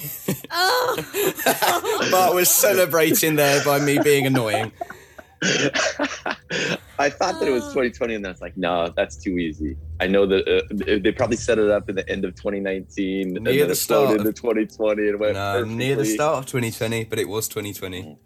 [0.50, 2.08] Oh!
[2.10, 4.72] Bart was celebrating there by me being annoying.
[6.98, 9.76] I thought that it was 2020, and then I was like, no, that's too easy.
[10.00, 13.66] I know that uh, they probably set it up in the end of 2019, Near
[13.66, 17.48] the start of- 2020, and went No, near the start of 2020, but it was
[17.48, 18.00] 2020.
[18.00, 18.16] Okay.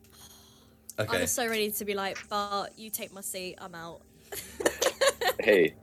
[0.98, 1.20] I Okay.
[1.22, 4.00] was so ready to be like, Bart, you take my seat, I'm out.
[5.40, 5.74] Hey,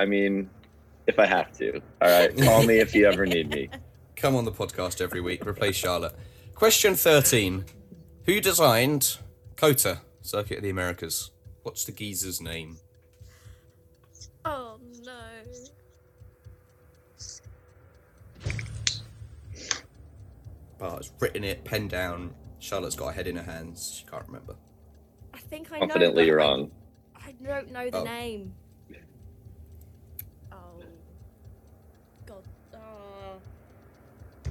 [0.00, 0.50] I mean,
[1.06, 3.68] if I have to, all right, call me if you ever need me.
[4.16, 5.46] Come on the podcast every week.
[5.46, 6.12] Replace Charlotte.
[6.56, 7.64] Question 13.
[8.26, 9.18] Who designed
[9.56, 11.32] COTA, Circuit of the Americas?
[11.64, 12.76] What's the geezer's name?
[14.44, 15.12] Oh, no.
[20.78, 22.32] Bart's written it, pen down.
[22.60, 23.92] Charlotte's got a head in her hands.
[23.98, 24.54] She can't remember.
[25.34, 25.86] I think I know.
[25.88, 26.70] Confidently, but I- wrong.
[27.16, 28.04] I don't know the Oh.
[28.04, 28.54] name.
[30.52, 30.56] Oh.
[32.24, 32.44] God.
[32.74, 33.40] Oh.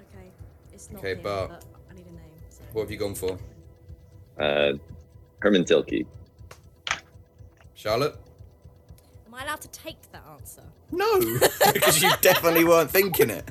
[0.00, 0.30] Okay.
[0.72, 1.50] It's not Okay, him, Bart.
[1.50, 2.32] but I need a name.
[2.48, 2.62] So.
[2.72, 3.38] What have you gone for?
[4.38, 4.72] Uh,
[5.40, 6.06] Hermann Tilke.
[7.74, 8.16] Charlotte?
[9.26, 10.62] Am I allowed to take that answer?
[10.90, 11.20] No,
[11.72, 13.48] because you definitely weren't thinking it.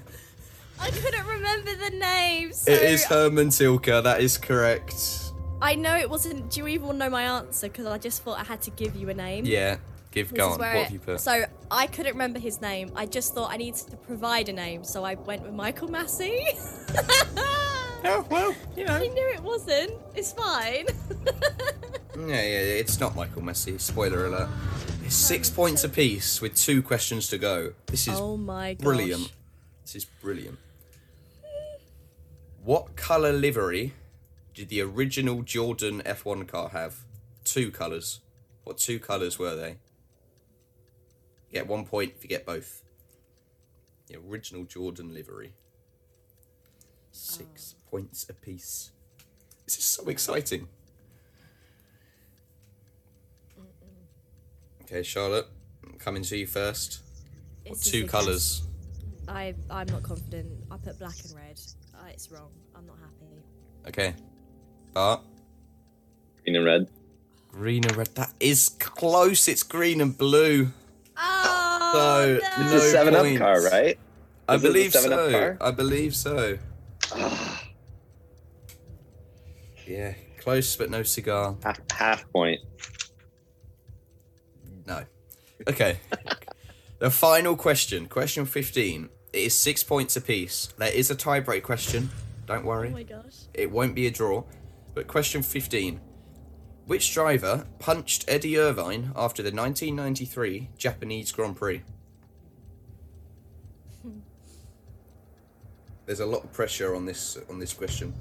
[0.79, 2.51] I couldn't remember the name.
[2.53, 4.01] So It is Hermann Tilke.
[4.03, 5.19] That is correct.
[5.61, 6.49] I know it wasn't.
[6.51, 7.67] Do you even know my answer?
[7.69, 9.45] Because I just thought I had to give you a name.
[9.45, 9.77] Yeah.
[10.11, 10.59] Give This go on.
[10.59, 11.19] What it- have you put?
[11.21, 12.91] So I couldn't remember his name.
[12.95, 16.45] I just thought I needed to provide a name, so I went with Michael Massey.
[18.05, 18.93] oh well, you know.
[18.93, 19.93] I knew it wasn't.
[20.15, 20.87] It's fine.
[22.15, 23.79] Yeah, yeah, yeah, it's not Michael Messi.
[23.81, 24.49] Spoiler alert.
[25.03, 27.73] It's oh, six points apiece with two questions to go.
[27.87, 28.83] This is oh my gosh.
[28.83, 29.31] brilliant.
[29.81, 30.59] This is brilliant.
[32.63, 33.93] What colour livery
[34.53, 36.97] did the original Jordan F1 car have?
[37.43, 38.19] Two colours.
[38.63, 39.69] What two colours were they?
[41.49, 42.83] You get one point if you get both.
[44.07, 45.53] The original Jordan livery.
[47.11, 48.89] Six points apiece.
[49.65, 50.67] This is so exciting.
[54.81, 55.45] Okay, Charlotte,
[55.85, 57.01] I'm coming to you first.
[57.67, 58.63] What This is two a colours?
[59.27, 60.47] I I'm not confident.
[60.71, 61.59] I put black and red.
[61.93, 62.49] Uh, it's wrong.
[62.75, 63.43] I'm not happy.
[63.89, 64.15] Okay.
[64.93, 65.21] Bart?
[66.43, 66.87] Green and red.
[67.51, 68.07] Green and red.
[68.15, 69.47] That is close.
[69.47, 70.69] It's green and blue.
[71.15, 73.37] Oh So, It's no a Seven Up points.
[73.39, 73.97] car, right?
[74.49, 75.31] I Is it the believe 7 Up so.
[75.31, 75.57] car?
[75.61, 76.57] I believe so.
[79.87, 81.55] Yeah, close but no cigar.
[81.63, 82.59] Half, half point.
[84.85, 85.03] No.
[85.67, 85.99] Okay.
[86.99, 89.09] the final question, question 15.
[89.33, 90.69] It is six points apiece.
[90.77, 92.09] There is a tiebreak question.
[92.45, 92.89] Don't worry.
[92.89, 93.45] Oh my gosh.
[93.53, 94.43] It won't be a draw.
[94.93, 95.99] But question 15.
[96.85, 101.81] Which driver punched Eddie Irvine after the 1993 Japanese Grand Prix?
[106.05, 108.13] There's a lot of pressure on this on this question.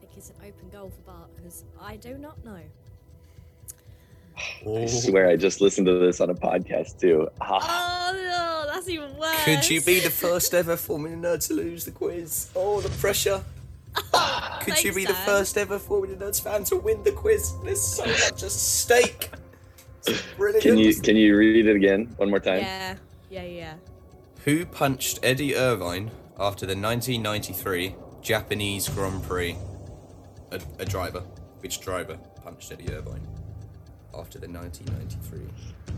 [0.00, 0.06] I
[0.40, 2.58] think it's an open goal for Bart because I do not know.
[4.66, 7.28] I swear I just listened to this on a podcast too.
[7.40, 9.44] Ah, Oh no, that's even worse.
[9.44, 12.50] Could you be the first ever Formula Nerd to lose the quiz?
[12.56, 13.44] Oh, the pressure.
[13.94, 17.54] Could you Thanks, be the first ever Formula Nerds fan to win the quiz?
[17.62, 19.30] There's so much at stake.
[20.06, 20.62] It's brilliant.
[20.62, 22.60] can you can you read it again one more time?
[22.60, 22.96] Yeah,
[23.30, 23.74] yeah, yeah.
[24.44, 29.56] Who punched Eddie Irvine after the 1993 Japanese Grand Prix?
[30.52, 31.20] A, a driver.
[31.60, 33.26] Which driver punched Eddie Irvine
[34.14, 35.40] after the 1993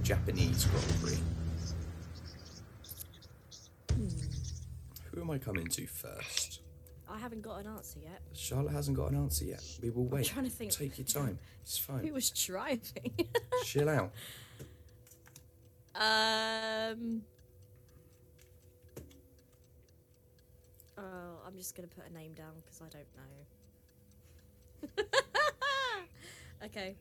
[0.02, 1.18] Japanese Grand Prix?
[5.12, 6.60] Who am I coming to first?
[7.08, 8.20] I haven't got an answer yet.
[8.32, 9.62] Charlotte hasn't got an answer yet.
[9.82, 10.28] We will wait.
[10.28, 10.72] I'm trying to think.
[10.72, 11.38] Take your time.
[11.62, 12.04] It's fine.
[12.06, 13.12] Who was driving?
[13.64, 14.12] Chill out.
[15.94, 17.22] um.
[20.96, 23.46] Oh, I'm just gonna put a name down because I don't know.
[26.64, 26.94] okay.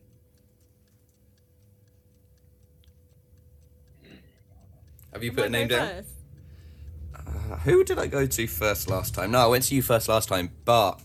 [5.11, 6.03] Have you Am put I a name down?
[7.15, 9.31] Uh, who did I go to first last time?
[9.31, 10.51] No, I went to you first last time.
[10.65, 10.99] But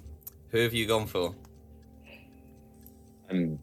[0.50, 1.34] who have you gone for?
[3.30, 3.58] I'm,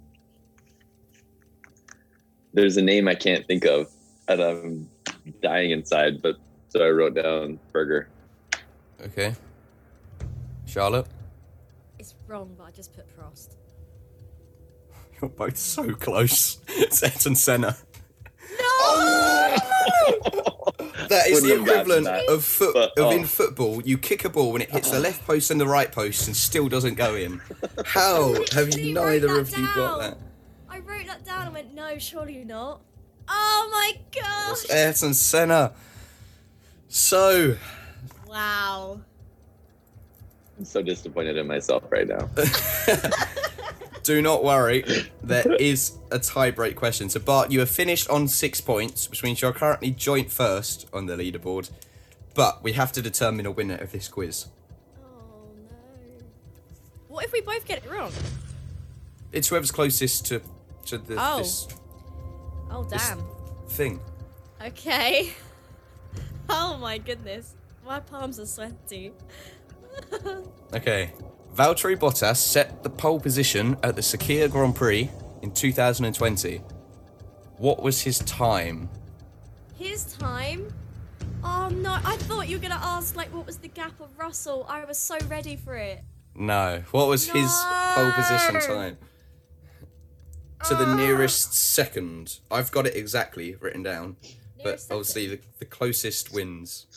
[2.54, 3.88] there's a name I can't think of,
[4.28, 4.90] and I'm
[5.42, 6.38] dying inside, but
[6.70, 8.08] so I wrote down burger.
[9.02, 9.34] Okay.
[10.66, 11.15] Charlotte, It's
[12.28, 13.56] wrong, but I just put Prost.
[15.22, 16.60] you're both so close.
[16.68, 17.78] It's Ayrton Senna.
[18.60, 19.58] No!
[21.10, 23.12] That is Wouldn't the have equivalent that, of foot but, of oh.
[23.12, 23.82] in football.
[23.84, 26.36] You kick a ball when it hits the left post and the right post and
[26.36, 27.42] still doesn't go in.
[27.86, 30.00] How have literally you wrote neither that of you got down.
[30.00, 30.18] that?
[30.70, 32.82] I wrote that down and went, no, surely not.
[33.28, 34.64] Oh my gosh!
[34.64, 35.74] It's Ayrton Senna.
[36.88, 37.56] So,
[38.28, 39.02] Wow.
[40.58, 42.30] I'm so disappointed in myself right now.
[44.04, 44.84] do not worry.
[45.22, 47.10] There is a tie-break question.
[47.10, 51.08] So, Bart, you have finished on six points, which means you're currently joint first on
[51.08, 51.72] the leaderboard.
[52.36, 54.48] But we have to determine a winner of this quiz.
[55.02, 56.26] Oh no.
[57.08, 58.12] What if we both get it wrong?
[59.32, 60.42] It's whoever's closest to
[60.88, 61.38] to the, Oh.
[61.40, 61.68] this
[62.70, 63.22] Oh damn.
[63.70, 64.00] thing.
[64.64, 65.34] Okay.
[66.48, 67.56] Oh my goodness.
[67.84, 69.12] My palms are sweaty.
[70.76, 71.14] Okay.
[71.56, 75.10] Valtteri Bottas set the pole position at the Sakhir Grand Prix
[75.42, 76.62] in 2020.
[77.58, 78.90] What was his time?
[79.78, 80.74] His time.
[81.44, 84.66] Oh no, I thought you were gonna ask like what was the gap of Russell.
[84.68, 86.04] I was so ready for it.
[86.36, 86.84] No.
[86.92, 87.50] What was his
[87.94, 88.98] pole position time?
[90.66, 90.96] To the ah.
[90.96, 92.40] nearest second.
[92.52, 94.18] I've got it exactly written down.
[94.58, 96.88] But Nearest obviously, the, the closest wins.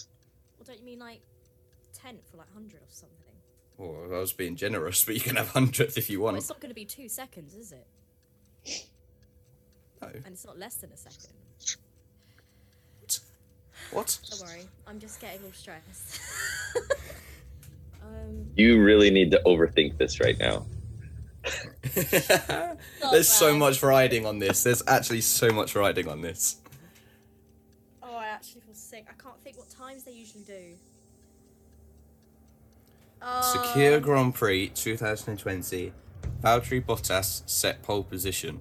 [0.58, 1.27] Well, don't you mean like tenth or like
[2.58, 3.14] hundred or something?
[3.76, 6.38] Well, I was being generous, but you can have hundredth if you Well, want.
[6.38, 7.86] it's not gonna be two seconds, is it?
[10.02, 10.08] No.
[10.08, 11.34] And it's not less than a second.
[13.92, 14.18] What?
[14.30, 16.20] Don't worry, I'm just getting all stressed.
[18.02, 20.66] um, You really need to overthink this right now.
[23.12, 24.62] There's so much riding on this.
[24.64, 26.56] There's actually so much riding on this.
[28.02, 29.06] oh, I actually feel sick.
[29.08, 30.74] I can't think what times they usually do.
[33.22, 35.92] Sakhir Um, Grand Prix 2020.
[36.42, 38.60] Valtteri Bottas set pole position.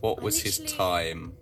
[0.00, 1.32] What I was his literally- time?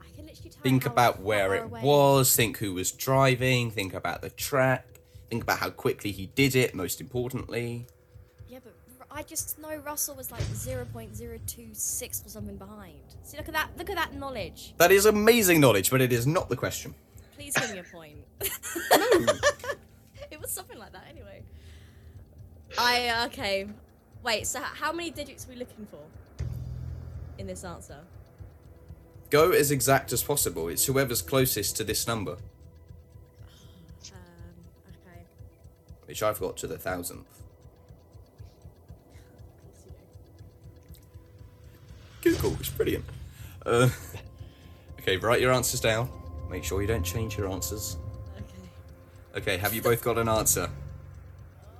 [0.00, 2.92] I can literally tell Think how about where far it away- was, think who was
[2.92, 4.86] driving, think about the track,
[5.28, 7.88] think about how quickly he did it, most importantly.
[8.48, 8.74] Yeah, but
[9.10, 13.00] I just know Russell was like 0.026 or something behind.
[13.24, 13.70] See, look at that.
[13.76, 14.74] Look at that knowledge.
[14.76, 16.94] That is amazing knowledge, but it is not the question.
[17.34, 18.18] Please give me a point.
[20.30, 21.42] it was something like that anyway.
[22.78, 23.68] I okay.
[24.22, 24.46] Wait.
[24.46, 26.00] So how many digits are we looking for
[27.38, 27.98] in this answer?
[29.30, 30.68] Go as exact as possible.
[30.68, 32.32] It's whoever's closest to this number,
[34.12, 34.18] Um.
[34.88, 35.22] Okay.
[36.06, 37.42] which I've got to the thousandth.
[42.22, 43.04] Google, it's brilliant.
[43.66, 43.90] Uh,
[45.00, 46.08] okay, write your answers down.
[46.50, 47.98] Make sure you don't change your answers.
[49.36, 49.40] Okay.
[49.54, 50.68] Okay, have you both got an answer?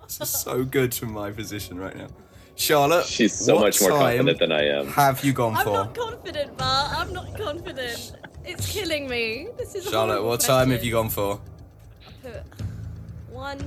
[0.04, 2.08] This is so good from my position right now.
[2.56, 4.86] Charlotte, She's so what much more confident than I am.
[4.88, 5.70] Have you gone for?
[5.70, 6.92] I'm not confident, Bart.
[6.98, 8.12] I'm not confident.
[8.44, 9.48] It's killing me.
[9.56, 11.40] This is a Charlotte, horrible what time have you gone for?
[12.22, 12.42] put
[13.30, 13.58] one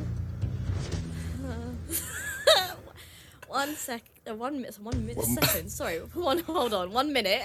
[3.47, 7.41] one sec uh, one minute one minute One- second sorry one hold on one minute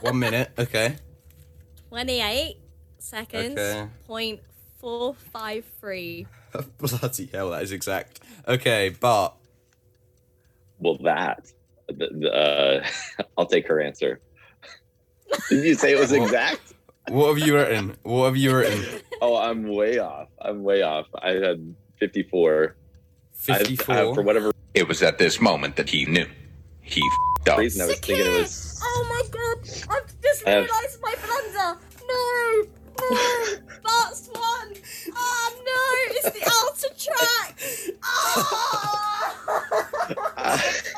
[0.00, 0.96] One minute, okay.
[1.88, 2.56] 28
[2.98, 3.88] seconds Okay.
[4.06, 4.40] point
[4.80, 6.26] four five three
[6.78, 8.20] Bloody hell, that is exact.
[8.48, 9.34] Okay, Bart.
[10.78, 11.46] Well, that.
[11.88, 12.86] The, the, uh,
[13.38, 14.20] I'll take her answer.
[15.48, 16.60] Did you say it was exact?
[17.08, 17.96] What have you written?
[18.02, 19.00] What have you written?
[19.22, 20.28] Oh, I'm way off.
[20.40, 21.04] I'm way off.
[21.22, 22.74] I had 54.
[23.50, 24.14] I- I- 54?
[24.14, 26.24] for whatever It was at this moment that he knew.
[26.80, 27.58] He f***ed up.
[27.58, 28.80] reason, I was thinking it was.
[28.82, 29.58] oh my god
[29.94, 32.66] i've just I have- realized my blunder no
[33.10, 34.74] no bart's one
[35.14, 35.82] oh no
[36.16, 37.54] it's the outer track
[38.04, 38.76] oh,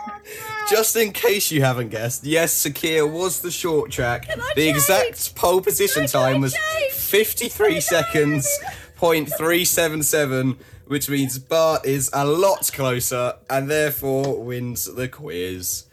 [0.71, 4.27] Just in case you haven't guessed, yes, Sakhir was the short track.
[4.27, 4.77] The change?
[4.77, 6.93] exact pole position time was change?
[6.93, 8.49] 53 seconds,
[8.97, 10.57] point 377,
[10.87, 15.85] which means Bart is a lot closer and therefore wins the quiz.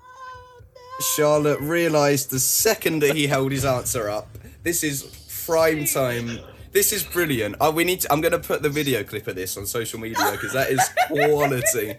[0.00, 4.36] Oh, Charlotte realised the second that he held his answer up.
[4.64, 5.04] This is
[5.46, 6.38] prime time.
[6.72, 7.56] This is brilliant.
[7.60, 8.00] Uh, we need.
[8.00, 10.70] To, I'm going to put the video clip of this on social media because that
[10.70, 11.94] is quality.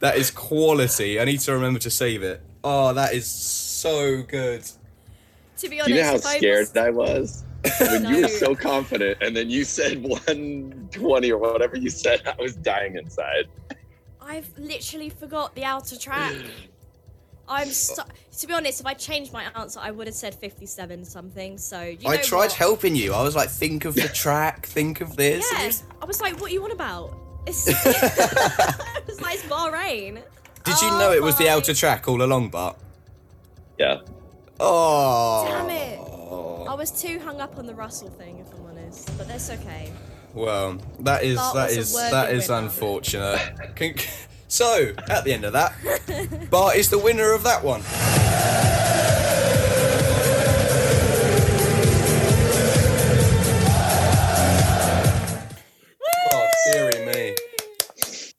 [0.00, 1.20] that is quality.
[1.20, 2.40] I need to remember to save it.
[2.62, 4.62] Oh, that is so good.
[5.58, 7.44] to be honest you know how if I scared was- I was?
[7.80, 12.34] When you were so confident and then you said 120 or whatever you said, I
[12.42, 13.46] was dying inside.
[14.20, 16.34] I've literally forgot the outer track.
[17.48, 18.02] I'm so,
[18.38, 18.80] to be honest.
[18.80, 21.58] If I changed my answer, I would have said 57 something.
[21.58, 22.52] So you I tried what?
[22.52, 23.12] helping you.
[23.12, 25.50] I was like, think of the track, think of this.
[25.52, 27.14] and Yeah, you- I was like, what are you on about?
[27.46, 27.74] It's, it
[29.06, 30.14] was like it's Bahrain.
[30.64, 32.78] Did you Oh know it was the outer track all along, Bart?
[33.78, 33.98] Yeah.
[34.60, 35.44] Oh.
[35.48, 35.98] Damn it!
[36.70, 39.06] I was too hung up on the Russell thing, if I'm honest.
[39.18, 39.90] But that's okay.
[40.34, 42.60] Well, that is Bart that was a is worthy that is winner.
[42.62, 43.74] unfortunate.
[43.76, 43.94] Con-
[44.52, 45.72] so, at the end of that,
[46.50, 47.80] Bart is the winner of that one.
[56.34, 57.34] Oh, me.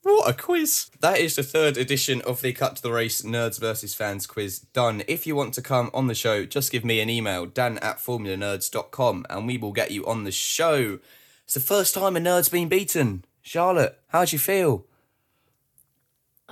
[0.04, 0.88] What a quiz!
[1.00, 4.60] That is the third edition of the Cut to the Race Nerds versus Fans quiz
[4.60, 5.02] done.
[5.08, 7.98] If you want to come on the show, just give me an email, dan at
[7.98, 11.00] formulanerds.com, and we will get you on the show.
[11.42, 13.24] It's the first time a nerd's been beaten.
[13.42, 14.86] Charlotte, how'd you feel?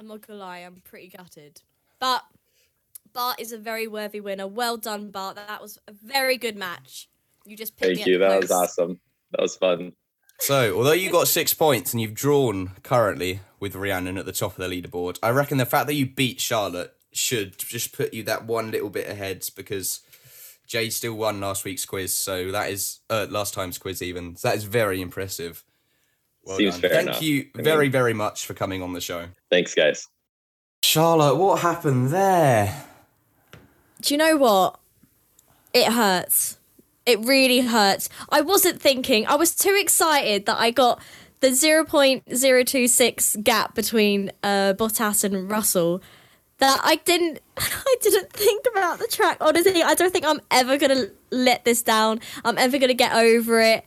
[0.02, 1.62] I'm not gonna lie, I'm pretty gutted.
[2.00, 2.24] But
[3.12, 4.48] Bart is a very worthy winner.
[4.48, 5.36] Well done, Bart.
[5.36, 7.08] That was a very good match.
[7.46, 7.94] You just picked it.
[7.96, 8.22] Thank me you.
[8.24, 9.00] at the That was awesome.
[9.30, 9.92] That was fun.
[10.40, 14.58] So, although you got six points and you've drawn currently with Rhiannon at the top
[14.58, 18.24] of the leaderboard, I reckon the fact that you beat Charlotte should just put you
[18.24, 20.00] that one little bit ahead because
[20.66, 22.12] Jay still won last week's quiz.
[22.12, 24.34] So that is uh, last time's quiz even.
[24.34, 25.62] So that is very impressive.
[26.44, 26.80] Well Seems done.
[26.80, 27.22] fair Thank enough.
[27.22, 29.26] you very very much for coming on the show.
[29.50, 30.08] Thanks, guys.
[30.82, 32.84] Charlotte, what happened there?
[34.00, 34.78] Do you know what?
[35.72, 36.58] It hurts.
[37.06, 38.08] It really hurts.
[38.30, 39.26] I wasn't thinking.
[39.26, 41.00] I was too excited that I got
[41.40, 46.02] the 0.026 gap between uh, Bottas and Russell
[46.58, 49.38] that I didn't I didn't think about the track.
[49.40, 52.20] Honestly, I don't think I'm ever going to let this down.
[52.44, 53.84] I'm ever going to get over it.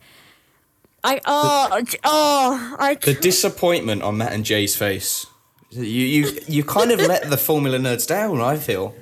[1.06, 5.26] I oh oh I The disappointment on Matt and Jay's face.
[5.70, 8.40] You you you kind of let the Formula Nerds down.
[8.40, 8.94] I feel.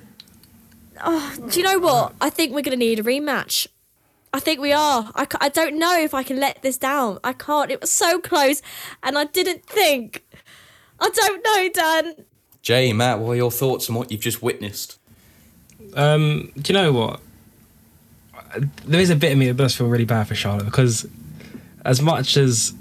[1.03, 2.13] Oh, do you know what?
[2.21, 3.67] I think we're going to need a rematch.
[4.33, 5.11] I think we are.
[5.15, 7.19] I, I don't know if I can let this down.
[7.23, 7.71] I can't.
[7.71, 8.61] It was so close,
[9.03, 10.23] and I didn't think.
[10.99, 12.25] I don't know, Dan.
[12.61, 14.99] Jay, Matt, what are your thoughts on what you've just witnessed?
[15.95, 17.19] Um, do you know what?
[18.85, 21.07] There is a bit of me that does feel really bad for Charlotte because,
[21.85, 22.73] as much as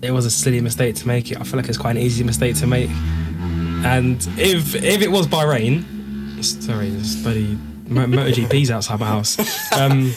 [0.00, 2.24] it was a silly mistake to make it, I feel like it's quite an easy
[2.24, 2.90] mistake to make.
[3.84, 5.84] And if if it was Bahrain,
[6.42, 7.58] sorry, there's bloody
[7.88, 9.38] Mo- MotoGP's outside my house.
[9.72, 10.12] Um,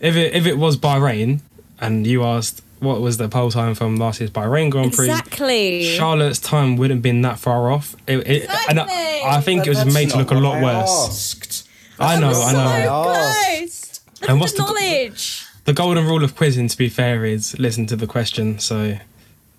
[0.00, 1.40] if it if it was Bahrain,
[1.80, 5.84] and you asked what was the pole time from last year's Bahrain Grand Prix, Exactly.
[5.96, 7.94] Charlotte's time wouldn't have been that far off.
[8.08, 11.64] It, it, and I, I think it was made to look a lot worse.
[11.98, 13.02] I know, I know.
[13.04, 14.00] Close.
[14.20, 15.46] Look And what's the the- knowledge.
[15.46, 18.58] The golden rule of quizzing, to be fair, is listen to the question.
[18.58, 18.96] So,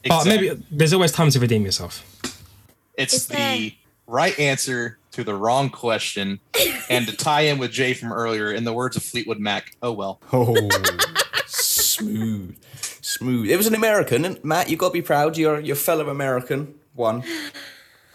[0.08, 2.04] but maybe there's always time to redeem yourself.
[2.98, 3.76] It's Is there- the
[4.08, 6.40] right answer to the wrong question.
[6.90, 9.92] and to tie in with Jay from earlier, in the words of Fleetwood Mac, oh
[9.94, 10.20] well.
[10.34, 10.56] Oh,
[11.46, 12.56] smooth,
[13.02, 13.50] smooth.
[13.50, 15.38] It was an American, and Matt, you got to be proud.
[15.38, 17.24] Your your fellow American won.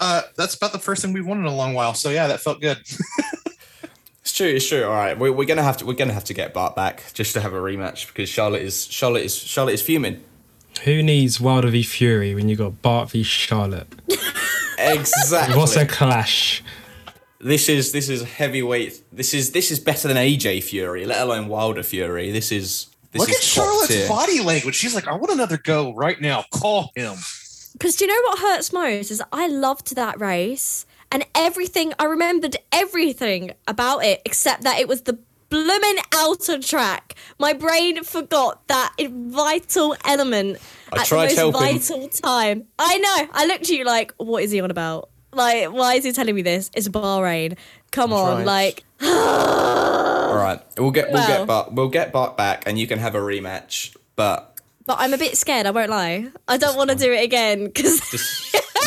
[0.00, 1.94] Uh, that's about the first thing we've won in a long while.
[1.94, 2.78] So yeah, that felt good.
[4.38, 4.54] It's true.
[4.54, 4.84] It's true.
[4.84, 7.32] All right, we're, we're gonna have to we're gonna have to get Bart back just
[7.34, 10.22] to have a rematch because Charlotte is Charlotte is Charlotte is fuming.
[10.84, 13.88] Who needs Wilder v Fury when you got Bart v Charlotte?
[14.80, 15.56] Exactly.
[15.56, 16.62] What's a clash?
[17.40, 19.02] This is this is heavyweight.
[19.12, 22.30] This is this is better than AJ Fury, let alone Wilder Fury.
[22.30, 24.08] This is this Look is at Charlotte's tier.
[24.08, 24.76] body language.
[24.76, 26.44] She's like, I want another go right now.
[26.52, 27.16] Call him.
[27.72, 31.92] Because do you know what hurts most is I loved that race and everything.
[31.98, 35.18] I remembered everything about it except that it was the
[35.50, 37.14] blooming outer track.
[37.38, 40.58] My brain forgot that vital element
[40.92, 41.78] I at tried the most helping.
[41.78, 42.64] vital time.
[42.78, 43.28] I know.
[43.32, 45.08] I looked at you like, what is he on about?
[45.32, 46.70] Like, why is he telling me this?
[46.74, 47.56] It's Bahrain.
[47.90, 48.84] Come on, like.
[49.02, 51.28] All right, we'll get we'll Well.
[51.28, 53.96] get Bart we'll get Bart back, and you can have a rematch.
[54.16, 55.66] But But I'm a bit scared.
[55.66, 56.28] I won't lie.
[56.46, 58.00] I don't want to do it again because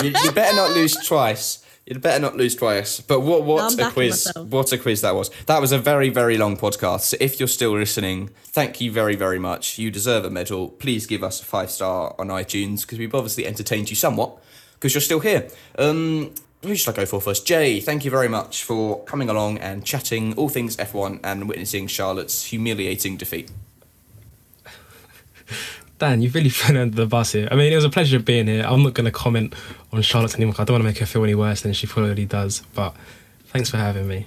[0.03, 1.60] you, you better not lose twice.
[1.91, 3.01] You better not lose twice.
[3.01, 4.27] But what what a quiz!
[4.27, 4.47] myself.
[4.47, 5.29] What a quiz that was.
[5.47, 7.01] That was a very very long podcast.
[7.01, 9.77] So if you're still listening, thank you very very much.
[9.77, 10.69] You deserve a medal.
[10.69, 14.41] Please give us a five star on iTunes because we've obviously entertained you somewhat
[14.75, 15.49] because you're still here.
[15.77, 17.45] Um, who should I go for first?
[17.45, 21.87] Jay, thank you very much for coming along and chatting all things F1 and witnessing
[21.87, 23.51] Charlotte's humiliating defeat.
[26.01, 27.47] Dan, you've really thrown under the bus here.
[27.51, 28.65] I mean, it was a pleasure being here.
[28.65, 29.53] I'm not going to comment
[29.93, 30.55] on Charlotte anymore.
[30.57, 32.63] I don't want to make her feel any worse than she probably does.
[32.73, 32.95] But
[33.45, 34.25] thanks for having me.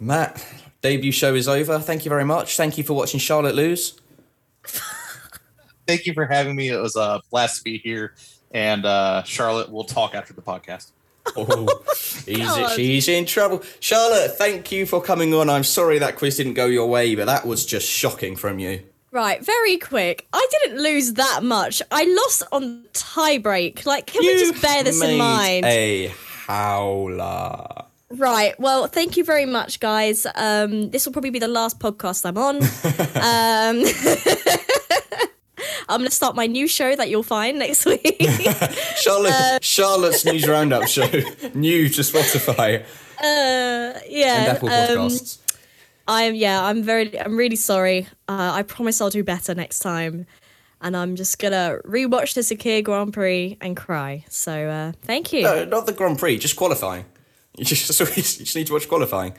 [0.00, 0.44] Matt,
[0.80, 1.78] debut show is over.
[1.78, 2.56] Thank you very much.
[2.56, 4.00] Thank you for watching Charlotte lose.
[5.86, 6.70] Thank you for having me.
[6.70, 8.14] It was a blast to be here.
[8.50, 10.90] And uh, Charlotte, we'll talk after the podcast.
[11.36, 11.84] Oh,
[12.26, 13.62] he's, she's in trouble.
[13.78, 15.48] Charlotte, thank you for coming on.
[15.48, 18.82] I'm sorry that quiz didn't go your way, but that was just shocking from you.
[19.12, 20.26] Right, very quick.
[20.32, 21.82] I didn't lose that much.
[21.90, 23.84] I lost on tiebreak.
[23.84, 25.66] Like, can we just bear this in made mind?
[25.66, 26.06] A
[26.46, 27.84] howler.
[28.08, 28.58] Right.
[28.58, 30.26] Well, thank you very much, guys.
[30.34, 32.56] Um, this will probably be the last podcast I'm on.
[32.56, 33.84] um,
[35.88, 38.16] I'm going to start my new show that you'll find next week.
[38.96, 41.06] Charlotte, Uh, Charlotte's News Roundup show,
[41.54, 42.82] new to Spotify
[43.18, 44.36] uh, yeah.
[44.36, 45.38] and Apple um, Podcasts.
[46.08, 46.64] I'm yeah.
[46.64, 47.18] I'm very.
[47.18, 48.06] I'm really sorry.
[48.28, 50.26] Uh, I promise I'll do better next time.
[50.80, 54.24] And I'm just gonna rewatch the Sakhir Grand Prix and cry.
[54.28, 55.42] So uh, thank you.
[55.44, 57.04] No, not the Grand Prix, just qualifying.
[57.58, 59.34] You just, so you just need to watch qualifying.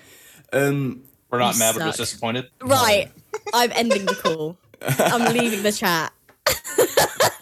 [0.53, 2.48] Um, We're not mad, we're just disappointed.
[2.61, 3.11] Right.
[3.56, 4.56] I'm ending the call.
[4.99, 6.14] I'm leaving the chat.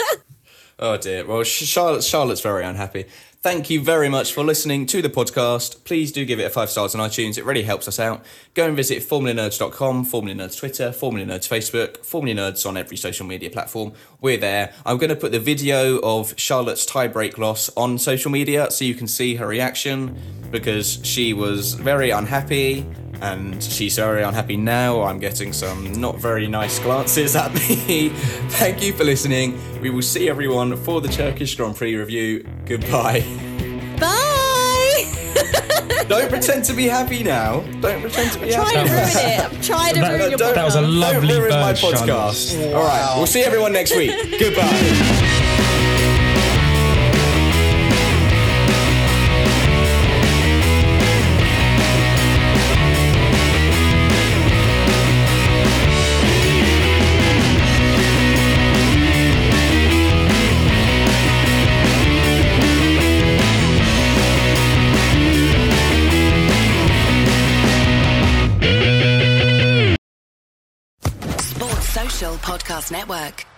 [0.82, 1.26] Oh dear.
[1.28, 3.06] Well, Charlotte, Charlotte's very unhappy.
[3.44, 5.84] Thank you very much for listening to the podcast.
[5.84, 7.40] Please do give it a five stars on iTunes.
[7.40, 8.24] It really helps us out.
[8.54, 13.26] Go and visit formulanerds.com, Formula Nerds Twitter, Formula Nerds Facebook, Formula Nerds on every social
[13.26, 13.94] media platform.
[14.22, 14.76] We're there.
[14.86, 18.94] I'm going to put the video of Charlotte's tiebreak loss on social media so you
[18.94, 20.20] can see her reaction
[20.52, 22.86] because she was very unhappy
[23.22, 25.02] and she's very unhappy now.
[25.04, 28.10] I'm getting some not very nice glances at me.
[28.60, 29.60] Thank you for listening.
[29.82, 32.48] We will see everyone for the Turkish Grand Prix review.
[32.66, 33.22] Goodbye.
[34.00, 35.08] Bye.
[36.08, 37.62] Don't pretend to be happy now.
[37.80, 38.72] Don't pretend to be happy.
[38.72, 39.16] Trying to happy.
[39.16, 39.56] ruin it.
[39.58, 41.78] I'm trying to That- ruin your don't- That was a lovely Don't ruin my bird,
[41.78, 42.10] Charlotte.
[42.10, 42.74] podcast.
[42.76, 44.12] All right, we'll see everyone next week.
[44.40, 45.28] Goodbye.
[72.42, 73.51] Podcast Network.